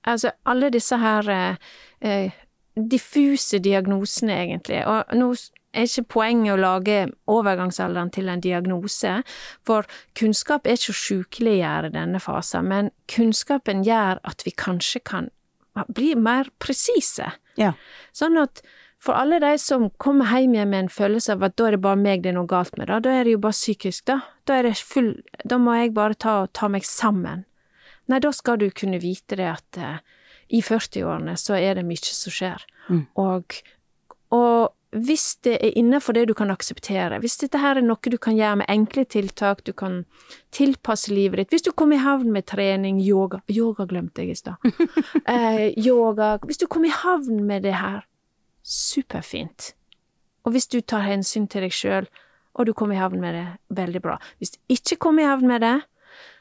Altså, 0.09 0.33
alle 0.49 0.71
disse 0.73 0.97
her 0.97 1.29
eh, 1.31 1.57
eh, 2.01 2.37
diffuse 2.75 3.61
diagnosene, 3.61 4.37
egentlig. 4.45 4.81
Og 4.89 5.17
nå 5.17 5.33
er 5.73 5.87
ikke 5.87 6.07
poenget 6.17 6.55
å 6.55 6.61
lage 6.61 7.01
overgangsalderen 7.31 8.11
til 8.15 8.31
en 8.33 8.43
diagnose, 8.43 9.21
for 9.67 9.87
kunnskap 10.19 10.67
er 10.67 10.79
ikke 10.79 10.95
å 10.95 11.01
sjukeliggjøre 11.03 11.93
denne 11.95 12.23
fasen, 12.23 12.67
men 12.71 12.91
kunnskapen 13.11 13.85
gjør 13.87 14.23
at 14.27 14.47
vi 14.47 14.55
kanskje 14.57 15.05
kan 15.07 15.31
bli 15.95 16.15
mer 16.19 16.51
presise. 16.63 17.31
Ja. 17.61 17.75
Sånn 18.17 18.39
at 18.41 18.63
for 19.01 19.17
alle 19.17 19.39
de 19.41 19.55
som 19.59 19.89
kommer 20.03 20.29
hjem 20.29 20.59
igjen 20.59 20.73
med 20.73 20.85
en 20.85 20.93
følelse 20.93 21.33
av 21.37 21.47
at 21.47 21.55
da 21.57 21.71
er 21.71 21.77
det 21.77 21.85
bare 21.87 22.01
meg 22.01 22.25
det 22.25 22.35
er 22.35 22.37
noe 22.37 22.51
galt 22.51 22.77
med, 22.77 22.91
da, 22.91 22.99
da 23.01 23.15
er 23.17 23.25
det 23.25 23.37
jo 23.37 23.45
bare 23.47 23.57
psykisk, 23.57 24.05
da. 24.11 24.19
Da 24.45 24.61
det 24.67 24.75
full 24.77 25.15
Da 25.47 25.57
må 25.63 25.77
jeg 25.79 25.95
bare 25.97 26.19
ta, 26.19 26.35
ta 26.53 26.69
meg 26.69 26.85
sammen. 26.85 27.47
Nei, 28.11 28.19
da 28.23 28.33
skal 28.35 28.59
du 28.61 28.69
kunne 28.75 29.01
vite 29.03 29.39
det 29.39 29.47
at 29.47 29.79
uh, 29.79 30.01
i 30.51 30.61
40-årene 30.67 31.37
så 31.39 31.57
er 31.59 31.79
det 31.79 31.87
mye 31.87 32.03
som 32.03 32.35
skjer. 32.35 32.67
Mm. 32.91 33.07
Og, 33.23 33.57
og, 34.35 34.77
hvis 34.91 35.37
det 35.47 35.53
er 35.63 35.77
innenfor 35.79 36.17
det 36.17 36.25
du 36.27 36.35
kan 36.35 36.51
akseptere, 36.51 37.21
hvis 37.23 37.39
dette 37.39 37.61
her 37.63 37.79
er 37.79 37.85
noe 37.87 38.11
du 38.11 38.17
kan 38.19 38.35
gjøre 38.35 38.59
med 38.65 38.71
enkle 38.73 39.05
tiltak, 39.07 39.63
du 39.63 39.71
kan 39.71 40.01
tilpasse 40.51 41.15
livet 41.15 41.39
ditt 41.39 41.55
Hvis 41.55 41.69
du 41.69 41.71
kommer 41.71 41.95
i 41.95 42.03
havn 42.03 42.33
med 42.35 42.49
trening, 42.51 42.99
yoga 42.99 43.39
Yoga 43.47 43.87
glemte 43.87 44.25
jeg 44.25 44.35
i 44.35 44.41
stad. 44.41 44.59
uh, 45.31 45.69
yoga 45.89 46.39
Hvis 46.43 46.59
du 46.59 46.67
kommer 46.67 46.91
i 46.91 46.97
havn 47.05 47.45
med 47.47 47.63
det 47.63 47.77
her, 47.79 48.03
superfint. 48.67 49.77
Og 50.45 50.53
hvis 50.57 50.67
du 50.67 50.81
tar 50.81 51.07
hensyn 51.07 51.47
til 51.47 51.69
deg 51.69 51.75
sjøl, 51.75 52.11
og 52.59 52.67
du 52.67 52.73
kommer 52.75 52.97
i 52.97 53.01
havn 53.01 53.21
med 53.23 53.37
det, 53.37 53.47
veldig 53.79 54.03
bra. 54.03 54.19
Hvis 54.39 54.57
du 54.57 54.59
ikke 54.75 54.99
kommer 55.07 55.23
i 55.23 55.31
havn 55.31 55.47
med 55.47 55.63
det, 55.63 55.77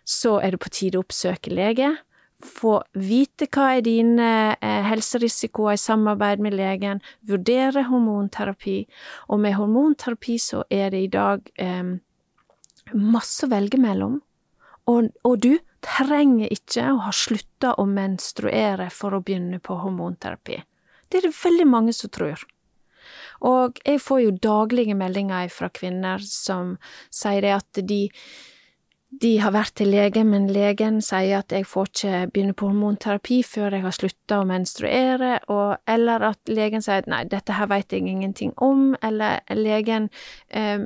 så 0.09 0.39
er 0.41 0.55
det 0.55 0.63
på 0.63 0.71
tide 0.73 0.97
å 0.97 1.05
oppsøke 1.05 1.53
lege. 1.53 1.91
Få 2.39 2.79
vite 2.95 3.49
hva 3.51 3.73
er 3.75 3.83
dine 3.85 4.29
eh, 4.55 4.83
helserisikoer 4.87 5.75
i 5.75 5.81
samarbeid 5.81 6.41
med 6.41 6.55
legen, 6.55 7.01
vurdere 7.27 7.83
hormonterapi, 7.89 8.79
og 9.27 9.43
med 9.43 9.57
hormonterapi 9.59 10.37
så 10.41 10.63
er 10.71 10.93
det 10.95 11.03
i 11.03 11.11
dag 11.13 11.43
eh, 11.59 11.97
masse 12.95 13.45
å 13.45 13.51
velge 13.51 13.77
mellom, 13.81 14.21
og, 14.89 15.11
og, 15.27 15.35
du 15.43 15.59
trenger 15.85 16.49
ikke 16.49 16.87
å 16.89 17.03
ha 17.05 17.11
slutta 17.13 17.75
å 17.77 17.85
menstruere 17.85 18.89
for 18.89 19.13
å 19.13 19.21
begynne 19.21 19.59
på 19.61 19.77
hormonterapi. 19.83 20.57
Det 21.09 21.19
er 21.19 21.27
det 21.27 21.35
veldig 21.37 21.67
mange 21.69 21.93
som 21.93 22.09
tror. 22.09 22.41
Og 23.45 23.77
jeg 23.85 24.01
får 24.01 24.23
jo 24.23 24.31
daglige 24.41 24.97
meldinger 24.97 25.51
fra 25.53 25.69
kvinner 25.69 26.23
som 26.25 26.73
sier 27.13 27.45
det 27.45 27.53
at 27.55 27.83
de 27.87 28.01
de 29.09 29.31
har 29.41 29.53
vært 29.55 29.73
til 29.79 29.89
lege, 29.89 30.21
men 30.23 30.45
legen 30.53 30.99
sier 31.01 31.39
at 31.41 31.53
jeg 31.53 31.65
får 31.67 31.89
ikke 31.89 32.17
begynne 32.33 32.53
på 32.57 32.67
hormonterapi 32.69 33.39
før 33.47 33.73
jeg 33.73 33.85
har 33.85 33.95
slutta 33.95 34.41
å 34.41 34.47
menstruere, 34.49 35.31
og, 35.49 35.79
eller 35.89 36.27
at 36.29 36.51
legen 36.51 36.85
sier 36.85 37.01
at 37.01 37.09
nei, 37.09 37.23
dette 37.29 37.57
her 37.57 37.71
vet 37.71 37.95
jeg 37.95 38.05
ingenting 38.05 38.53
om, 38.61 38.93
eller 39.01 39.41
legen 39.57 40.11
eh, 40.49 40.85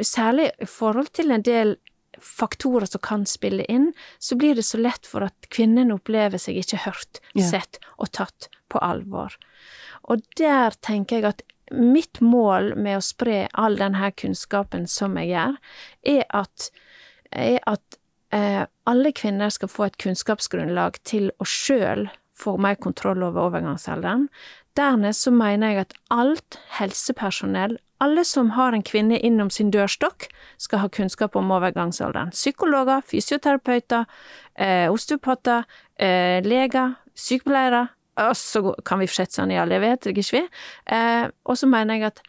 Særlig 0.00 0.46
i 0.62 0.66
forhold 0.68 1.10
til 1.12 1.34
en 1.34 1.42
del 1.44 1.74
faktorer 2.20 2.88
som 2.88 3.02
kan 3.04 3.26
spille 3.28 3.64
inn, 3.68 3.90
så 4.18 4.36
blir 4.40 4.56
det 4.56 4.64
så 4.66 4.80
lett 4.80 5.06
for 5.08 5.24
at 5.26 5.48
kvinnen 5.52 5.92
opplever 5.92 6.40
seg 6.40 6.58
ikke 6.60 6.82
hørt, 6.86 7.20
sett 7.36 7.80
og 7.98 8.10
tatt 8.16 8.48
på 8.72 8.80
alvor. 8.84 9.36
Og 10.08 10.24
der 10.40 10.76
tenker 10.84 11.20
jeg 11.20 11.28
at 11.30 11.44
mitt 11.70 12.20
mål 12.24 12.74
med 12.76 12.98
å 12.98 13.04
spre 13.04 13.44
all 13.52 13.78
denne 13.78 14.10
kunnskapen 14.18 14.88
som 14.90 15.16
jeg 15.20 15.32
gjør, 15.34 15.58
er 16.16 16.24
at, 16.34 16.70
er 17.32 17.58
at 17.70 17.98
eh, 18.34 18.64
alle 18.86 19.12
kvinner 19.12 19.52
skal 19.54 19.70
få 19.70 19.88
et 19.88 19.98
kunnskapsgrunnlag 20.02 20.98
til 21.08 21.30
å 21.38 21.46
sjøl 21.46 22.08
få 22.40 22.56
mer 22.56 22.78
kontroll 22.80 23.22
over 23.26 23.50
overgangsalderen. 23.50 24.28
Dernest 24.78 25.26
så 25.26 25.32
mener 25.34 25.74
jeg 25.74 25.84
at 25.84 25.94
alt 26.14 26.58
helsepersonell, 26.78 27.76
alle 28.00 28.24
som 28.24 28.54
har 28.56 28.72
en 28.72 28.84
kvinne 28.86 29.18
innom 29.18 29.50
sin 29.52 29.72
dørstokk, 29.74 30.28
skal 30.62 30.84
ha 30.84 30.88
kunnskap 30.88 31.36
om 31.36 31.50
overgangsalderen. 31.52 32.32
Psykologer, 32.32 33.02
fysioterapeuter, 33.04 34.06
eh, 34.54 34.88
osteopater, 34.92 35.64
eh, 35.98 36.40
leger, 36.42 36.96
sykepleiere, 37.14 37.88
og 38.16 38.36
så 38.36 38.74
kan 38.84 38.98
vi 38.98 39.06
fortsette 39.06 39.34
sånn 39.34 39.52
i 39.52 39.58
all 39.58 39.70
evighet, 39.72 40.06
ikke 40.06 40.32
vi? 40.32 40.48
Eh, 40.86 41.28
og 41.44 41.56
så 41.56 41.68
mener 41.68 41.94
jeg 41.94 42.04
at 42.04 42.22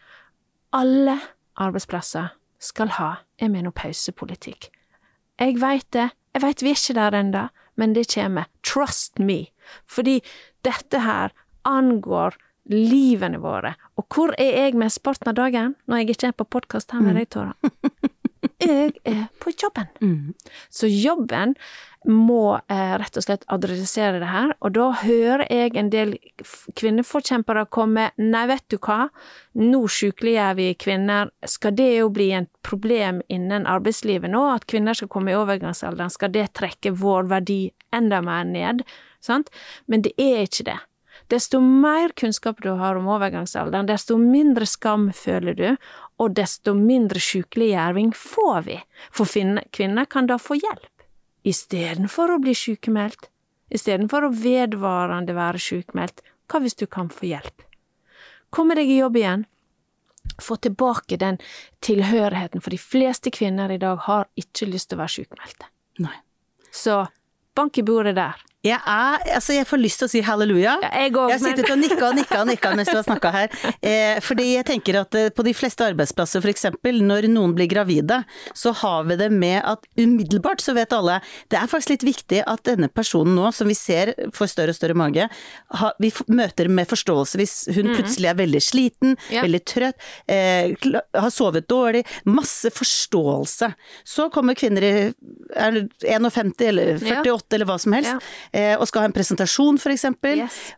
alle 0.72 1.20
arbeidsplasser 1.56 2.32
skal 2.58 2.88
ha 2.88 3.16
en 3.38 3.52
menopausepolitikk. 3.52 4.70
Jeg 5.42 5.58
veit 5.58 5.88
det, 5.90 6.12
jeg 6.36 6.42
veit 6.44 6.62
vi 6.62 6.70
er 6.70 6.78
ikke 6.78 6.94
der 6.94 7.18
ennå, 7.18 7.46
men 7.74 7.94
det 7.96 8.06
kommer. 8.14 8.46
Trust 8.62 9.18
me. 9.18 9.48
Fordi 9.90 10.20
dette 10.62 11.02
her 11.02 11.34
angår 11.66 12.36
livene 12.70 13.40
våre. 13.42 13.74
Og 13.98 14.06
hvor 14.06 14.34
er 14.38 14.54
jeg 14.68 14.78
mesteparten 14.78 15.32
av 15.32 15.38
dagen 15.40 15.74
når 15.90 16.02
jeg 16.02 16.14
ikke 16.14 16.30
er 16.30 16.38
på 16.38 16.46
podkast 16.46 16.94
her 16.94 17.02
med 17.02 17.18
deg, 17.18 17.30
Tora? 17.34 17.56
Jeg 18.62 18.92
er 19.06 19.24
på 19.42 19.52
jobben. 19.54 19.88
Mm. 20.02 20.34
Så 20.70 20.90
jobben 20.90 21.54
må 22.08 22.56
eh, 22.56 22.94
rett 22.98 23.16
og 23.16 23.24
slett 23.24 23.44
adressere 23.52 24.18
det 24.18 24.30
her, 24.30 24.54
og 24.58 24.74
da 24.74 24.88
hører 25.04 25.44
jeg 25.46 25.76
en 25.78 25.90
del 25.92 26.16
kvinneforkjempere 26.78 27.68
komme 27.70 28.08
Nei, 28.18 28.44
vet 28.50 28.64
du 28.72 28.78
hva, 28.82 29.06
nå 29.58 29.84
sykeliggjør 29.86 30.58
vi 30.58 30.68
kvinner, 30.82 31.30
skal 31.46 31.76
det 31.78 31.90
jo 32.00 32.10
bli 32.14 32.32
et 32.40 32.50
problem 32.66 33.22
innen 33.32 33.68
arbeidslivet 33.70 34.32
nå, 34.32 34.42
at 34.50 34.66
kvinner 34.70 34.98
skal 34.98 35.12
komme 35.12 35.32
i 35.32 35.38
overgangsalderen, 35.38 36.10
skal 36.10 36.34
det 36.34 36.50
trekke 36.58 36.94
vår 36.98 37.30
verdi 37.30 37.60
enda 37.94 38.22
mer 38.24 38.48
ned, 38.48 38.82
sant? 39.22 39.52
Men 39.86 40.02
det 40.02 40.16
er 40.18 40.42
ikke 40.48 40.72
det. 40.72 40.80
Desto 41.30 41.60
mer 41.62 42.12
kunnskap 42.18 42.60
du 42.64 42.72
har 42.76 42.98
om 42.98 43.06
overgangsalderen, 43.14 43.86
desto 43.88 44.18
mindre 44.20 44.66
skam 44.68 45.10
føler 45.16 45.56
du, 45.56 45.68
og 46.22 46.34
desto 46.38 46.74
mindre 46.78 47.20
sykeliggjøring 47.22 48.12
får 48.16 48.64
vi. 48.68 48.78
For 49.10 49.26
kvinner 49.74 50.08
kan 50.10 50.28
da 50.30 50.38
få 50.38 50.58
hjelp, 50.60 51.06
istedenfor 51.42 52.36
å 52.36 52.40
bli 52.42 52.54
sykemeldt. 52.56 53.28
Istedenfor 53.72 54.26
å 54.26 54.34
vedvarende 54.36 55.32
være 55.32 55.60
sykemeldt, 55.62 56.20
hva 56.50 56.60
hvis 56.60 56.76
du 56.76 56.84
kan 56.86 57.08
få 57.08 57.30
hjelp? 57.30 57.64
Komme 58.52 58.76
deg 58.76 58.90
i 58.92 58.98
jobb 59.00 59.16
igjen. 59.16 59.46
Få 60.42 60.58
tilbake 60.60 61.16
den 61.18 61.38
tilhørigheten, 61.84 62.60
for 62.60 62.70
de 62.74 62.78
fleste 62.78 63.32
kvinner 63.32 63.72
i 63.72 63.80
dag 63.80 64.04
har 64.06 64.28
ikke 64.38 64.68
lyst 64.68 64.90
til 64.90 65.00
å 65.00 65.02
være 65.02 65.14
sykemeldte. 65.16 65.70
Nei. 66.04 66.14
Så 66.72 67.00
bank 67.56 67.80
i 67.80 67.84
bordet 67.88 68.14
der. 68.20 68.44
Jeg 68.62 68.78
er 68.78 69.22
Altså, 69.34 69.54
jeg 69.56 69.66
får 69.66 69.80
lyst 69.82 69.98
til 69.98 70.06
å 70.06 70.10
si 70.12 70.20
halleluja. 70.22 70.76
Ja, 70.84 70.90
jeg 71.02 71.12
går, 71.16 71.30
Jeg 71.32 71.40
har 71.40 71.48
sittet 71.48 71.70
og 71.72 71.78
nikka 71.82 72.08
og 72.08 72.14
nikka 72.14 72.40
og 72.42 72.46
nikka 72.46 72.70
mens 72.78 72.90
du 72.92 72.94
har 72.94 73.02
snakka 73.06 73.30
her. 73.34 73.48
Eh, 73.82 74.20
fordi 74.22 74.44
jeg 74.54 74.66
tenker 74.68 75.00
at 75.00 75.14
eh, 75.18 75.30
på 75.34 75.42
de 75.46 75.54
fleste 75.56 75.82
arbeidsplasser, 75.82 76.44
eksempel, 76.52 77.00
når 77.02 77.26
noen 77.32 77.54
blir 77.56 77.66
gravide, 77.70 78.20
så 78.54 78.70
har 78.82 79.04
vi 79.08 79.16
det 79.18 79.30
med 79.32 79.62
at 79.66 79.82
umiddelbart 79.98 80.62
så 80.62 80.74
vet 80.76 80.92
alle 80.94 81.16
Det 81.50 81.58
er 81.58 81.66
faktisk 81.70 81.90
litt 81.96 82.04
viktig 82.06 82.42
at 82.46 82.62
denne 82.68 82.88
personen 82.92 83.34
nå, 83.34 83.48
som 83.56 83.66
vi 83.66 83.74
ser 83.74 84.12
får 84.36 84.52
større 84.54 84.74
og 84.74 84.78
større 84.78 84.94
mage, 85.00 85.26
ha, 85.80 85.90
vi 85.98 86.12
møter 86.28 86.68
med 86.70 86.86
forståelse 86.90 87.40
hvis 87.40 87.56
hun 87.74 87.90
plutselig 87.96 88.30
er 88.30 88.38
veldig 88.44 88.62
sliten, 88.62 89.16
Mhm. 89.16 89.32
Ja. 89.32 89.42
veldig 89.42 89.62
trøtt, 89.66 89.98
eh, 90.28 90.74
har 91.18 91.30
sovet 91.30 91.66
dårlig. 91.68 92.04
Masse 92.24 92.70
forståelse. 92.70 93.72
Så 94.04 94.30
kommer 94.32 94.54
kvinner 94.54 94.82
i 94.82 94.92
er 95.56 95.88
51 96.06 96.60
eller 96.68 96.94
48 96.98 97.54
eller 97.58 97.66
hva 97.66 97.78
som 97.80 97.92
helst, 97.92 98.12
Ja. 98.12 98.18
Og 98.78 98.86
skal 98.88 99.00
ha 99.00 99.06
en 99.06 99.12
presentasjon, 99.16 99.78
eksempel 99.96 100.42
Yes. 100.44 100.74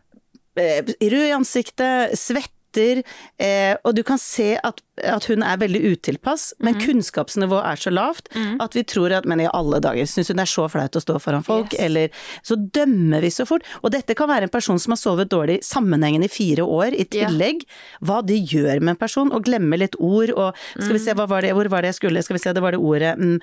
eh, 0.57 0.81
rød 1.01 1.27
i 1.27 1.33
ansiktet, 1.35 2.15
svetter, 2.17 3.03
eh, 3.39 3.75
og 3.85 3.95
du 3.95 4.01
kan 4.03 4.17
se 4.19 4.57
at, 4.63 4.81
at 5.03 5.23
hun 5.25 5.43
er 5.43 5.57
veldig 5.57 5.79
utilpass, 5.93 6.53
men 6.59 6.75
Mhm. 6.75 6.81
kunnskapsnivået 6.85 7.63
er 7.65 7.75
så 7.79 7.91
lavt 7.91 8.27
at 8.59 8.73
vi 8.75 8.83
tror 8.83 9.11
at 9.15 9.25
men 9.25 9.39
i 9.39 9.47
alle 9.53 9.79
dager, 9.79 10.03
syns 10.05 10.27
hun 10.27 10.35
det 10.37 10.43
er 10.43 10.51
så 10.51 10.69
flaut 10.69 10.91
å 10.91 11.01
stå 11.03 11.15
foran 11.21 11.43
folk, 11.43 11.71
Yes. 11.73 11.79
eller 11.81 12.09
så 12.43 12.55
dømmer 12.71 13.21
vi 13.21 13.27
så 13.31 13.45
fort. 13.47 13.63
Og 13.83 13.91
dette 13.91 14.13
kan 14.15 14.27
være 14.27 14.43
en 14.43 14.49
person 14.49 14.77
som 14.79 14.91
har 14.91 14.97
sovet 14.97 15.29
dårlig 15.29 15.61
sammenhengende 15.63 16.25
i 16.25 16.27
fire 16.35 16.63
år 16.67 16.93
i 16.99 17.05
tillegg. 17.05 17.63
Hva 18.03 18.21
det 18.25 18.45
gjør 18.49 18.81
med 18.81 18.89
en 18.95 18.95
person, 19.07 19.31
og 19.31 19.43
glemmer 19.45 19.77
litt 19.79 19.95
ord, 19.99 20.29
og 20.31 20.53
skal 20.79 20.93
vi 20.93 20.99
se, 20.99 21.11
Mm. 21.13 21.17
hva 21.17 21.27
var 21.29 21.41
det, 21.41 21.51
hvor 21.53 21.67
var 21.69 21.81
det 21.81 21.95
jeg 21.95 22.01
skulle, 22.11 22.23
skal 22.23 22.33
vi 22.35 22.39
se, 22.39 22.53
det 22.53 22.61
var 22.61 22.71
det 22.71 22.79
ordet 22.79 23.17
mm. 23.17 23.39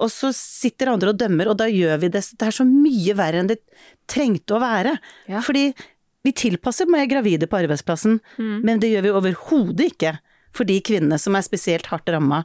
Og 0.00 0.10
så 0.12 0.30
sitter 0.36 0.92
andre 0.94 1.12
og 1.12 1.18
dømmer, 1.20 1.50
og 1.52 1.58
da 1.60 1.66
gjør 1.68 1.98
vi 2.00 2.08
det 2.08 2.22
Det 2.38 2.46
er 2.48 2.56
så 2.56 2.64
mye 2.66 3.14
verre 3.18 3.42
enn 3.42 3.50
det 3.50 3.58
trengte 4.10 4.56
å 4.56 4.62
være. 4.62 4.96
Ja. 5.28 5.42
Fordi 5.44 5.68
vi 6.24 6.32
tilpasser 6.36 6.88
med 6.90 7.08
gravide 7.08 7.46
på 7.48 7.56
arbeidsplassen, 7.60 8.18
Mm. 8.38 8.60
men 8.64 8.80
det 8.80 8.90
gjør 8.92 9.02
vi 9.06 9.10
overhodet 9.20 9.86
ikke 9.92 10.18
for 10.52 10.64
de 10.68 10.80
kvinnene 10.80 11.18
som 11.18 11.36
er 11.36 11.42
spesielt 11.46 11.86
hardt 11.92 12.08
ramma 12.12 12.42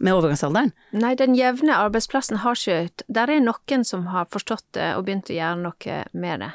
med 0.00 0.12
overgangsalderen. 0.16 0.72
Nei, 0.92 1.14
den 1.14 1.36
jevne 1.38 1.76
arbeidsplassen 1.76 2.38
har 2.42 2.54
ikke 2.58 3.04
Der 3.12 3.30
er 3.30 3.40
noen 3.40 3.84
som 3.84 4.06
har 4.06 4.26
forstått 4.26 4.64
det 4.72 4.96
og 4.96 5.04
begynt 5.06 5.30
å 5.30 5.36
gjøre 5.36 5.62
noe 5.62 6.04
med 6.12 6.40
det. 6.40 6.52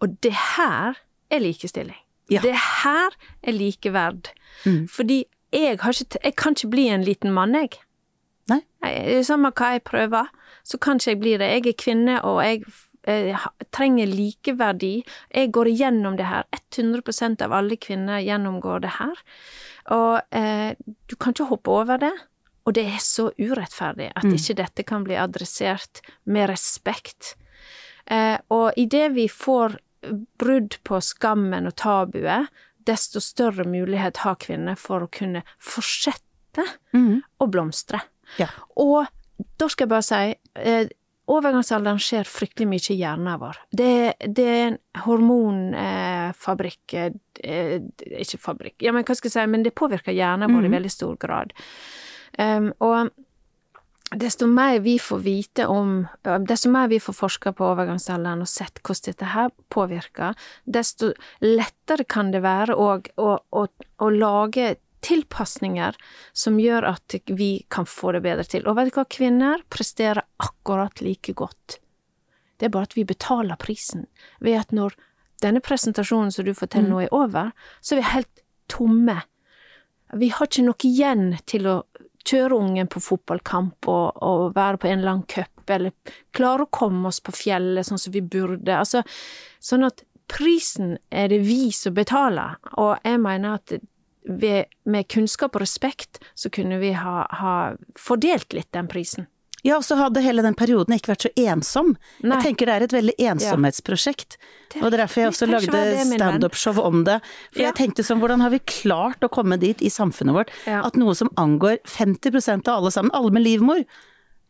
Og 0.00 0.20
det 0.20 0.32
her 0.32 0.94
er 1.30 1.40
likestilling. 1.40 1.96
Ja. 2.30 2.40
Det 2.40 2.54
her 2.54 3.10
er 3.42 3.52
likeverd. 3.52 4.28
Mm. 4.64 4.86
Fordi 4.88 5.24
jeg, 5.52 5.78
har 5.80 5.92
ikke, 5.92 6.18
jeg 6.22 6.36
kan 6.36 6.54
ikke 6.54 6.70
bli 6.70 6.88
en 6.88 7.04
liten 7.04 7.32
mann, 7.32 7.54
jeg. 7.54 7.80
Nei. 8.48 8.60
Jeg- 8.82 9.24
Samme 9.26 9.50
hva 9.52 9.72
jeg 9.74 9.84
prøver, 9.84 10.26
så 10.64 10.78
kan 10.80 10.96
ikke 10.98 11.10
jeg 11.14 11.20
bli 11.20 11.36
det. 11.36 11.48
Jeg 11.64 11.66
er 11.66 11.78
kvinne, 11.84 12.18
og 12.24 12.42
jeg 12.44 12.64
eh, 13.06 13.36
trenger 13.72 14.06
likeverdi. 14.06 15.04
Jeg 15.34 15.52
går 15.52 15.66
igjennom 15.72 16.16
det 16.16 16.26
her. 16.26 16.44
100% 16.72 17.42
av 17.42 17.52
alle 17.52 17.76
kvinner 17.76 18.20
gjennomgår 18.24 18.80
det 18.80 18.90
her. 18.98 19.14
Og 19.92 20.20
eh, 20.32 20.74
du 21.08 21.16
kan 21.16 21.32
ikke 21.34 21.48
hoppe 21.50 21.68
over 21.70 21.98
det. 21.98 22.12
Og 22.66 22.72
det 22.74 22.86
er 22.88 22.98
så 23.04 23.26
urettferdig 23.38 24.10
at 24.16 24.24
ikke 24.38 24.54
dette 24.56 24.84
kan 24.88 25.04
bli 25.04 25.14
adressert 25.20 26.00
med 26.24 26.48
respekt. 26.48 27.34
Eh, 28.06 28.38
og 28.50 28.72
idet 28.76 29.12
vi 29.14 29.28
får 29.28 29.76
brudd 30.38 30.78
på 30.84 31.00
skammen 31.00 31.66
og 31.66 31.76
tabuet, 31.76 32.48
desto 32.84 33.20
større 33.20 33.64
mulighet 33.64 34.16
har 34.24 34.36
kvinner 34.36 34.76
for 34.76 35.00
å 35.00 35.10
kunne 35.10 35.42
fortsette 35.60 36.64
å 37.40 37.46
blomstre. 37.48 38.00
Ja. 38.40 38.50
Og 38.80 39.06
da 39.58 39.68
skal 39.70 39.86
jeg 39.86 39.94
bare 39.94 40.06
si 40.06 40.22
eh, 40.60 40.92
Overgangsalderen 41.24 42.00
skjer 42.04 42.28
fryktelig 42.28 42.66
mye 42.68 42.92
i 42.92 42.98
hjernen 42.98 43.38
vår. 43.40 43.56
Det, 43.72 43.92
det 44.36 44.44
er 44.44 44.64
en 44.66 44.74
hormonfabrikk 45.06 46.96
eh, 47.00 47.14
eh, 47.40 47.78
Ikke 48.20 48.40
fabrikk, 48.42 48.76
ja, 48.84 48.92
men 48.92 49.06
hva 49.08 49.16
skal 49.16 49.30
jeg 49.30 49.38
si, 49.38 49.44
men 49.48 49.64
det 49.64 49.72
påvirker 49.78 50.12
hjernen 50.12 50.52
vår 50.52 50.68
i 50.68 50.74
veldig 50.74 50.92
stor 50.92 51.16
grad. 51.20 51.54
Um, 52.36 52.72
og 52.82 53.08
desto 54.20 54.46
mer 54.50 54.82
vi 54.84 54.98
får 54.98 55.20
vite 55.22 55.66
om 55.70 56.06
Desto 56.44 56.70
mer 56.70 56.88
vi 56.90 57.00
får 57.00 57.16
forska 57.16 57.52
på 57.56 57.66
overgangsalderen 57.72 58.42
og 58.44 58.50
sett 58.50 58.82
hvordan 58.82 59.06
dette 59.08 59.32
her 59.32 59.52
påvirker, 59.72 60.36
desto 60.64 61.12
lettere 61.40 62.04
kan 62.04 62.34
det 62.34 62.42
være 62.44 62.76
å, 62.76 62.98
å, 63.16 63.30
å, 63.48 63.66
å 64.04 64.10
lage 64.12 64.74
tilpasninger 65.04 65.96
som 66.32 66.60
gjør 66.60 66.86
at 66.94 67.16
vi 67.28 67.64
kan 67.72 67.86
få 67.88 68.14
det 68.16 68.24
bedre 68.24 68.46
til. 68.48 68.64
Og 68.66 68.78
vet 68.78 68.90
du 68.90 68.98
hva, 68.98 69.06
kvinner 69.10 69.64
presterer 69.72 70.24
akkurat 70.42 71.02
like 71.04 71.34
godt. 71.36 71.78
Det 72.56 72.68
er 72.68 72.74
bare 72.74 72.88
at 72.88 72.96
vi 72.96 73.04
betaler 73.04 73.60
prisen 73.60 74.06
ved 74.40 74.60
at 74.62 74.72
når 74.72 74.96
denne 75.42 75.60
presentasjonen 75.64 76.32
som 76.32 76.46
du 76.46 76.54
forteller 76.56 76.88
nå 76.88 77.02
er 77.04 77.14
over, 77.14 77.52
så 77.80 77.94
er 77.94 78.00
vi 78.00 78.10
helt 78.14 78.44
tomme. 78.70 79.18
Vi 80.14 80.30
har 80.32 80.48
ikke 80.48 80.64
noe 80.64 80.88
igjen 80.88 81.26
til 81.50 81.68
å 81.68 81.76
kjøre 82.24 82.56
ungen 82.56 82.88
på 82.88 83.02
fotballkamp 83.04 83.88
og, 83.90 84.22
og 84.24 84.54
være 84.56 84.80
på 84.80 84.88
en 84.88 85.02
eller 85.02 85.16
annen 85.16 85.28
cup, 85.28 85.64
eller 85.68 85.92
klare 86.36 86.64
å 86.64 86.72
komme 86.72 87.10
oss 87.10 87.20
på 87.24 87.34
fjellet 87.36 87.88
sånn 87.88 88.00
som 88.00 88.14
vi 88.14 88.22
burde. 88.24 88.78
Altså, 88.78 89.02
sånn 89.60 89.84
at 89.84 90.04
prisen 90.30 90.96
er 91.12 91.28
det 91.32 91.42
vi 91.44 91.68
som 91.76 91.96
betaler, 91.96 92.56
og 92.80 92.96
jeg 93.04 93.20
mener 93.20 93.58
at 93.58 93.76
ved, 94.28 94.66
med 94.84 95.08
kunnskap 95.08 95.54
og 95.56 95.60
respekt 95.62 96.18
så 96.34 96.50
kunne 96.50 96.78
vi 96.80 96.92
ha, 96.92 97.26
ha 97.30 97.54
fordelt 97.98 98.52
litt 98.56 98.70
den 98.72 98.88
prisen. 98.88 99.26
Ja, 99.64 99.78
og 99.78 99.84
så 99.86 99.96
hadde 99.96 100.20
hele 100.20 100.42
den 100.44 100.52
perioden 100.54 100.92
ikke 100.92 101.14
vært 101.14 101.24
så 101.24 101.30
ensom. 101.40 101.94
Nei. 102.22 102.36
Jeg 102.36 102.44
tenker 102.50 102.66
det 102.68 102.74
er 102.74 102.82
et 102.84 102.92
veldig 102.92 103.14
ensomhetsprosjekt. 103.30 104.36
Det- 104.74 104.82
Og 104.82 104.92
er 104.92 104.96
derfor 105.06 105.20
jeg 105.22 105.30
også 105.32 105.48
lagde 105.48 106.04
standup-show 106.18 106.78
om 106.84 107.04
det. 107.04 107.22
For 107.52 107.62
Ja. 107.62 107.70
jeg 107.72 107.76
tenkte 107.76 108.04
sånn, 108.04 108.20
hvordan 108.20 108.40
har 108.42 108.50
vi 108.50 108.58
klart 108.58 109.20
å 109.20 109.30
komme 109.30 109.58
dit 109.58 109.80
i 109.80 109.88
samfunnet 109.88 110.34
vårt 110.34 110.50
Ja. 110.66 110.82
at 110.84 110.96
noe 110.96 111.14
som 111.14 111.28
angår 111.38 111.78
50% 111.86 112.68
av 112.68 112.82
alle 112.82 112.90
sammen, 112.90 113.10
alle 113.14 113.30
med 113.30 113.42
livmor 113.42 113.84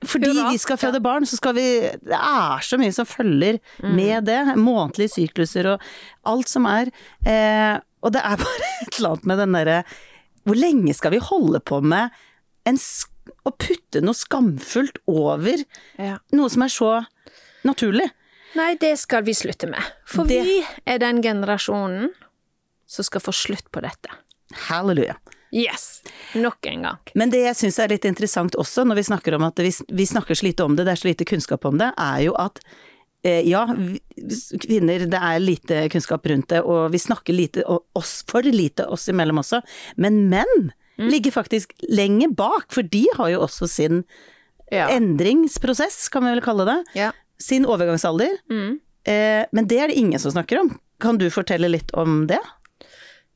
fordi 0.05 0.27
Hurra. 0.35 0.51
vi 0.51 0.59
skal 0.59 0.77
føde 0.77 1.01
barn, 1.01 1.23
så 1.25 1.37
skal 1.37 1.55
vi 1.55 1.81
Det 1.81 2.11
er 2.13 2.59
så 2.61 2.77
mye 2.77 2.93
som 2.93 3.07
følger 3.07 3.61
Mm. 3.83 3.95
med 3.95 4.25
det. 4.25 4.57
Månedlige 4.57 5.15
sykluser 5.15 5.75
og 5.75 5.81
alt 6.27 6.49
som 6.49 6.67
er. 6.67 6.91
Eh, 7.25 7.79
og 8.05 8.13
det 8.15 8.21
er 8.23 8.37
bare 8.45 8.71
et 8.85 8.99
eller 8.99 9.15
annet 9.15 9.29
med 9.31 9.41
den 9.43 9.57
derre 9.59 9.79
Hvor 10.45 10.59
lenge 10.61 10.93
skal 10.95 11.15
vi 11.15 11.23
holde 11.25 11.61
på 11.65 11.79
med 11.83 12.13
en 12.69 12.77
å 13.49 13.53
putte 13.57 14.03
noe 14.05 14.17
skamfullt 14.17 14.99
over 15.09 15.63
Ja. 16.01 16.19
noe 16.37 16.51
som 16.53 16.63
er 16.67 16.73
så 16.73 16.91
naturlig? 17.65 18.11
Nei, 18.55 18.75
det 18.79 18.93
skal 19.01 19.25
vi 19.27 19.33
slutte 19.35 19.67
med. 19.67 19.83
For 20.07 20.25
Det- 20.29 20.45
vi 20.45 20.59
er 20.87 20.99
den 21.01 21.23
generasjonen 21.25 22.11
som 22.87 23.05
skal 23.09 23.21
få 23.25 23.33
slutt 23.35 23.71
på 23.73 23.81
dette. 23.83 24.13
Halleluja. 24.69 25.17
Yes! 25.55 26.03
Nok 26.35 26.67
en 26.67 26.83
gang. 26.83 26.99
Men 27.15 27.31
det 27.31 27.41
jeg 27.45 27.57
syns 27.57 27.79
er 27.83 27.89
litt 27.89 28.05
interessant 28.05 28.55
også, 28.59 28.85
når 28.87 28.97
vi 29.01 29.03
snakker 29.09 29.35
om 29.39 29.45
at 29.49 29.57
vi, 29.63 29.73
vi 29.89 30.05
snakker 30.07 30.35
så 30.37 30.43
lite 30.49 30.65
om 30.65 30.77
det, 30.77 30.85
det 30.85 30.93
er 30.93 31.01
så 31.03 31.09
lite 31.09 31.25
kunnskap 31.25 31.65
om 31.65 31.79
det, 31.79 31.93
er 31.97 32.21
jo 32.27 32.35
at 32.39 32.61
ja, 33.25 33.65
vi, 33.73 33.99
kvinner, 34.61 35.07
det 35.09 35.21
er 35.21 35.41
lite 35.41 35.83
kunnskap 35.93 36.27
rundt 36.29 36.49
det, 36.53 36.61
og 36.63 36.91
vi 36.93 36.99
snakker 37.01 37.33
lite 37.37 37.65
oss, 37.97 38.23
for 38.29 38.43
lite 38.45 38.85
oss 38.93 39.09
imellom 39.09 39.41
også. 39.41 39.63
Men 39.97 40.29
menn 40.33 40.73
ligger 40.99 41.33
faktisk 41.35 41.73
lenger 41.91 42.31
bak, 42.39 42.69
for 42.71 42.83
de 42.87 43.05
har 43.17 43.33
jo 43.33 43.41
også 43.47 43.67
sin 43.69 44.05
Ja. 44.73 44.89
endringsprosess, 44.95 46.09
kan 46.11 46.25
vi 46.25 46.31
vel 46.35 46.41
kalle 46.45 46.65
det. 46.69 46.79
ja. 46.95 47.13
Sin 47.39 47.65
overgangsalder. 47.67 48.37
Mm. 48.49 48.79
Eh, 49.05 49.45
men 49.53 49.67
det 49.67 49.79
er 49.83 49.89
det 49.91 49.97
ingen 49.99 50.21
som 50.23 50.31
snakker 50.31 50.61
om. 50.61 50.69
Kan 51.01 51.19
du 51.19 51.27
fortelle 51.31 51.69
litt 51.69 51.91
om 51.99 52.27
det? 52.31 52.39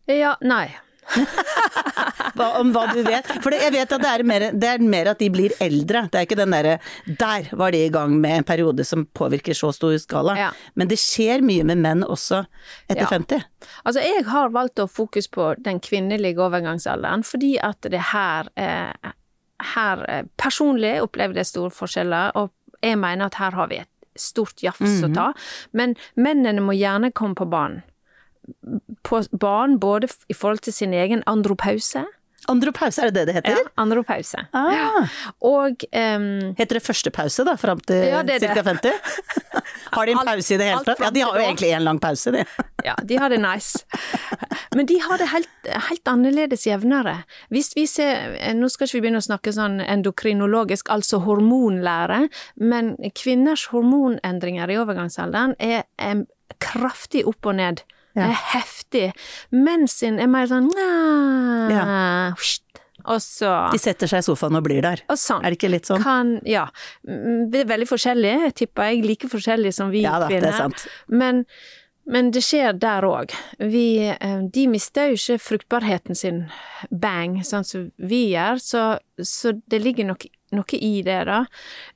Ja, 0.07 0.37
nei. 0.41 0.71
Hva, 2.39 2.49
om 2.61 2.71
hva 2.75 2.85
du 2.93 3.01
vet? 3.07 3.27
For 3.43 3.55
jeg 3.55 3.73
vet 3.75 3.93
at 3.95 4.03
det 4.03 4.11
er, 4.11 4.25
mer, 4.27 4.45
det 4.55 4.69
er 4.71 4.83
mer 4.85 5.11
at 5.13 5.23
de 5.23 5.29
blir 5.33 5.55
eldre. 5.65 6.05
Det 6.13 6.21
er 6.21 6.27
ikke 6.27 6.39
den 6.39 6.55
derre 6.55 6.77
Der 7.07 7.49
var 7.59 7.75
de 7.75 7.81
i 7.87 7.91
gang 7.93 8.15
med 8.21 8.43
en 8.43 8.47
periode 8.47 8.85
som 8.87 9.07
påvirker 9.17 9.57
så 9.57 9.73
stor 9.75 9.97
skala. 9.99 10.37
Ja. 10.39 10.51
Men 10.79 10.91
det 10.91 11.01
skjer 11.03 11.43
mye 11.47 11.67
med 11.67 11.83
menn 11.83 12.05
også 12.07 12.45
etter 12.87 13.07
Ja. 13.07 13.11
50. 13.11 13.47
Altså, 13.85 14.05
jeg 14.05 14.27
har 14.29 14.53
valgt 14.55 14.83
å 14.83 14.89
fokus 14.91 15.29
på 15.33 15.51
den 15.65 15.81
kvinnelige 15.81 16.39
overgangsalderen, 16.45 17.25
fordi 17.27 17.57
at 17.63 17.89
det 17.91 18.13
her 18.13 18.51
eh, 18.57 19.15
Her 19.75 20.05
eh, 20.07 20.23
personlig 20.39 21.01
opplever 21.03 21.35
jeg 21.41 21.49
store 21.49 21.73
forskjeller, 21.75 22.37
og 22.39 22.53
jeg 22.79 22.95
mener 23.01 23.27
at 23.27 23.35
her 23.41 23.57
har 23.59 23.67
vi 23.73 23.81
et 23.81 23.91
stort 24.15 24.63
jafs 24.63 25.03
å 25.03 25.09
ta. 25.15 25.33
Men 25.75 25.97
mennene 26.15 26.63
må 26.63 26.77
gjerne 26.79 27.11
komme 27.11 27.35
på 27.35 27.49
banen. 27.51 27.83
På 29.05 29.23
barn 29.41 29.79
både 29.81 30.09
i 30.29 30.35
forhold 30.37 30.61
til 30.67 30.73
sin 30.73 30.93
egen 30.95 31.23
andropause. 31.27 32.05
Andropause, 32.49 33.03
er 33.03 33.11
det 33.11 33.15
det 33.19 33.25
det 33.29 33.35
heter? 33.35 33.57
Ja, 33.59 33.71
andropause. 33.83 34.39
Ah, 34.57 35.09
Og 35.45 35.83
um, 35.91 36.55
heter 36.57 36.79
det 36.79 36.83
første 36.87 37.11
pause 37.13 37.45
da, 37.45 37.57
fram 37.61 37.81
til 37.85 38.07
Ja, 38.09 38.23
er 38.23 38.39
ca. 38.41 38.63
50? 38.63 38.93
Har 39.93 40.07
de 40.07 40.13
en 40.15 40.19
Alt- 40.23 40.29
pause 40.31 40.55
i 40.55 40.59
det 40.61 40.69
hele 40.71 40.85
tatt? 40.87 41.01
Ja, 41.03 41.11
de 41.11 41.21
har 41.27 41.35
jo 41.37 41.43
egentlig 41.45 41.73
en 41.77 41.85
lang 41.85 41.99
pause, 42.01 42.33
de. 42.33 42.45
Ja, 42.87 42.95
de 43.05 43.17
har 43.19 43.29
det 43.29 43.41
nice. 43.43 43.83
Men 44.77 44.87
de 44.87 44.97
har 45.03 45.19
det 45.19 45.27
helt, 45.33 45.51
helt 45.89 46.09
annerledes 46.09 46.63
jevnere. 46.69 47.17
Hvis 47.51 47.73
vi 47.77 47.85
ser 47.91 48.37
Nå 48.55 48.69
skal 48.71 48.87
ikke 48.87 49.01
vi 49.01 49.03
begynne 49.09 49.21
å 49.21 49.27
snakke 49.27 49.53
sånn 49.53 49.81
endokrinologisk, 49.83 50.89
altså 50.95 51.19
hormonlære, 51.27 52.29
men 52.63 52.95
kvinners 53.19 53.67
hormonendringer 53.75 54.71
i 54.73 54.79
overgangsalderen 54.79 55.57
er 55.59 55.83
em, 55.99 56.25
kraftig 56.63 57.27
opp 57.29 57.51
og 57.51 57.59
ned. 57.59 57.83
Ja. 58.19 58.29
Er 58.31 58.41
heftig. 58.55 59.07
Mens 59.55 59.99
sin 60.03 60.19
er 60.21 60.31
mer 60.31 60.49
sånn 60.51 60.71
Ja. 61.71 62.35
Og 63.09 63.21
så 63.25 63.51
De 63.73 63.79
setter 63.81 64.11
seg 64.11 64.21
i 64.25 64.27
sofaen 64.27 64.59
og 64.59 64.65
blir 64.67 64.83
der. 64.85 65.01
Og 65.09 65.17
sånn. 65.21 65.45
Er 65.45 65.55
det 65.55 65.59
ikke 65.61 65.71
litt 65.73 65.89
sånn? 65.89 66.03
Kan, 66.05 66.33
ja. 66.49 66.67
Mm, 67.07 67.51
Det 67.53 67.63
er 67.63 67.69
veldig 67.71 67.89
forskjellig, 67.89 68.55
tipper 68.59 68.91
jeg. 68.91 69.05
Like 69.07 69.31
forskjellig 69.31 69.73
som 69.77 69.93
vi 69.95 70.03
Ja 70.05 70.19
da, 70.21 70.29
det 70.29 70.43
er 70.43 70.57
sant. 70.57 70.87
Men, 71.09 71.45
men 72.07 72.31
det 72.35 72.43
skjer 72.45 72.77
der 72.77 73.07
òg. 73.09 73.33
De 73.59 74.67
mister 74.69 75.13
jo 75.13 75.17
ikke 75.21 75.39
fruktbarheten 75.47 76.19
sin 76.19 76.43
bang, 76.91 77.41
sånn 77.45 77.65
som 77.65 77.89
vi 77.97 78.31
gjør, 78.35 78.61
så, 78.61 78.85
så 79.23 79.55
det 79.71 79.81
ligger 79.85 80.11
nok, 80.11 80.27
noe 80.53 80.79
i 80.81 81.03
det, 81.07 81.23
da. 81.29 81.45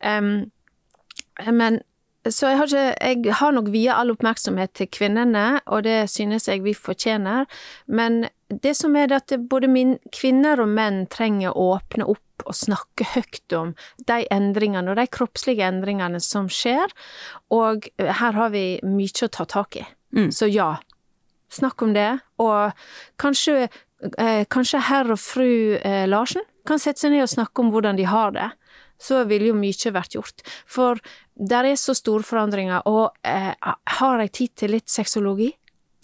Um, 0.01 0.51
men 1.51 1.81
så 2.31 2.53
jeg 2.53 2.59
har, 2.61 2.71
ikke, 2.71 3.31
jeg 3.31 3.37
har 3.41 3.55
nok 3.57 3.71
via 3.75 3.97
all 3.99 4.13
oppmerksomhet 4.13 4.75
til 4.79 4.87
kvinnene, 4.95 5.61
og 5.67 5.83
det 5.87 6.05
synes 6.13 6.47
jeg 6.47 6.63
vi 6.63 6.75
fortjener. 6.75 7.49
Men 7.87 8.27
det 8.49 8.77
som 8.79 8.95
er 8.97 9.09
det 9.11 9.23
at 9.25 9.35
både 9.51 9.71
min, 9.71 9.97
kvinner 10.15 10.63
og 10.63 10.71
menn 10.71 11.07
trenger 11.11 11.57
å 11.57 11.73
åpne 11.79 12.07
opp 12.13 12.47
og 12.47 12.55
snakke 12.59 13.07
høyt 13.15 13.55
om 13.59 13.75
de 14.07 14.23
endringene 14.35 14.91
og 14.91 14.99
de 14.99 15.09
kroppslige 15.11 15.67
endringene 15.67 16.21
som 16.23 16.49
skjer, 16.51 16.95
og 17.55 17.91
her 17.99 18.39
har 18.39 18.55
vi 18.55 18.67
mye 18.87 19.27
å 19.27 19.31
ta 19.33 19.47
tak 19.49 19.81
i. 19.83 19.85
Mm. 20.15 20.31
Så 20.35 20.51
ja, 20.51 20.77
snakk 21.53 21.83
om 21.83 21.95
det, 21.97 22.11
og 22.43 22.73
kanskje, 23.23 23.69
eh, 24.19 24.45
kanskje 24.51 24.87
herr 24.89 25.11
og 25.15 25.21
fru 25.23 25.79
eh, 25.79 26.07
Larsen 26.11 26.47
kan 26.69 26.79
sette 26.79 27.03
seg 27.03 27.15
ned 27.15 27.27
og 27.27 27.33
snakke 27.33 27.63
om 27.63 27.73
hvordan 27.75 27.99
de 27.99 28.07
har 28.07 28.35
det. 28.35 28.51
Så 29.03 29.25
ville 29.31 29.51
jo 29.51 29.59
mye 29.59 29.95
vært 29.95 30.15
gjort. 30.15 30.45
For 30.67 31.01
der 31.35 31.67
er 31.73 31.81
så 31.81 31.95
store 31.99 32.23
forandringer, 32.27 32.87
og 32.87 33.17
eh, 33.27 33.53
har 33.99 34.23
jeg 34.23 34.33
tid 34.39 34.55
til 34.63 34.75
litt 34.77 34.93
sexologi? 34.93 35.51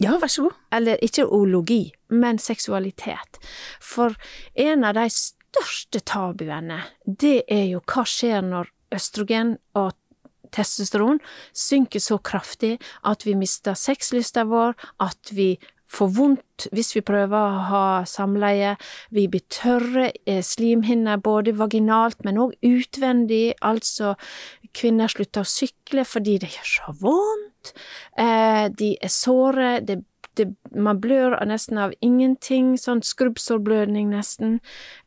Ja, 0.02 0.14
vær 0.18 0.30
så 0.30 0.46
god. 0.46 0.58
eller 0.72 0.98
ikke 1.02 1.26
ologi, 1.26 1.92
men 2.08 2.38
seksualitet. 2.38 3.40
For 3.82 4.14
en 4.54 4.84
av 4.84 4.94
de 4.94 5.08
største 5.10 6.00
tabuene, 6.06 6.82
det 7.04 7.42
er 7.50 7.64
jo 7.72 7.80
hva 7.82 8.04
skjer 8.06 8.44
når 8.46 8.70
østrogen 8.94 9.56
og 9.74 9.96
testosteron 10.54 11.18
synker 11.56 12.00
så 12.00 12.18
kraftig 12.18 12.76
at 13.04 13.26
vi 13.26 13.34
mister 13.36 13.76
sexlysta 13.76 14.46
vår, 14.48 14.76
at 15.02 15.34
vi 15.34 15.56
får 15.88 16.10
vondt 16.18 16.66
hvis 16.74 16.92
vi 16.96 17.02
prøver 17.06 17.36
å 17.38 17.62
ha 17.70 17.84
samleie, 18.08 18.74
vi 19.14 19.26
blir 19.30 19.44
tørre 19.52 20.10
eh, 20.26 20.42
slimhinner 20.44 21.20
både 21.24 21.54
vaginalt, 21.58 22.20
men 22.26 22.40
òg 22.42 22.54
utvendig, 22.66 23.54
altså 23.64 24.14
kvinner 24.76 25.10
slutter 25.10 25.46
å 25.46 25.48
sykle 25.48 26.04
fordi 26.06 26.38
det 26.42 26.52
gjør 26.56 26.70
så 26.74 26.94
vondt, 27.00 27.72
eh, 28.20 28.68
de 28.68 28.92
er 29.00 29.12
såre, 29.12 29.72
det, 29.80 30.02
det, 30.38 30.50
man 30.76 31.00
blør 31.00 31.38
nesten 31.48 31.80
av 31.80 31.96
ingenting, 32.04 32.76
sånn 32.78 33.02
skrubbsårblødning 33.06 34.12
nesten. 34.12 34.60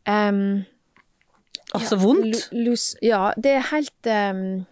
Um, 0.09 0.63
Altså 1.71 1.95
vondt. 1.95 2.49
Lus, 2.51 2.95
ja, 2.99 3.31
det 3.39 3.51
er 3.55 3.61
helt 3.71 4.09
um, 4.11 4.65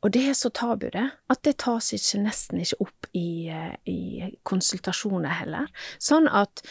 Og 0.00 0.12
det 0.14 0.22
er 0.30 0.36
så 0.38 0.48
tabu, 0.48 0.86
det, 0.92 1.10
at 1.28 1.44
det 1.44 1.58
tas 1.60 1.92
ikke, 1.92 2.22
nesten 2.24 2.62
ikke 2.62 2.78
opp 2.86 2.97
i, 3.18 3.48
eh, 3.52 3.74
i 3.90 4.30
konsultasjoner 4.46 5.40
heller. 5.42 5.66
Sånn 5.98 6.30
at 6.30 6.62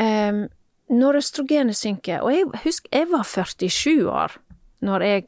um, 0.00 0.46
når 0.90 1.20
østrogenet 1.20 1.78
synker 1.78 2.24
Og 2.24 2.32
jeg 2.34 2.46
husker, 2.64 2.90
jeg 2.90 3.10
var 3.12 3.26
47 3.28 4.08
år 4.10 4.38
når 4.80 5.04
jeg 5.04 5.24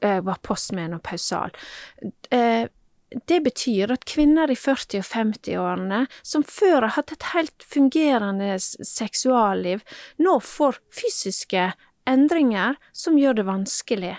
eh, 0.00 0.20
var 0.24 0.38
postmenopausal. 0.40 1.52
Eh, 2.32 2.64
det 3.28 3.40
betyr 3.44 3.92
at 3.92 4.06
kvinner 4.08 4.50
i 4.50 4.56
40- 4.58 5.02
og 5.02 5.04
50-årene, 5.06 6.00
som 6.24 6.44
før 6.48 6.86
har 6.86 6.94
hatt 6.96 7.12
et 7.12 7.26
helt 7.34 7.66
fungerende 7.68 8.56
seksualliv, 8.58 9.84
nå 10.24 10.38
får 10.40 10.80
fysiske 10.88 11.68
endringer 12.10 12.76
som 12.92 13.18
gjør 13.18 13.38
det 13.38 13.46
vanskelig. 13.48 14.16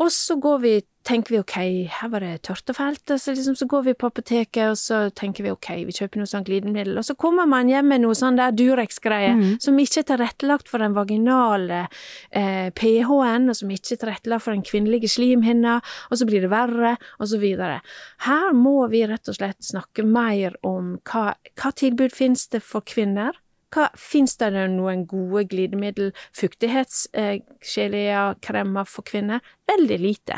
Og 0.00 0.10
så 0.12 0.36
går 0.42 0.58
vi, 0.62 0.72
tenker 1.06 1.34
vi 1.34 1.40
ok, 1.40 1.54
her 1.90 2.10
var 2.10 2.24
det 2.24 2.42
tørt 2.46 2.70
og 2.70 2.76
fælt, 2.76 3.12
så, 3.18 3.34
liksom, 3.34 3.56
så 3.58 3.66
går 3.70 3.84
vi 3.88 3.94
på 3.98 4.08
apoteket, 4.10 4.72
og 4.72 4.78
så 4.78 5.00
tenker 5.18 5.46
vi 5.46 5.52
ok, 5.52 5.68
vi 5.86 5.94
kjøper 5.96 6.22
noe 6.22 6.30
sånn 6.30 6.46
glidemiddel, 6.46 6.98
og 6.98 7.06
så 7.06 7.16
kommer 7.18 7.48
man 7.50 7.70
hjem 7.70 7.90
med 7.92 8.04
noe 8.04 8.16
sånn 8.18 8.38
der 8.38 8.54
Durex-greie, 8.58 9.34
som 9.62 9.78
ikke 9.82 10.02
er 10.02 10.08
tilrettelagt 10.12 10.70
for 10.70 10.82
den 10.82 10.96
vaginale 10.96 11.84
eh, 12.30 12.70
pH-en, 12.78 13.50
og 13.50 13.58
som 13.58 13.74
ikke 13.74 13.96
er 13.96 14.02
tilrettelagt 14.04 14.46
for 14.46 14.56
den 14.56 14.66
kvinnelige 14.66 15.10
slimhinna, 15.14 15.78
og 16.10 16.18
så 16.18 16.28
blir 16.28 16.46
det 16.46 16.52
verre, 16.54 16.96
og 17.18 17.30
så 17.30 17.42
videre. 17.42 17.80
Her 18.26 18.50
må 18.56 18.86
vi 18.92 19.06
rett 19.10 19.30
og 19.30 19.38
slett 19.38 19.62
snakke 19.62 20.06
mer 20.06 20.58
om 20.66 20.96
hva, 21.10 21.32
hva 21.58 21.74
tilbud 21.78 22.14
finnes 22.14 22.48
det 22.50 22.62
for 22.66 22.86
kvinner, 22.86 23.41
hva, 23.72 23.88
finnes 23.98 24.36
det 24.40 24.50
noen 24.52 25.06
gode 25.08 25.44
glidemiddel, 25.52 26.12
fuktighetsgeléer, 26.36 28.34
kremer 28.44 28.84
for 28.88 29.02
kvinner? 29.08 29.40
Veldig 29.70 29.98
lite. 30.02 30.36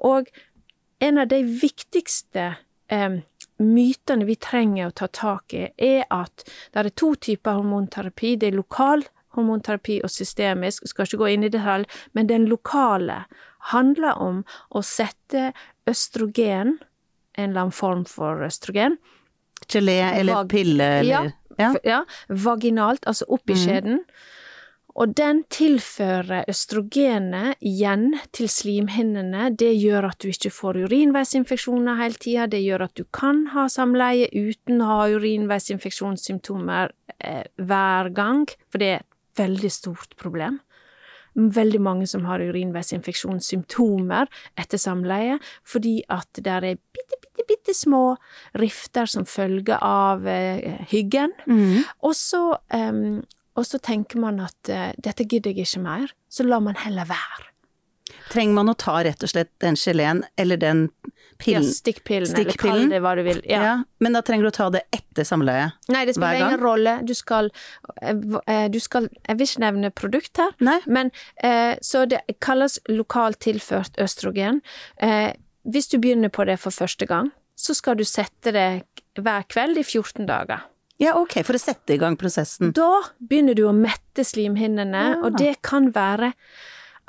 Og 0.00 0.30
en 1.02 1.18
av 1.18 1.28
de 1.28 1.42
viktigste 1.44 2.54
eh, 2.88 3.20
mytene 3.62 4.24
vi 4.28 4.36
trenger 4.40 4.86
å 4.88 4.96
ta 5.02 5.08
tak 5.12 5.54
i, 5.56 5.68
er 5.76 6.04
at 6.10 6.44
det 6.72 6.78
er 6.80 6.90
to 6.96 7.14
typer 7.14 7.52
hormonterapi. 7.60 8.36
Det 8.40 8.46
er 8.50 8.58
lokal 8.58 9.04
hormonterapi 9.36 10.00
og 10.04 10.10
systemisk, 10.12 10.86
skal 10.88 11.08
ikke 11.08 11.22
gå 11.22 11.28
inn 11.32 11.46
i 11.46 11.52
detalj, 11.52 11.84
men 12.12 12.28
den 12.28 12.44
lokale 12.50 13.24
handler 13.72 14.18
om 14.20 14.44
å 14.70 14.82
sette 14.84 15.52
østrogen, 15.88 16.78
en 17.32 17.50
eller 17.50 17.60
annen 17.66 17.74
form 17.74 18.04
for 18.08 18.44
østrogen, 18.44 18.98
Gelé 19.68 20.00
eller 20.18 20.48
pille 20.50 20.84
eller 20.84 21.10
Ja. 21.10 21.30
Ja. 21.58 21.74
ja, 21.84 22.04
vaginalt, 22.28 23.04
altså 23.06 23.24
opp 23.28 23.50
i 23.50 23.52
Mhm. 23.54 23.62
skjeden. 23.64 24.00
Og 24.94 25.14
den 25.16 25.44
tilfører 25.48 26.44
østrogenet 26.48 27.56
igjen 27.64 28.12
til 28.32 28.46
slimhinnene. 28.48 29.56
Det 29.56 29.70
gjør 29.80 30.10
at 30.10 30.18
du 30.20 30.28
ikke 30.28 30.50
får 30.52 30.82
urinveisinfeksjoner 30.84 31.96
hele 31.96 32.14
tida. 32.20 32.46
Det 32.46 32.60
gjør 32.60 32.84
at 32.84 32.94
du 32.94 33.04
kan 33.04 33.46
ha 33.54 33.64
samleie 33.72 34.28
uten 34.34 34.82
å 34.84 34.90
ha 34.90 35.06
urinveisinfeksjonssymptomer 35.08 36.90
eh, 37.24 37.44
hver 37.56 38.12
gang, 38.12 38.46
for 38.68 38.78
det 38.78 38.90
er 38.90 39.00
et 39.00 39.40
veldig 39.40 39.70
stort 39.72 40.16
problem. 40.20 40.60
Veldig 41.34 41.80
mange 41.80 42.06
som 42.06 42.26
har 42.28 42.44
urinveisinfeksjonssymptomer 42.44 44.28
etter 44.60 44.76
samleie, 44.76 45.38
fordi 45.64 46.02
at 46.12 46.28
det 46.36 46.52
er 46.52 46.76
bitte, 46.92 47.21
bitte, 47.32 47.46
bitte 47.48 47.74
små 47.74 48.16
rifter 48.52 49.06
som 49.06 49.26
følge 49.26 49.78
av 49.78 50.28
eh, 50.28 50.80
hyggen. 50.90 51.32
Mm. 51.46 51.82
Og 52.02 52.16
så, 52.16 52.58
um, 52.74 53.22
og 53.54 53.66
så 53.66 53.78
tenker 53.78 54.18
man 54.18 54.40
at 54.40 54.68
uh, 54.70 54.90
dette 54.98 55.24
gidder 55.24 55.52
jeg 55.52 55.66
ikke 55.66 55.82
mer, 55.82 56.12
så 56.28 56.44
lar 56.44 56.60
man 56.60 56.76
heller 56.76 57.04
være. 57.08 57.48
Trenger 58.32 58.54
man 58.54 58.70
å 58.72 58.74
ta 58.78 59.02
rett 59.04 59.22
og 59.22 59.28
slett 59.28 59.50
den 59.60 59.76
geleen 59.76 60.22
eller 60.40 60.56
den 60.56 60.86
Ja, 61.42 61.58
stikkpillen, 61.58 62.28
stikkpillen, 62.28 62.36
eller 62.38 62.58
kall 62.60 62.90
det 62.92 62.98
hva 63.02 63.12
du 63.18 63.22
vil. 63.26 63.40
Ja. 63.50 63.62
Ja. 63.66 63.72
Men 63.98 64.14
da 64.14 64.22
trenger 64.22 64.46
du 64.46 64.50
å 64.52 64.54
ta 64.54 64.68
det 64.70 64.84
etter 64.94 65.26
samleiet? 65.26 65.74
Nei, 65.90 66.04
det 66.06 66.14
spiller 66.14 66.38
ingen 66.38 66.62
rolle. 66.62 66.92
Du 67.02 67.12
skal, 67.18 67.50
eh, 68.00 68.14
eh, 68.46 68.68
du 68.70 68.78
skal 68.80 69.08
Jeg 69.26 69.40
vil 69.40 69.48
ikke 69.48 69.64
nevne 69.64 69.90
produkt 69.90 70.38
her, 70.38 70.54
Nei? 70.60 70.78
men 70.86 71.10
så 71.82 72.04
det 72.06 72.22
kalles 72.40 72.78
lokalt 72.88 73.40
tilført 73.42 73.98
østrogen. 73.98 74.62
Hvis 75.68 75.88
du 75.92 75.98
begynner 75.98 76.28
på 76.32 76.44
det 76.48 76.58
for 76.60 76.70
første 76.74 77.06
gang, 77.06 77.30
så 77.56 77.74
skal 77.74 77.96
du 77.96 78.04
sette 78.04 78.52
det 78.52 78.68
hver 79.20 79.44
kveld 79.48 79.78
i 79.78 79.84
14 79.84 80.26
dager. 80.26 80.64
Ja, 80.98 81.14
ok, 81.18 81.40
for 81.44 81.54
å 81.58 81.60
sette 81.60 81.94
i 81.94 81.98
gang 81.98 82.16
prosessen. 82.16 82.72
Da 82.76 83.02
begynner 83.18 83.54
du 83.58 83.64
å 83.66 83.74
mette 83.74 84.24
slimhinnene, 84.24 85.02
Ja. 85.14 85.18
og 85.22 85.36
det 85.38 85.62
kan 85.62 85.90
være 85.92 86.32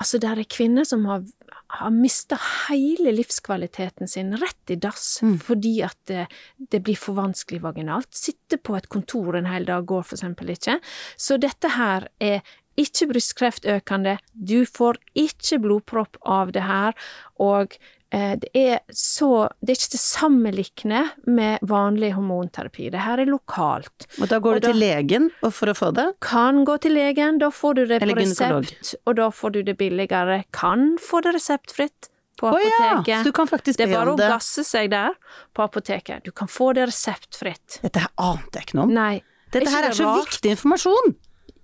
Altså, 0.02 0.18
det 0.20 0.26
er 0.28 0.44
kvinner 0.50 0.84
som 0.90 1.06
har, 1.06 1.22
har 1.70 1.92
mista 1.92 2.36
hele 2.68 3.12
livskvaliteten 3.14 4.10
sin 4.10 4.34
rett 4.34 4.72
i 4.72 4.76
dass 4.76 5.22
Mm. 5.22 5.38
fordi 5.40 5.84
at 5.84 5.96
det, 6.08 6.28
det 6.72 6.82
blir 6.84 6.98
for 6.98 7.14
vanskelig 7.14 7.62
vaginalt. 7.62 8.10
Sitte 8.10 8.58
på 8.58 8.76
et 8.76 8.90
kontor 8.90 9.36
en 9.38 9.46
hel 9.46 9.64
dag 9.66 9.86
går 9.86 10.02
for 10.04 10.16
eksempel 10.18 10.50
ikke. 10.50 10.80
Så 11.16 11.38
dette 11.40 11.70
her 11.78 12.08
er 12.20 12.42
ikke 12.76 13.08
brystkreftøkende, 13.14 14.18
du 14.34 14.66
får 14.66 14.98
ikke 15.16 15.62
blodpropp 15.62 16.18
av 16.26 16.52
det 16.52 16.64
her, 16.64 16.94
og 17.40 17.78
det 18.14 18.50
er 18.54 18.80
så 18.94 19.50
Det 19.58 19.74
er 19.74 19.80
ikke 19.80 19.92
til 19.96 20.02
sammenlikne 20.04 21.00
med 21.26 21.64
vanlig 21.66 22.12
hormonterapi. 22.14 22.92
Det 22.94 23.02
her 23.02 23.24
er 23.24 23.32
lokalt. 23.32 24.06
Og 24.22 24.30
da 24.30 24.38
går 24.44 24.60
Og 24.60 24.62
du 24.62 24.68
til 24.68 24.80
legen 24.84 25.30
for 25.50 25.72
å 25.72 25.76
få 25.78 25.90
det? 25.98 26.06
Kan 26.22 26.62
gå 26.68 26.78
til 26.84 26.94
legen, 26.94 27.40
da 27.42 27.50
får 27.50 27.74
du 27.80 27.86
det 27.90 28.02
Eller 28.04 28.14
på 28.14 28.26
gynekolog. 28.28 28.70
resept, 28.70 28.96
og 29.10 29.18
da 29.18 29.30
får 29.34 29.56
du 29.58 29.62
det 29.64 29.78
billigere. 29.82 30.44
Kan 30.54 30.98
få 31.02 31.24
det 31.26 31.34
reseptfritt 31.40 32.10
på 32.38 32.54
ja! 32.54 32.70
apoteket. 32.70 33.18
Så 33.18 33.24
du 33.24 33.32
kan 33.42 33.50
faktisk 33.50 33.78
det 33.82 33.88
Det 33.88 33.94
er 33.94 33.98
bare 33.98 34.14
å 34.14 34.18
gasse 34.20 34.64
seg 34.68 34.94
der 34.94 35.18
på 35.54 35.66
apoteket. 35.66 36.24
Du 36.26 36.32
kan 36.32 36.48
få 36.52 36.74
det 36.78 36.88
reseptfritt. 36.94 37.80
Dette 37.82 38.06
her 38.06 38.14
ante 38.22 38.60
jeg 38.62 38.70
ikke 38.70 38.78
noe 38.82 38.90
om. 38.92 38.94
Nei. 38.94 39.14
Dette 39.54 39.70
her 39.70 39.86
er 39.86 39.94
det 39.94 39.98
så 39.98 40.10
rart? 40.10 40.28
viktig 40.30 40.54
informasjon! 40.58 41.16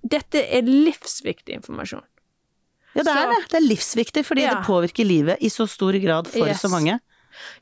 Dette 0.10 0.41
er 0.56 0.64
livsviktig 0.64 1.58
informasjon. 1.60 2.06
Ja, 2.95 3.03
det 3.03 3.11
Så- 3.11 3.17
er 3.17 3.27
det. 3.33 3.49
Det 3.49 3.57
er 3.61 3.67
livsviktig, 3.67 4.25
fordi 4.25 4.41
Ja. 4.47 4.55
det 4.55 4.65
påvirker 4.65 5.05
livet 5.05 5.37
i 5.41 5.47
så 5.49 5.67
stor 5.69 5.93
grad 6.01 6.27
for 6.27 6.47
Yes. 6.47 6.61
så 6.61 6.69
mange. 6.69 6.99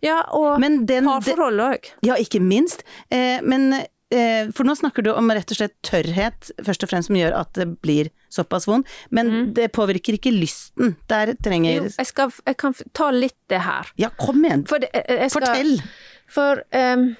Ja, 0.01 0.21
og 0.31 0.61
den 0.61 0.85
parforhold 1.05 1.59
òg. 1.59 1.85
Ja, 2.01 2.15
ikke 2.15 2.39
minst. 2.41 2.83
Eh, 3.11 3.41
men 3.41 3.73
eh, 4.09 4.47
For 4.55 4.63
nå 4.63 4.73
snakker 4.73 5.03
du 5.03 5.11
om 5.13 5.27
rett 5.29 5.51
og 5.51 5.57
slett 5.57 5.73
tørrhet, 5.83 6.49
først 6.63 6.83
og 6.83 6.89
fremst, 6.89 7.07
som 7.07 7.15
gjør 7.17 7.35
at 7.37 7.51
det 7.53 7.81
blir 7.81 8.09
såpass 8.31 8.65
vondt. 8.65 8.87
Men 9.11 9.53
det 9.53 9.73
påvirker 9.73 10.13
ikke 10.17 10.31
lysten. 10.31 10.95
Der 11.09 11.33
trenger. 11.43 11.75
Jo, 11.75 11.89
jeg, 11.97 12.05
skal, 12.07 12.31
jeg 12.47 12.55
kan 12.57 12.73
ta 12.93 13.09
litt 13.11 13.35
det 13.49 13.59
her. 13.61 13.91
Ja, 13.97 14.07
kom 14.17 14.41
igjen! 14.45 14.65
For 14.65 14.79
det, 14.79 14.89
jeg 14.93 15.29
skal, 15.29 15.41
Fortell! 15.41 15.81
For 16.27 16.63
um, 16.73 17.17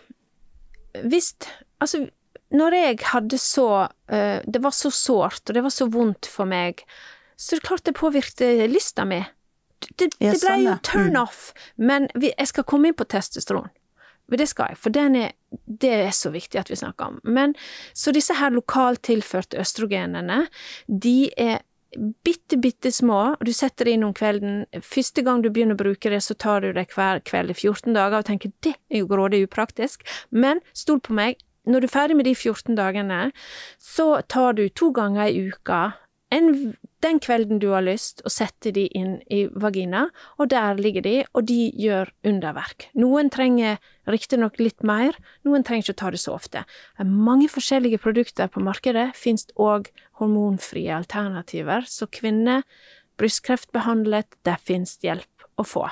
hvis 1.04 1.34
Altså, 1.82 2.10
når 2.54 2.72
jeg 2.74 2.98
hadde 3.12 3.38
så 3.38 3.90
eh, 4.10 4.40
Det 4.48 4.62
var 4.64 4.72
så 4.72 4.90
sårt, 4.90 5.44
og 5.50 5.54
det 5.54 5.62
var 5.64 5.70
så 5.70 5.86
vondt 5.92 6.26
for 6.32 6.46
meg, 6.50 6.82
så 7.38 7.56
det 7.56 7.64
er 7.64 7.68
klart 7.68 7.86
det 7.86 7.96
påvirket 8.00 8.70
lysta 8.72 9.06
mi. 9.06 9.22
Det, 9.94 10.10
det 10.18 10.32
ble 10.34 10.38
sånn, 10.42 10.64
jo 10.66 10.76
turn 10.82 11.12
Mm. 11.14 11.22
off. 11.22 11.54
Men 11.78 12.08
vi, 12.16 12.32
jeg 12.38 12.48
skal 12.50 12.66
komme 12.66 12.90
inn 12.90 12.98
på 12.98 13.06
testosteron. 13.06 13.70
Det 14.28 14.48
skal 14.50 14.74
jeg, 14.74 14.78
for 14.82 14.92
den 14.92 15.16
er, 15.16 15.32
det 15.70 15.92
er 15.94 16.12
så 16.12 16.32
viktig 16.34 16.60
at 16.60 16.70
vi 16.70 16.76
snakker 16.76 17.14
om. 17.14 17.20
Men, 17.24 17.54
så 17.96 18.12
disse 18.12 18.36
her 18.36 18.52
lokalt 18.52 19.06
tilførte 19.08 19.56
østrogenene, 19.62 20.48
de 20.90 21.30
er 21.40 21.62
bitte, 22.26 22.58
bitte 22.60 22.92
små, 22.92 23.38
du 23.40 23.54
setter 23.56 23.88
det 23.88 23.94
inn 23.96 24.04
om 24.04 24.12
kvelden. 24.18 24.66
Første 24.84 25.24
gang 25.24 25.40
du 25.46 25.48
begynner 25.50 25.78
å 25.78 25.80
bruke 25.80 26.12
det, 26.12 26.20
så 26.26 26.36
tar 26.36 26.66
du 26.66 26.74
det 26.76 26.90
hver 26.92 27.22
kveld 27.24 27.54
i 27.54 27.56
14 27.56 27.94
dager 27.96 28.20
og 28.20 28.28
tenker 28.28 28.52
det 28.66 28.74
er 28.92 29.00
jo 29.06 29.08
grådig 29.08 29.46
upraktisk, 29.48 30.04
men 30.30 30.60
stol 30.76 31.00
på 31.00 31.16
meg, 31.16 31.40
når 31.68 31.86
du 31.86 31.88
er 31.88 31.94
ferdig 31.96 32.18
med 32.20 32.28
de 32.28 32.36
14 32.36 32.76
dagene, 32.76 33.22
så 33.80 34.22
tar 34.28 34.60
du 34.60 34.68
to 34.70 34.92
ganger 34.92 35.32
i 35.32 35.48
uka 35.54 35.94
en, 36.34 36.76
den 37.04 37.20
kvelden 37.24 37.62
du 37.64 37.70
har 37.72 37.86
lyst, 37.86 38.20
og 38.26 38.34
setter 38.34 38.74
de 38.76 38.88
inn 38.98 39.18
i 39.32 39.46
vagina, 39.48 40.08
og 40.36 40.50
der 40.52 40.80
ligger 40.80 41.06
de, 41.06 41.16
og 41.32 41.48
de 41.48 41.70
gjør 41.80 42.12
underverk. 42.28 42.90
Noen 43.00 43.32
trenger 43.34 43.78
riktignok 44.12 44.60
litt 44.60 44.84
mer, 44.88 45.16
noen 45.48 45.64
trenger 45.68 45.88
ikke 45.88 45.96
å 45.96 46.02
ta 46.04 46.12
det 46.12 46.22
så 46.24 46.36
ofte. 46.36 46.66
Er 47.00 47.08
mange 47.08 47.48
forskjellige 47.52 48.02
produkter 48.04 48.52
på 48.52 48.64
markedet, 48.66 49.14
finnes 49.16 49.48
òg 49.56 49.88
hormonfrie 50.20 50.92
alternativer, 50.96 51.88
så 51.88 52.10
kvinner, 52.12 52.68
brystkreftbehandlet, 53.18 54.38
der 54.46 54.60
finnes 54.62 54.98
hjelp 55.02 55.48
å 55.58 55.66
få. 55.66 55.88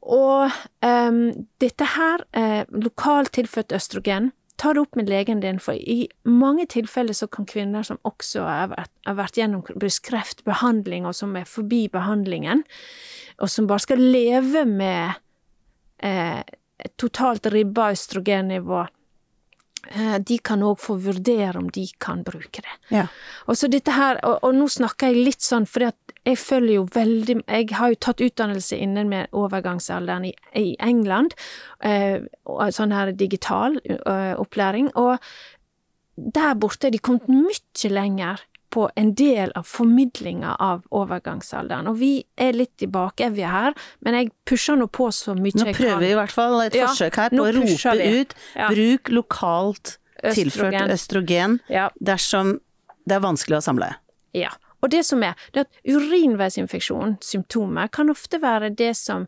Og 0.00 0.48
um, 0.80 1.24
dette 1.60 1.86
her, 1.94 2.24
eh, 2.32 2.62
lokalt 2.72 3.34
tilført 3.36 3.74
østrogen, 3.76 4.32
ta 4.60 4.74
det 4.76 4.82
opp 4.82 4.98
med 4.98 5.08
legen 5.08 5.40
din, 5.40 5.58
for 5.62 5.74
i 5.74 6.04
mange 6.28 6.66
tilfeller 6.68 7.16
så 7.16 7.28
kan 7.32 7.48
kvinner 7.48 7.84
som 7.86 8.00
også 8.08 8.44
har 8.44 8.70
vært, 8.74 8.92
har 9.08 9.16
vært 9.16 9.40
gjennom 9.40 9.64
brystkreftbehandling, 9.72 11.08
og 11.08 11.16
som 11.16 11.32
er 11.38 11.48
forbi 11.48 11.86
behandlingen, 11.92 12.64
og 13.40 13.48
som 13.48 13.68
bare 13.70 13.86
skal 13.86 14.02
leve 14.04 14.66
med 14.68 15.16
eh, 16.04 16.42
totalt 17.00 17.48
ribba 17.54 17.90
østrogennivå, 17.94 18.84
eh, 19.94 20.16
de 20.28 20.38
kan 20.44 20.64
òg 20.66 20.80
få 20.84 20.98
vurdere 21.08 21.56
om 21.60 21.72
de 21.72 21.86
kan 21.98 22.24
bruke 22.26 22.60
det. 22.60 22.76
Ja. 22.92 23.06
Og 23.48 23.56
så 23.56 23.70
dette 23.72 23.96
her, 23.96 24.20
og, 24.28 24.42
og 24.44 24.56
nå 24.60 24.68
snakker 24.68 25.14
jeg 25.14 25.24
litt 25.30 25.46
sånn, 25.46 25.68
fordi 25.68 25.88
at 25.88 26.09
jeg 26.26 26.36
følger 26.38 26.74
jo 26.74 26.82
veldig 26.94 27.36
Jeg 27.48 27.68
har 27.78 27.92
jo 27.92 27.98
tatt 28.00 28.20
utdannelse 28.20 28.76
innen 28.76 29.08
med 29.08 29.32
overgangsalderen 29.32 30.26
i, 30.28 30.34
i 30.58 30.76
England, 30.80 31.32
eh, 31.82 32.20
sånn 32.70 32.92
her 32.92 33.12
digital 33.16 33.78
eh, 33.88 34.34
opplæring, 34.36 34.90
og 35.00 35.18
der 36.20 36.54
borte 36.60 36.88
er 36.88 36.92
de 36.94 37.00
kommet 37.00 37.28
mye 37.32 37.90
lenger 37.90 38.42
på 38.70 38.84
en 39.00 39.14
del 39.18 39.50
av 39.58 39.64
formidlinga 39.66 40.52
av 40.62 40.84
overgangsalderen. 40.94 41.88
Og 41.90 41.96
vi 41.98 42.10
er 42.38 42.52
litt 42.54 42.84
i 42.84 42.86
vi 43.34 43.42
her, 43.42 43.74
men 44.04 44.14
jeg 44.14 44.30
pusher 44.46 44.78
nå 44.78 44.86
på 44.86 45.08
så 45.14 45.34
mye 45.34 45.50
jeg 45.50 45.64
kan. 45.64 45.72
Nå 45.72 45.78
prøver 45.80 46.04
vi 46.04 46.10
i 46.12 46.18
hvert 46.20 46.34
fall 46.36 46.60
et 46.62 46.76
forsøk 46.78 47.18
her 47.18 47.34
på 47.34 47.42
å 47.42 47.50
rope 47.56 47.96
vi. 47.98 48.20
ut 48.20 48.34
Ja. 48.54 48.68
bruk 48.70 49.10
lokalt 49.10 49.96
tilført 50.22 50.76
Østrogen. 50.76 50.90
østrogen 50.92 51.60
Ja. 51.68 51.88
dersom 51.98 52.60
det 53.08 53.16
er 53.16 53.20
vanskelig 53.24 53.58
å 53.58 53.64
samle. 53.64 53.94
Ja. 54.34 54.50
Og 54.82 54.90
det 54.90 55.04
som 55.06 55.22
er, 55.22 55.34
det 55.52 55.64
er 55.64 55.68
at 55.68 55.94
urinveisinfeksjon, 55.96 57.18
symptomer, 57.24 57.88
kan 57.92 58.10
ofte 58.10 58.40
være 58.42 58.70
det 58.76 58.94
som 58.96 59.26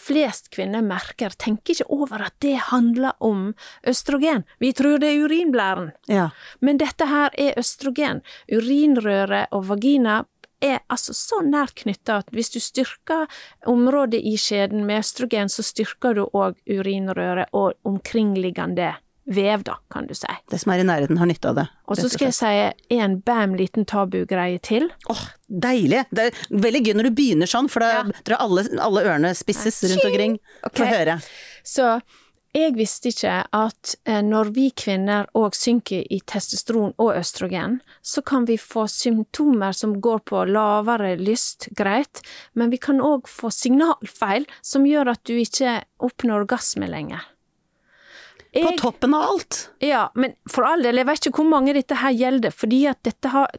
flest 0.00 0.48
kvinner 0.50 0.82
merker, 0.82 1.30
tenker 1.38 1.76
ikke 1.76 1.86
over 1.94 2.24
at 2.26 2.34
det 2.42 2.56
handler 2.72 3.14
om 3.22 3.52
østrogen. 3.86 4.42
Vi 4.58 4.72
tror 4.74 4.98
det 4.98 5.12
er 5.12 5.24
urinblæren, 5.26 5.92
Ja. 6.08 6.30
men 6.60 6.78
dette 6.78 7.06
her 7.06 7.30
er 7.38 7.54
østrogen. 7.56 8.22
Urinrøre 8.50 9.46
og 9.52 9.68
vagina 9.68 10.24
er 10.60 10.80
altså 10.90 11.14
så 11.14 11.38
nært 11.46 11.76
knytta 11.76 12.16
at 12.18 12.32
hvis 12.34 12.50
du 12.50 12.58
styrker 12.58 13.28
området 13.66 14.18
i 14.24 14.36
skjeden 14.36 14.84
med 14.86 15.04
østrogen, 15.04 15.48
så 15.48 15.62
styrker 15.62 16.14
du 16.14 16.24
òg 16.34 16.56
urinrøret 16.66 17.46
og 17.52 17.74
omkringliggende 17.84 18.96
vev, 19.28 19.64
da, 19.66 19.76
kan 19.92 20.06
du 20.08 20.14
si. 20.16 20.28
Det 20.50 20.60
som 20.62 20.72
er 20.72 20.82
i 20.82 20.86
nærheten, 20.88 21.18
har 21.20 21.28
nytte 21.28 21.50
av 21.50 21.58
det. 21.60 21.66
Og 21.88 21.98
så 22.00 22.08
skal 22.12 22.30
jeg 22.30 22.36
si 22.38 22.98
en 22.98 23.18
bam 23.24 23.56
liten 23.58 23.84
tabugreie 23.88 24.60
til. 24.64 24.88
Åh, 25.12 25.24
deilig! 25.48 26.04
Det 26.10 26.28
er 26.30 26.38
veldig 26.66 26.84
gøy 26.86 26.94
når 26.98 27.10
du 27.10 27.16
begynner 27.18 27.50
sånn, 27.50 27.68
for 27.72 27.84
da 27.84 27.90
Ja. 27.98 28.04
jeg 28.26 28.38
alle, 28.38 28.64
alle 28.80 29.04
ørene 29.04 29.34
spisses 29.36 29.82
rundt 29.90 30.04
omkring. 30.08 30.38
Okay. 30.64 30.80
Få 30.80 30.88
høre. 30.88 31.18
Så 31.64 32.00
jeg 32.56 32.74
visste 32.78 33.10
ikke 33.12 33.44
at 33.52 33.94
eh, 34.08 34.22
når 34.24 34.52
vi 34.56 34.70
kvinner 34.72 35.28
òg 35.36 35.54
synker 35.54 36.06
i 36.10 36.20
testosteron 36.24 36.94
og 36.96 37.12
østrogen, 37.20 37.80
så 38.02 38.24
kan 38.24 38.46
vi 38.48 38.56
få 38.56 38.86
symptomer 38.88 39.76
som 39.76 39.98
går 40.00 40.24
på 40.24 40.44
lavere 40.48 41.16
lyst, 41.20 41.68
greit, 41.76 42.22
men 42.54 42.72
vi 42.72 42.80
kan 42.80 43.02
òg 43.04 43.28
få 43.28 43.52
signalfeil 43.52 44.48
som 44.62 44.88
gjør 44.88 45.12
at 45.12 45.24
du 45.28 45.36
ikke 45.36 45.82
oppnår 46.00 46.46
orgasme 46.46 46.88
lenger. 46.88 47.20
På 48.54 48.70
toppen 48.80 49.14
av 49.14 49.22
alt! 49.22 49.58
ja, 49.84 50.06
men 50.14 50.32
for 50.50 50.64
all 50.64 50.82
del, 50.82 51.00
jeg 51.00 51.08
vet 51.08 51.26
ikke 51.28 51.42
hvor 51.42 51.50
mange 51.50 51.74
dette 51.76 51.98
her 52.00 52.14
gjelder, 52.16 52.54
fordi 52.54 52.86
at 52.90 53.02
dette 53.06 53.32
har 53.34 53.50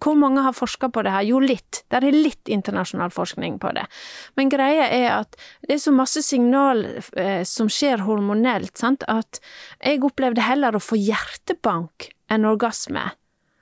hvor 0.00 0.16
mange 0.18 0.42
har 0.44 0.52
forska 0.52 0.88
på 0.92 1.02
det 1.06 1.12
her? 1.14 1.24
Jo, 1.24 1.38
litt. 1.40 1.84
Det 1.88 2.00
er 2.00 2.12
litt 2.12 2.50
internasjonal 2.52 3.12
forskning 3.14 3.58
på 3.62 3.70
det. 3.76 3.86
Men 4.36 4.50
greia 4.52 4.88
er 4.92 5.06
at 5.14 5.38
det 5.64 5.78
er 5.78 5.82
så 5.84 5.94
masse 5.94 6.20
signal 6.26 6.84
eh, 7.16 7.42
som 7.48 7.70
skjer 7.72 8.04
hormonelt, 8.04 8.76
sant, 8.76 9.06
at 9.08 9.40
jeg 9.80 10.02
opplevde 10.04 10.44
heller 10.44 10.76
å 10.76 10.82
få 10.82 10.98
hjertebank 11.00 12.10
enn 12.32 12.48
orgasme. 12.48 13.06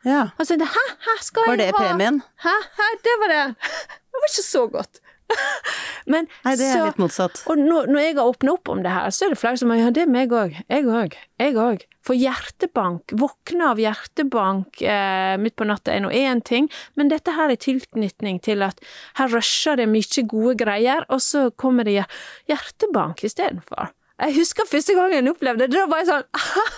Ja. 0.03 0.32
Altså, 0.40 0.59
hæ, 0.59 0.86
hæ, 1.07 1.16
skal 1.22 1.46
Var 1.53 1.61
det 1.61 1.70
ha 1.70 1.78
premien? 1.78 2.22
Hæ, 2.42 2.57
hæ, 2.78 2.88
det 3.07 3.18
var 3.22 3.36
det. 3.36 3.44
Det 4.12 4.20
var 4.20 4.28
ikke 4.28 4.44
så 4.44 4.61
godt. 4.68 4.98
Men 6.12 6.27
Nei, 6.45 6.57
det 6.59 6.66
er 6.66 6.73
så 6.77 6.87
litt 6.89 6.99
motsatt. 7.01 7.43
og 7.47 7.61
når, 7.61 7.87
når 7.93 8.01
jeg 8.03 8.16
har 8.18 8.29
åpna 8.33 8.53
opp 8.57 8.68
om 8.73 8.81
det 8.85 8.91
her, 8.93 9.11
så 9.14 9.27
er 9.29 9.35
det 9.35 9.39
flere 9.41 9.61
som 9.61 9.70
har 9.70 9.79
ja, 9.79 9.91
det 9.95 10.03
er 10.03 10.11
meg 10.11 10.35
òg. 10.35 10.57
Jeg 10.68 10.89
òg. 10.91 11.14
Jeg 11.41 11.55
òg. 11.62 11.85
For 12.03 12.18
hjertebank, 12.18 13.14
våkne 13.14 13.68
av 13.70 13.79
hjertebank 13.79 14.83
eh, 14.83 15.37
midt 15.39 15.55
på 15.57 15.66
natta 15.70 15.95
er 15.95 16.03
nå 16.03 16.11
én 16.11 16.43
ting, 16.43 16.66
men 16.99 17.12
dette 17.12 17.31
her 17.37 17.53
er 17.55 17.61
tilknytning 17.62 18.41
til 18.43 18.64
at 18.66 18.83
her 19.20 19.31
rusher 19.31 19.79
det 19.79 19.87
mye 19.93 20.25
gode 20.27 20.57
greier, 20.64 21.07
og 21.09 21.23
så 21.23 21.47
kommer 21.55 21.87
det 21.87 22.01
hjer- 22.01 22.20
hjertebank 22.51 23.23
istedenfor. 23.29 23.93
Jeg 24.23 24.37
husker 24.37 24.66
første 24.68 24.95
gangen 24.99 25.25
jeg 25.27 25.33
opplevde 25.35 25.66
det, 25.70 25.79
da 25.79 25.87
var 25.91 26.03
jeg 26.03 26.11
sånn 26.11 26.27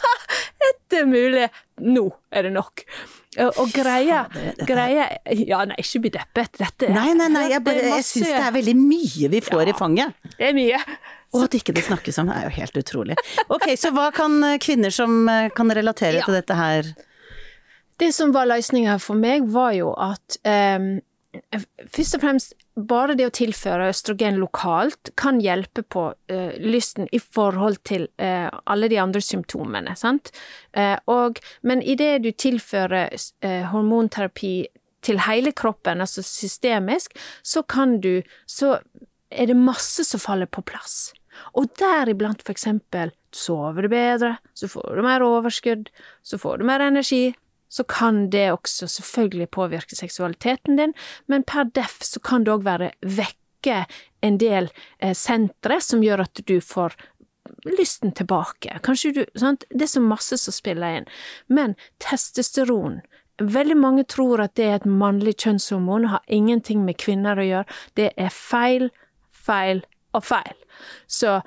Dette 0.65 1.01
er 1.03 1.09
mulig. 1.09 1.49
Nå 1.85 2.07
er 2.33 2.47
det 2.47 2.53
nok. 2.55 2.85
Og, 3.43 3.71
greia, 3.75 4.25
greia 4.67 5.09
Ja, 5.35 5.65
nei, 5.67 5.77
ikke 5.83 6.01
bli 6.05 6.11
deppet. 6.15 6.59
Dette 6.61 6.91
Nei, 6.95 7.11
nei, 7.19 7.29
nei, 7.33 7.49
jeg, 7.51 7.63
bare, 7.67 7.83
er 7.83 7.97
jeg 7.97 8.07
syns 8.07 8.29
det 8.31 8.43
er 8.45 8.53
veldig 8.55 8.75
mye 8.79 9.31
vi 9.33 9.41
får 9.45 9.71
i 9.73 9.75
fanget. 9.79 10.15
Det 10.39 10.49
er 10.51 10.55
mye. 10.57 10.79
Og 11.35 11.47
at 11.49 11.57
ikke 11.59 11.75
det 11.75 11.83
snakkes 11.89 12.21
om, 12.23 12.31
er 12.31 12.47
jo 12.47 12.53
helt 12.61 12.77
utrolig. 12.79 13.17
Ok, 13.51 13.67
så 13.81 13.91
hva 13.95 14.11
kan 14.15 14.37
eh, 14.47 14.59
kvinner 14.63 14.95
som 14.95 15.25
eh, 15.29 15.49
kan 15.57 15.73
relatere 15.75 16.21
Ja. 16.21 16.29
til 16.29 16.37
dette 16.39 16.55
her 16.55 16.93
Det 17.99 18.13
som 18.15 18.31
var 18.35 18.47
løsninga 18.51 18.99
for 19.03 19.19
meg, 19.19 19.49
var 19.51 19.73
jo 19.75 19.93
at 19.99 20.39
ehm, 20.47 21.01
Først 21.95 22.17
og 22.17 22.23
fremst, 22.23 22.55
bare 22.75 23.17
det 23.19 23.27
å 23.29 23.35
tilføre 23.35 23.89
østrogen 23.93 24.39
lokalt 24.43 25.11
kan 25.21 25.41
hjelpe 25.43 25.83
på 25.83 26.07
uh, 26.13 26.53
lysten 26.63 27.09
i 27.15 27.21
forhold 27.23 27.81
til 27.87 28.07
uh, 28.23 28.51
alle 28.71 28.91
de 28.93 29.01
andre 29.03 29.23
symptomene, 29.25 29.97
sant? 29.99 30.31
Uh, 30.77 30.97
og, 31.11 31.41
men 31.63 31.83
idet 31.83 32.23
du 32.25 32.31
tilfører 32.31 33.15
hormonterapi 33.73 34.55
til 35.05 35.21
hele 35.27 35.53
kroppen, 35.53 36.01
altså 36.01 36.25
systemisk, 36.25 37.13
så 37.43 37.63
kan 37.63 38.01
du 38.01 38.23
Så 38.47 38.79
er 39.31 39.47
det 39.47 39.57
masse 39.57 40.05
som 40.05 40.21
faller 40.21 40.47
på 40.47 40.63
plass. 40.63 41.13
Og 41.59 41.67
deriblant 41.79 42.43
for 42.43 42.55
eksempel 42.55 43.11
sover 43.35 43.83
du 43.83 43.91
bedre, 43.91 44.37
så 44.55 44.69
får 44.71 44.97
du 44.97 45.03
mer 45.03 45.25
overskudd, 45.27 45.91
så 46.23 46.39
får 46.39 46.61
du 46.61 46.65
mer 46.69 46.81
energi, 46.81 47.35
så 47.75 47.85
kan 47.91 48.29
det 48.31 48.47
også 48.53 48.87
selvfølgelig 48.87 49.49
påvirke 49.57 49.99
seksualiteten 49.99 50.79
din, 50.79 50.95
men 51.27 51.43
per 51.43 51.67
def 51.75 51.99
så 52.07 52.23
kan 52.23 52.47
det 52.47 52.55
òg 52.55 52.67
være 52.67 52.93
vekke 53.03 53.81
en 54.23 54.39
del 54.39 54.71
eh, 55.01 55.15
sentre 55.17 55.81
som 55.83 56.05
gjør 56.05 56.27
at 56.29 56.45
du 56.47 56.61
får 56.63 56.95
lysten 57.67 58.13
tilbake. 58.13 58.79
Kanskje 58.85 59.13
du 59.17 59.25
sant? 59.41 59.67
Det 59.71 59.89
er 59.89 59.95
så 59.97 60.05
masse 60.05 60.39
som 60.41 60.55
spiller 60.55 61.01
inn. 61.01 61.11
Men 61.49 61.77
testosteron 62.03 63.03
Veldig 63.43 63.75
mange 63.75 64.05
tror 64.07 64.39
at 64.45 64.53
det 64.55 64.65
er 64.65 64.77
et 64.77 64.85
mannlig 64.87 65.33
kjønnshormon 65.43 66.05
har 66.07 66.23
ingenting 66.31 66.85
med 66.87 67.01
kvinner 67.03 67.35
å 67.35 67.47
gjøre. 67.49 67.79
Det 67.99 68.13
er 68.15 68.31
feil, 68.31 68.93
feil 69.35 69.81
og 70.15 70.23
feil. 70.23 70.55
Så 71.11 71.41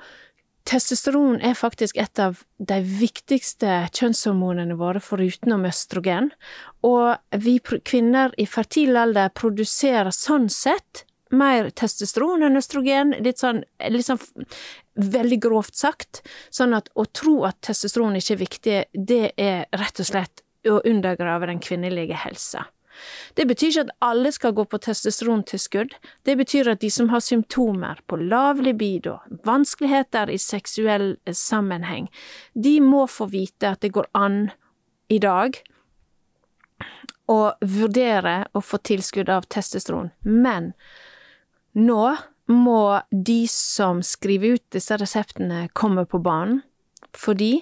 testosteron 0.68 1.40
er 1.44 1.56
faktisk 1.56 1.96
et 2.00 2.20
av 2.20 2.42
de 2.60 2.78
viktigste 2.84 3.86
kjønnshormonene 3.96 4.76
våre 4.78 5.00
forutenom 5.02 5.66
østrogen, 5.68 6.30
og 6.84 7.16
vi 7.44 7.58
kvinner 7.62 8.34
i 8.36 8.46
fertil 8.48 8.98
alder 9.00 9.32
produserer 9.34 10.12
sånn 10.14 10.48
sett 10.52 11.04
mer 11.30 11.70
testosteron 11.76 12.44
enn 12.46 12.60
østrogen, 12.60 13.14
litt 13.24 13.40
sånn, 13.40 13.62
litt 13.92 14.06
sånn 14.06 14.20
veldig 14.98 15.40
grovt 15.44 15.76
sagt, 15.76 16.22
sånn 16.54 16.76
at 16.76 16.88
å 16.96 17.04
tro 17.04 17.42
at 17.48 17.60
testosteron 17.64 18.16
ikke 18.18 18.36
er 18.36 18.42
viktig, 18.42 18.78
det 18.92 19.24
er 19.36 19.66
rett 19.76 20.00
og 20.00 20.08
slett 20.08 20.44
å 20.68 20.80
undergrave 20.88 21.48
den 21.48 21.60
kvinnelige 21.64 22.16
helsa. 22.24 22.66
Det 23.34 23.46
betyr 23.48 23.70
ikke 23.70 23.86
at 23.86 23.94
alle 24.10 24.32
skal 24.34 24.54
gå 24.56 24.64
på 24.68 24.80
testosterontilskudd. 24.84 25.96
Det 26.24 26.36
betyr 26.38 26.72
at 26.72 26.82
de 26.84 26.90
som 26.92 27.10
har 27.12 27.24
symptomer 27.24 28.00
på 28.06 28.20
lav 28.20 28.62
libido, 28.64 29.18
vanskeligheter 29.46 30.30
i 30.30 30.38
seksuell 30.42 31.16
sammenheng, 31.32 32.08
de 32.54 32.78
må 32.84 33.06
få 33.10 33.28
vite 33.32 33.74
at 33.74 33.84
det 33.84 33.94
går 33.96 34.10
an 34.18 34.48
i 35.08 35.20
dag 35.22 35.56
å 37.28 37.38
vurdere 37.60 38.40
å 38.56 38.62
få 38.64 38.80
tilskudd 38.88 39.28
av 39.32 39.46
testosteron. 39.52 40.10
Men 40.24 40.72
nå 41.76 42.16
må 42.48 42.82
de 43.12 43.42
som 43.52 44.00
skriver 44.04 44.56
ut 44.56 44.64
disse 44.72 44.96
reseptene, 44.96 45.66
komme 45.76 46.06
på 46.08 46.20
banen, 46.24 46.62
fordi 47.16 47.58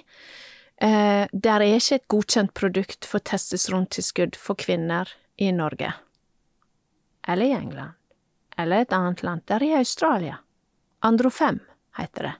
eh, 0.79 1.27
det 1.31 1.51
er 1.51 1.65
ikke 1.67 1.99
et 1.99 2.07
godkjent 2.13 2.53
produkt 2.55 3.07
for 3.07 3.23
testosterontilskudd 3.23 4.39
for 4.39 4.59
kvinner 4.59 5.11
i 5.37 5.51
Norge. 5.51 5.93
Eller 7.27 7.45
i 7.45 7.51
England. 7.51 7.91
Eller 8.57 8.81
et 8.81 8.93
annet 8.95 9.23
land. 9.23 9.41
Der 9.45 9.55
er 9.63 9.67
i 9.75 9.77
Australia. 9.79 10.37
Androfem 11.05 11.59
heter 11.97 12.23
det. 12.23 12.33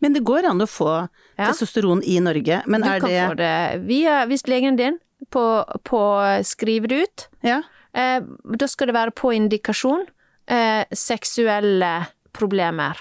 Men 0.00 0.12
det 0.16 0.24
går 0.26 0.44
an 0.50 0.60
å 0.60 0.66
få 0.68 1.08
Ja. 1.36 1.46
testosteron 1.50 2.02
i 2.04 2.20
Norge, 2.20 2.62
men 2.66 2.80
Du 2.82 2.88
er 2.88 3.00
kan 3.00 3.10
få 3.10 3.36
det 3.36 3.80
via, 3.86 4.24
hvis 4.26 4.46
legen 4.46 4.76
din 4.76 4.98
på, 5.30 5.64
på 5.84 6.00
skriver 6.44 6.88
det 6.88 7.02
ut, 7.02 7.28
Ja. 7.42 7.62
eh, 7.94 8.20
da 8.56 8.66
skal 8.66 8.86
det 8.88 8.94
være 8.94 9.10
på 9.10 9.32
indikasjon 9.34 10.06
eh, 10.46 10.84
seksuelle 10.92 12.06
problemer, 12.32 12.96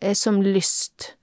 eh, 0.00 0.14
som 0.14 0.40
lyst 0.42 1.14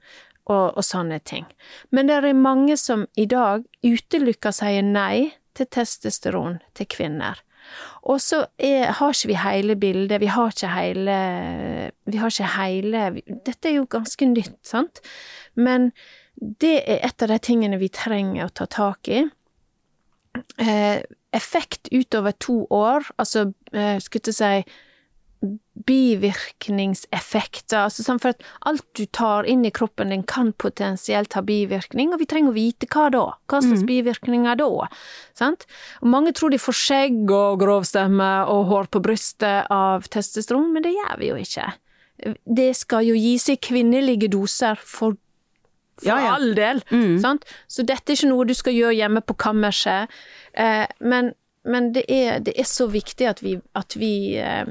og, 0.48 0.78
og 0.78 0.84
sånne 0.84 1.20
ting. 1.24 1.46
Men 1.92 2.08
det 2.08 2.24
er 2.24 2.34
mange 2.34 2.78
som 2.78 3.08
i 3.18 3.26
dag 3.26 3.64
utelukker 3.84 4.52
sier 4.54 4.84
nei 4.84 5.34
til 5.58 5.70
testosteron 5.72 6.60
til 6.78 6.90
kvinner. 6.92 7.42
Og 8.10 8.18
så 8.22 8.46
har 8.58 9.14
ikke 9.14 9.30
vi 9.30 9.38
hele 9.38 9.76
bildet, 9.78 10.22
vi 10.22 10.32
har 10.34 10.50
ikke 10.50 10.72
hele 10.74 11.18
Vi 12.10 12.18
har 12.18 12.34
ikke 12.34 12.48
hele 12.56 13.22
Dette 13.46 13.70
er 13.70 13.76
jo 13.76 13.86
ganske 13.86 14.26
nytt, 14.26 14.58
sant? 14.66 15.04
Men 15.54 15.92
det 16.36 16.82
er 16.90 17.06
et 17.06 17.22
av 17.22 17.30
de 17.30 17.38
tingene 17.38 17.78
vi 17.78 17.92
trenger 17.94 18.48
å 18.48 18.54
ta 18.56 18.66
tak 18.66 19.08
i. 19.14 19.22
Eh, 20.58 21.04
effekt 21.36 21.92
utover 21.92 22.32
to 22.32 22.66
år, 22.72 23.06
altså 23.20 23.52
eh, 23.74 24.00
skulle 24.02 24.32
jeg 24.32 24.38
si 24.40 24.74
bivirkningseffekter, 25.88 27.86
altså 27.86 28.04
sånn 28.06 28.20
for 28.22 28.30
at 28.36 28.44
alt 28.70 28.86
du 28.98 29.06
tar 29.06 29.48
inn 29.50 29.66
i 29.66 29.72
kroppen 29.74 30.12
din 30.14 30.24
kan 30.28 30.52
potensielt 30.54 31.34
ha 31.38 31.42
bivirkning, 31.46 32.14
og 32.14 32.20
vi 32.22 32.30
trenger 32.30 32.52
å 32.54 32.58
vite 32.58 32.88
hva 32.92 33.10
da, 33.14 33.26
hva 33.52 33.62
slags 33.64 33.84
bivirkninger 33.90 34.56
da, 34.62 34.70
sant? 35.38 35.66
Og 36.02 36.08
mange 36.14 36.34
tror 36.38 36.50
de 36.54 36.60
får 36.62 36.78
skjegg 36.82 37.32
og 37.32 37.60
grov 37.64 37.84
stemme 37.90 38.30
og 38.52 38.68
hår 38.72 38.86
på 38.94 39.04
brystet 39.04 39.72
av 39.72 40.08
testosteron, 40.12 40.72
men 40.74 40.84
det 40.86 40.94
gjør 40.98 41.16
vi 41.22 41.32
jo 41.32 41.38
ikke. 41.42 41.68
Det 42.46 42.72
skal 42.78 43.08
jo 43.08 43.16
gis 43.18 43.50
i 43.50 43.58
kvinnelige 43.58 44.30
doser 44.32 44.76
for 44.78 45.18
for 46.02 46.08
Ja, 46.10 46.18
ja. 46.24 46.34
all 46.34 46.56
del, 46.58 46.82
sant? 47.22 47.46
Så 47.70 47.84
dette 47.86 48.10
er 48.10 48.18
ikke 48.18 48.30
noe 48.32 48.46
du 48.50 48.56
skal 48.58 48.74
gjøre 48.74 48.98
hjemme 48.98 49.22
på 49.22 49.36
kammerset, 49.38 50.10
eh, 50.58 50.88
men, 51.00 51.34
men 51.64 51.92
det, 51.94 52.06
er, 52.10 52.40
det 52.42 52.56
er 52.58 52.66
så 52.66 52.88
viktig 52.90 53.28
at 53.30 53.44
vi, 53.46 53.60
at 53.78 53.94
vi 54.00 54.40
eh, 54.42 54.66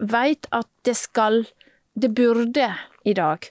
veit 0.00 0.46
at 0.56 0.68
det 0.86 0.96
skal 0.96 1.44
Det 2.00 2.08
burde 2.16 2.68
i 3.04 3.12
dag 3.14 3.44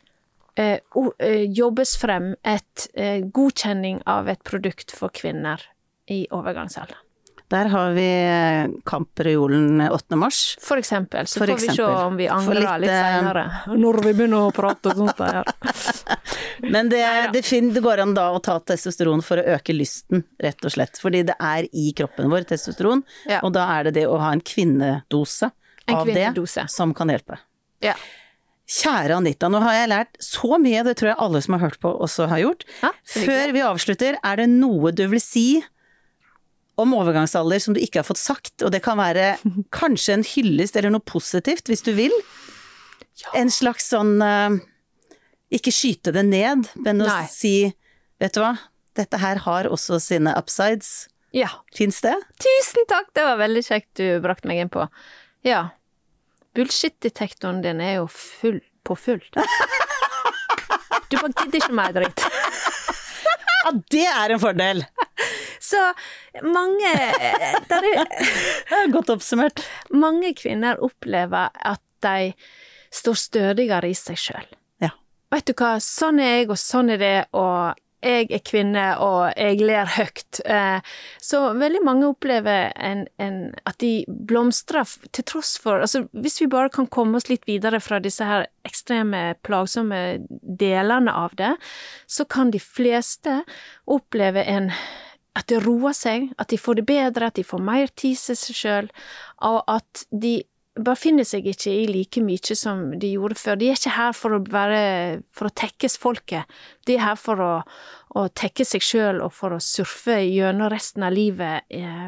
eh, 0.56 0.80
eh, 1.20 1.44
jobbes 1.52 1.98
frem 2.00 2.32
et 2.44 2.88
eh, 2.96 3.20
godkjenning 3.36 4.00
av 4.10 4.30
et 4.32 4.42
produkt 4.48 4.92
for 4.96 5.12
kvinner 5.14 5.62
i 6.10 6.24
overgangsalderen. 6.32 7.04
Der 7.50 7.66
har 7.74 7.92
vi 7.98 8.06
eh, 8.06 8.70
kampreolen 8.86 9.82
8. 9.82 10.16
mars. 10.16 10.56
For 10.62 10.78
eksempel. 10.78 11.28
Så 11.28 11.42
For 11.42 11.50
får 11.50 11.62
vi 11.64 11.76
se 11.76 11.84
om 11.84 12.18
vi 12.18 12.28
angrer 12.30 12.60
litt, 12.62 12.84
litt, 12.86 12.94
seinere. 12.94 13.46
senere. 13.50 13.78
Når 13.82 14.00
vi 14.06 14.14
begynner 14.20 14.48
å 14.48 14.52
prate 14.54 14.94
sånt 14.98 15.18
der. 15.18 15.40
Men 16.74 16.90
det, 16.94 17.02
det, 17.34 17.42
det 17.74 17.82
går 17.82 18.04
an 18.06 18.14
da 18.18 18.28
å 18.36 18.42
ta 18.46 18.60
testosteron 18.62 19.24
for 19.26 19.42
å 19.42 19.48
øke 19.58 19.74
lysten, 19.74 20.24
rett 20.42 20.62
og 20.66 20.76
slett. 20.78 21.02
Fordi 21.02 21.24
det 21.32 21.38
er 21.42 21.66
i 21.74 21.90
kroppen 21.98 22.30
vår, 22.30 22.46
testosteron, 22.54 23.02
Ja. 23.30 23.42
og 23.42 23.54
da 23.58 23.66
er 23.80 23.90
det 23.90 23.98
det 23.98 24.06
å 24.10 24.20
ha 24.22 24.30
en 24.36 24.46
kvinnedose 24.46 25.50
av 25.96 26.08
det 26.08 26.70
som 26.72 26.94
kan 26.98 27.12
hjelpe. 27.12 27.40
Ja. 27.84 27.96
Kjære 28.70 29.16
Anita, 29.18 29.50
nå 29.50 29.62
har 29.64 29.74
jeg 29.74 29.90
lært 29.90 30.18
så 30.22 30.60
mye, 30.62 30.84
det 30.86 30.94
tror 31.00 31.12
jeg 31.12 31.20
alle 31.26 31.42
som 31.42 31.56
har 31.56 31.64
hørt 31.64 31.80
på 31.82 31.90
også 32.06 32.28
har 32.30 32.44
gjort. 32.44 32.66
Ja. 32.84 32.92
Før 33.10 33.54
vi 33.56 33.64
avslutter, 33.66 34.20
er 34.22 34.42
det 34.42 34.46
noe 34.52 34.92
du 34.94 35.08
vil 35.10 35.22
si 35.24 35.48
om 36.80 36.94
overgangsalder 36.96 37.60
som 37.64 37.74
du 37.76 37.82
ikke 37.82 38.04
har 38.04 38.08
fått 38.08 38.22
sagt? 38.22 38.62
Og 38.62 38.70
det 38.76 38.84
kan 38.86 39.00
være 39.02 39.32
kanskje 39.80 40.20
en 40.20 40.28
hyllest 40.36 40.78
eller 40.78 40.94
noe 40.94 41.02
positivt, 41.02 41.72
hvis 41.72 41.82
du 41.88 41.96
vil. 41.98 42.14
En 43.36 43.50
slags 43.52 43.90
sånn 43.92 44.22
eh, 44.24 44.62
Ikke 45.58 45.74
skyte 45.76 46.14
det 46.16 46.24
ned, 46.30 46.70
men 46.80 47.02
å 47.04 47.10
Nei. 47.10 47.26
si 47.28 47.54
Vet 48.20 48.36
du 48.36 48.42
hva, 48.44 48.54
dette 49.00 49.18
her 49.20 49.40
har 49.46 49.68
også 49.72 49.98
sine 50.04 50.34
upsides. 50.36 51.08
Ja. 51.32 51.50
Fins 51.76 52.02
det? 52.04 52.14
Tusen 52.44 52.88
takk, 52.90 53.12
det 53.16 53.24
var 53.24 53.40
veldig 53.40 53.62
kjekt 53.64 54.00
du 54.00 54.20
brakte 54.24 54.50
meg 54.50 54.60
inn 54.60 54.72
på. 54.74 54.84
Ja. 55.48 55.70
Bullshit-detektoren 56.60 57.62
din 57.64 57.80
er 57.80 58.02
jo 58.02 58.08
full 58.12 58.60
på 58.84 58.96
fullt. 59.00 59.38
Du 61.10 61.16
bare 61.18 61.32
gidder 61.40 61.62
ikke 61.62 61.76
mer 61.78 61.94
dritt. 61.96 62.26
Ja, 63.64 63.72
det 63.96 64.08
er 64.12 64.34
en 64.36 64.42
fordel! 64.44 64.84
Så 65.70 65.80
mange 66.44 66.92
der 67.70 67.88
er, 67.94 68.06
Ja, 68.72 68.82
Godt 68.92 69.12
oppsummert. 69.14 69.64
Mange 69.96 70.34
kvinner 70.36 70.80
opplever 70.84 71.54
at 71.56 71.84
de 72.04 72.34
står 72.92 73.20
stødigere 73.24 73.92
i 73.92 73.96
seg 73.96 74.20
sjøl. 74.20 74.48
Ja. 74.84 74.92
Vet 75.32 75.48
du 75.48 75.56
hva, 75.56 75.78
sånn 75.84 76.20
er 76.24 76.40
jeg, 76.42 76.50
og 76.52 76.60
sånn 76.60 76.92
er 76.96 77.00
det, 77.02 77.16
og 77.38 77.80
jeg 78.06 78.30
er 78.32 78.42
kvinne, 78.46 78.86
og 79.04 79.34
jeg 79.36 79.60
ler 79.62 79.90
høyt. 79.98 80.40
Eh, 80.46 80.80
Så 81.22 81.42
veldig 81.60 81.82
mange 81.84 82.08
opplever 82.08 82.72
en, 82.76 83.06
en, 83.20 83.54
at 83.66 83.80
de 83.84 84.06
blomstrer 84.08 84.88
til 85.12 85.24
tross 85.24 85.58
for 85.60 85.84
Altså, 85.84 86.06
hvis 86.12 86.40
vi 86.42 86.48
bare 86.48 86.70
kan 86.70 86.88
komme 86.88 87.18
oss 87.20 87.30
litt 87.30 87.46
videre 87.48 87.80
fra 87.84 88.00
disse 88.00 88.26
her 88.26 88.48
ekstreme, 88.68 89.36
plagsomme 89.44 90.26
delene 90.30 91.12
av 91.12 91.36
det, 91.36 91.56
så 92.08 92.26
kan 92.26 92.52
de 92.52 92.60
fleste 92.60 93.44
oppleve 93.88 94.44
en 94.44 94.72
at 95.38 95.48
det 95.48 95.62
roer 95.64 95.94
seg, 95.96 96.32
at 96.42 96.50
de 96.52 96.58
får 96.60 96.80
det 96.80 96.86
bedre, 96.90 97.28
at 97.30 97.38
de 97.38 97.46
får 97.48 97.62
mer 97.64 97.88
tid 97.96 98.18
til 98.18 98.36
seg 98.36 98.58
sjøl, 98.58 98.88
og 99.46 99.62
at 99.72 100.06
de 100.12 100.42
befinner 100.78 101.26
seg 101.28 101.48
ikke 101.50 101.72
i 101.74 101.88
like 101.90 102.22
mye 102.24 102.56
som 102.56 102.92
de 103.00 103.14
gjorde 103.16 103.40
før. 103.40 103.58
De 103.60 103.70
er 103.70 103.80
ikke 103.80 103.96
her 103.96 104.14
for 104.16 104.38
å 104.38 104.44
være 104.48 104.82
for 105.36 105.50
å 105.50 105.56
tekkes 105.56 105.98
folket, 106.00 106.60
de 106.88 106.96
er 106.98 107.04
her 107.04 107.18
for 107.20 107.42
å, 107.44 107.54
å 108.18 108.24
tekke 108.34 108.66
seg 108.66 108.84
sjøl 108.84 109.20
og 109.26 109.34
for 109.36 109.54
å 109.54 109.60
surfe 109.62 110.18
gjennom 110.24 110.72
resten 110.72 111.06
av 111.06 111.14
livet 111.14 111.68
eh, 111.70 112.08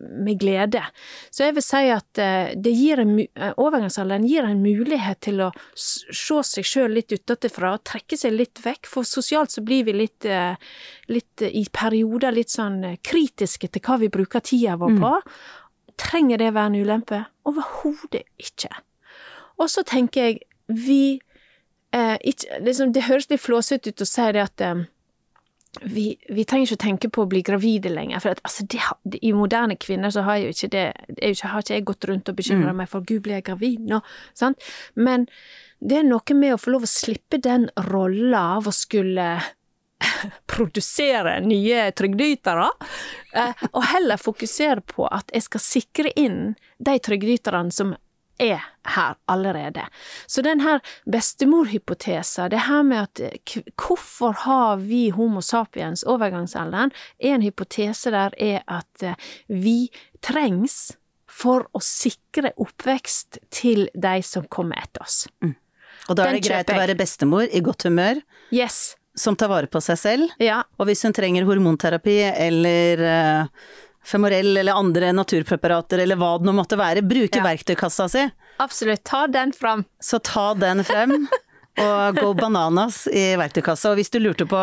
med 0.00 0.40
glede. 0.40 0.82
Så 1.30 1.44
jeg 1.46 1.56
vil 1.58 1.66
si 1.66 1.82
at 1.94 2.22
eh, 2.22 2.54
en, 2.56 3.12
eh, 3.22 3.52
overgangsalderen 3.52 4.26
gir 4.26 4.48
en 4.48 4.64
mulighet 4.64 5.20
til 5.28 5.44
å 5.46 5.50
se 5.76 6.40
seg 6.50 6.66
sjøl 6.66 6.96
litt 6.96 7.14
utenfra 7.14 7.76
og 7.76 7.84
trekke 7.86 8.18
seg 8.18 8.34
litt 8.34 8.62
vekk, 8.64 8.90
for 8.90 9.06
sosialt 9.06 9.54
så 9.54 9.62
blir 9.66 9.86
vi 9.86 9.94
litt, 10.00 10.26
eh, 10.26 10.58
litt 11.12 11.46
eh, 11.46 11.54
i 11.54 11.66
perioder 11.70 12.34
litt 12.34 12.54
sånn 12.54 12.82
eh, 12.84 12.98
kritiske 13.04 13.70
til 13.70 13.86
hva 13.86 14.00
vi 14.02 14.10
bruker 14.12 14.42
tida 14.42 14.78
vår 14.80 14.98
på. 14.98 15.14
Trenger 16.00 16.40
det 16.42 16.54
være 16.54 16.72
en 16.72 16.80
ulempe? 16.82 17.22
Overhodet 17.48 18.26
ikke. 18.38 18.72
Og 19.56 19.70
så 19.72 19.84
tenker 19.86 20.28
jeg, 20.28 20.40
vi 20.68 21.20
eh, 21.94 22.16
ikke, 22.24 22.60
liksom, 22.60 22.92
Det 22.92 23.06
høres 23.06 23.30
litt 23.30 23.40
flåsete 23.40 23.90
ut 23.90 24.04
å 24.04 24.08
si 24.08 24.26
det 24.34 24.42
at 24.42 24.64
eh, 24.64 24.84
vi, 25.82 26.06
vi 26.32 26.44
trenger 26.48 26.66
ikke 26.66 26.78
å 26.78 26.84
tenke 26.84 27.10
på 27.12 27.24
å 27.24 27.30
bli 27.30 27.42
gravide 27.44 27.92
lenger, 27.92 28.20
for 28.24 28.36
at, 28.36 28.40
altså, 28.46 28.64
det, 28.64 28.80
det, 29.04 29.20
i 29.26 29.32
moderne 29.36 29.76
kvinner 29.80 30.12
så 30.12 30.24
har 30.26 30.40
ikke 30.40 30.70
det, 30.72 30.86
ikke, 31.16 31.50
har 31.52 31.64
ikke 31.64 31.74
jeg 31.74 31.86
gått 31.90 32.08
rundt 32.08 32.32
og 32.32 32.38
bekymra 32.38 32.72
meg 32.76 32.88
for 32.92 33.04
'gud, 33.04 33.22
blir 33.26 33.38
jeg 33.38 33.48
gravid 33.50 33.84
nå?' 33.90 34.00
Sant? 34.34 34.64
Men 34.94 35.26
det 35.80 36.00
er 36.00 36.08
noe 36.08 36.38
med 36.38 36.54
å 36.54 36.60
få 36.60 36.72
lov 36.72 36.86
å 36.86 36.90
slippe 36.90 37.40
den 37.42 37.68
rolla 37.90 38.56
av 38.56 38.70
å 38.70 38.74
skulle 38.74 39.28
produsere 40.46 41.40
nye 41.40 41.90
trygdeytere, 41.96 42.70
eh, 43.34 43.68
og 43.72 43.84
heller 43.92 44.20
fokusere 44.20 44.82
på 44.86 45.06
at 45.08 45.30
jeg 45.34 45.46
skal 45.46 45.64
sikre 45.64 46.12
inn 46.18 46.40
de 46.78 46.98
trygdeyterne 46.98 47.72
som 47.74 47.94
er 48.38 48.60
her 48.84 49.14
allerede. 49.32 49.86
Så 50.26 50.42
den 50.42 50.60
her 50.60 50.80
bestemorhypotesen, 51.12 52.50
det 52.50 52.66
her 52.68 52.82
med 52.82 53.06
at 53.06 53.20
eh, 53.20 53.62
hvorfor 53.80 54.36
har 54.44 54.76
vi 54.84 55.08
homo 55.10 55.40
sapiens 55.40 56.04
overgangsalderen, 56.04 56.92
er 57.18 57.38
en 57.38 57.46
hypotese 57.46 58.12
der 58.12 58.36
er 58.36 58.62
at 58.68 59.02
eh, 59.02 59.16
vi 59.48 59.88
trengs 60.20 60.96
for 61.36 61.66
å 61.76 61.80
sikre 61.84 62.52
oppvekst 62.56 63.40
til 63.52 63.88
de 63.94 64.20
som 64.24 64.46
kommer 64.48 64.78
etter 64.80 65.04
oss. 65.04 65.24
Og 66.06 66.16
da 66.16 66.28
er 66.28 66.36
det 66.36 66.46
greit 66.46 66.70
å 66.70 66.78
være 66.78 66.94
bestemor 66.96 67.48
i 67.50 67.60
godt 67.64 67.88
humør, 67.88 68.22
Yes. 68.54 68.94
Som 69.16 69.36
tar 69.36 69.48
vare 69.48 69.66
på 69.72 69.80
seg 69.80 69.98
selv. 69.98 70.28
Ja. 70.42 70.62
Og 70.78 70.86
hvis 70.90 71.02
hun 71.06 71.14
trenger 71.16 71.46
hormonterapi 71.48 72.18
eller 72.30 73.00
uh, 73.00 73.66
Femorell 74.06 74.52
eller 74.60 74.76
andre 74.78 75.08
naturpreparater 75.16 75.98
eller 76.04 76.18
hva 76.20 76.34
det 76.38 76.46
nå 76.46 76.52
måtte 76.54 76.76
være, 76.78 77.02
bruke 77.02 77.40
Ja. 77.40 77.46
verktøykassa 77.48 78.06
si, 78.12 78.26
Absolutt. 78.62 79.02
Ta 79.04 79.26
den 79.26 79.50
fram. 79.52 79.84
så 80.00 80.20
ta 80.22 80.52
den 80.54 80.84
frem. 80.84 81.26
Og 81.76 82.16
go 82.16 82.30
bananas 82.32 83.02
i 83.12 83.34
verktøykassa. 83.36 83.90
Og 83.90 83.98
hvis 83.98 84.08
du 84.08 84.16
lurte 84.22 84.46
på 84.48 84.56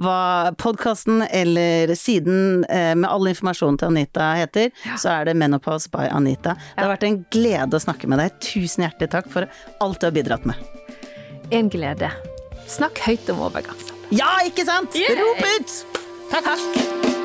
hva 0.00 0.52
podkasten 0.56 1.20
eller 1.28 1.92
siden 1.98 2.64
eh, 2.72 2.94
med 2.96 3.04
all 3.10 3.26
informasjon 3.28 3.76
til 3.82 3.90
Anita 3.90 4.30
heter, 4.38 4.70
så 4.96 5.10
er 5.18 5.28
det 5.28 5.34
Menopause 5.36 5.90
by 5.92 6.06
Anita. 6.08 6.54
Det 6.72 6.80
har 6.86 6.94
vært 6.94 7.04
en 7.10 7.18
glede 7.36 7.76
å 7.76 7.84
snakke 7.84 8.08
med 8.08 8.22
deg. 8.22 8.38
Tusen 8.40 8.86
hjertelig 8.86 9.10
takk 9.12 9.28
for 9.28 9.44
alt 9.84 10.00
du 10.00 10.06
har 10.08 10.16
bidratt 10.16 10.46
med. 10.48 10.56
En 11.52 11.68
glede. 11.68 12.08
Snakk 12.64 12.96
høyt 13.04 13.28
om 13.34 13.44
overgangsalder. 13.44 13.93
Ja, 14.10 14.38
ikke 14.44 14.64
sant? 14.64 14.94
Yeah. 14.94 15.20
Rop 15.20 15.44
ut! 15.60 15.84
Takk. 16.30 16.44
Takk. 16.44 17.23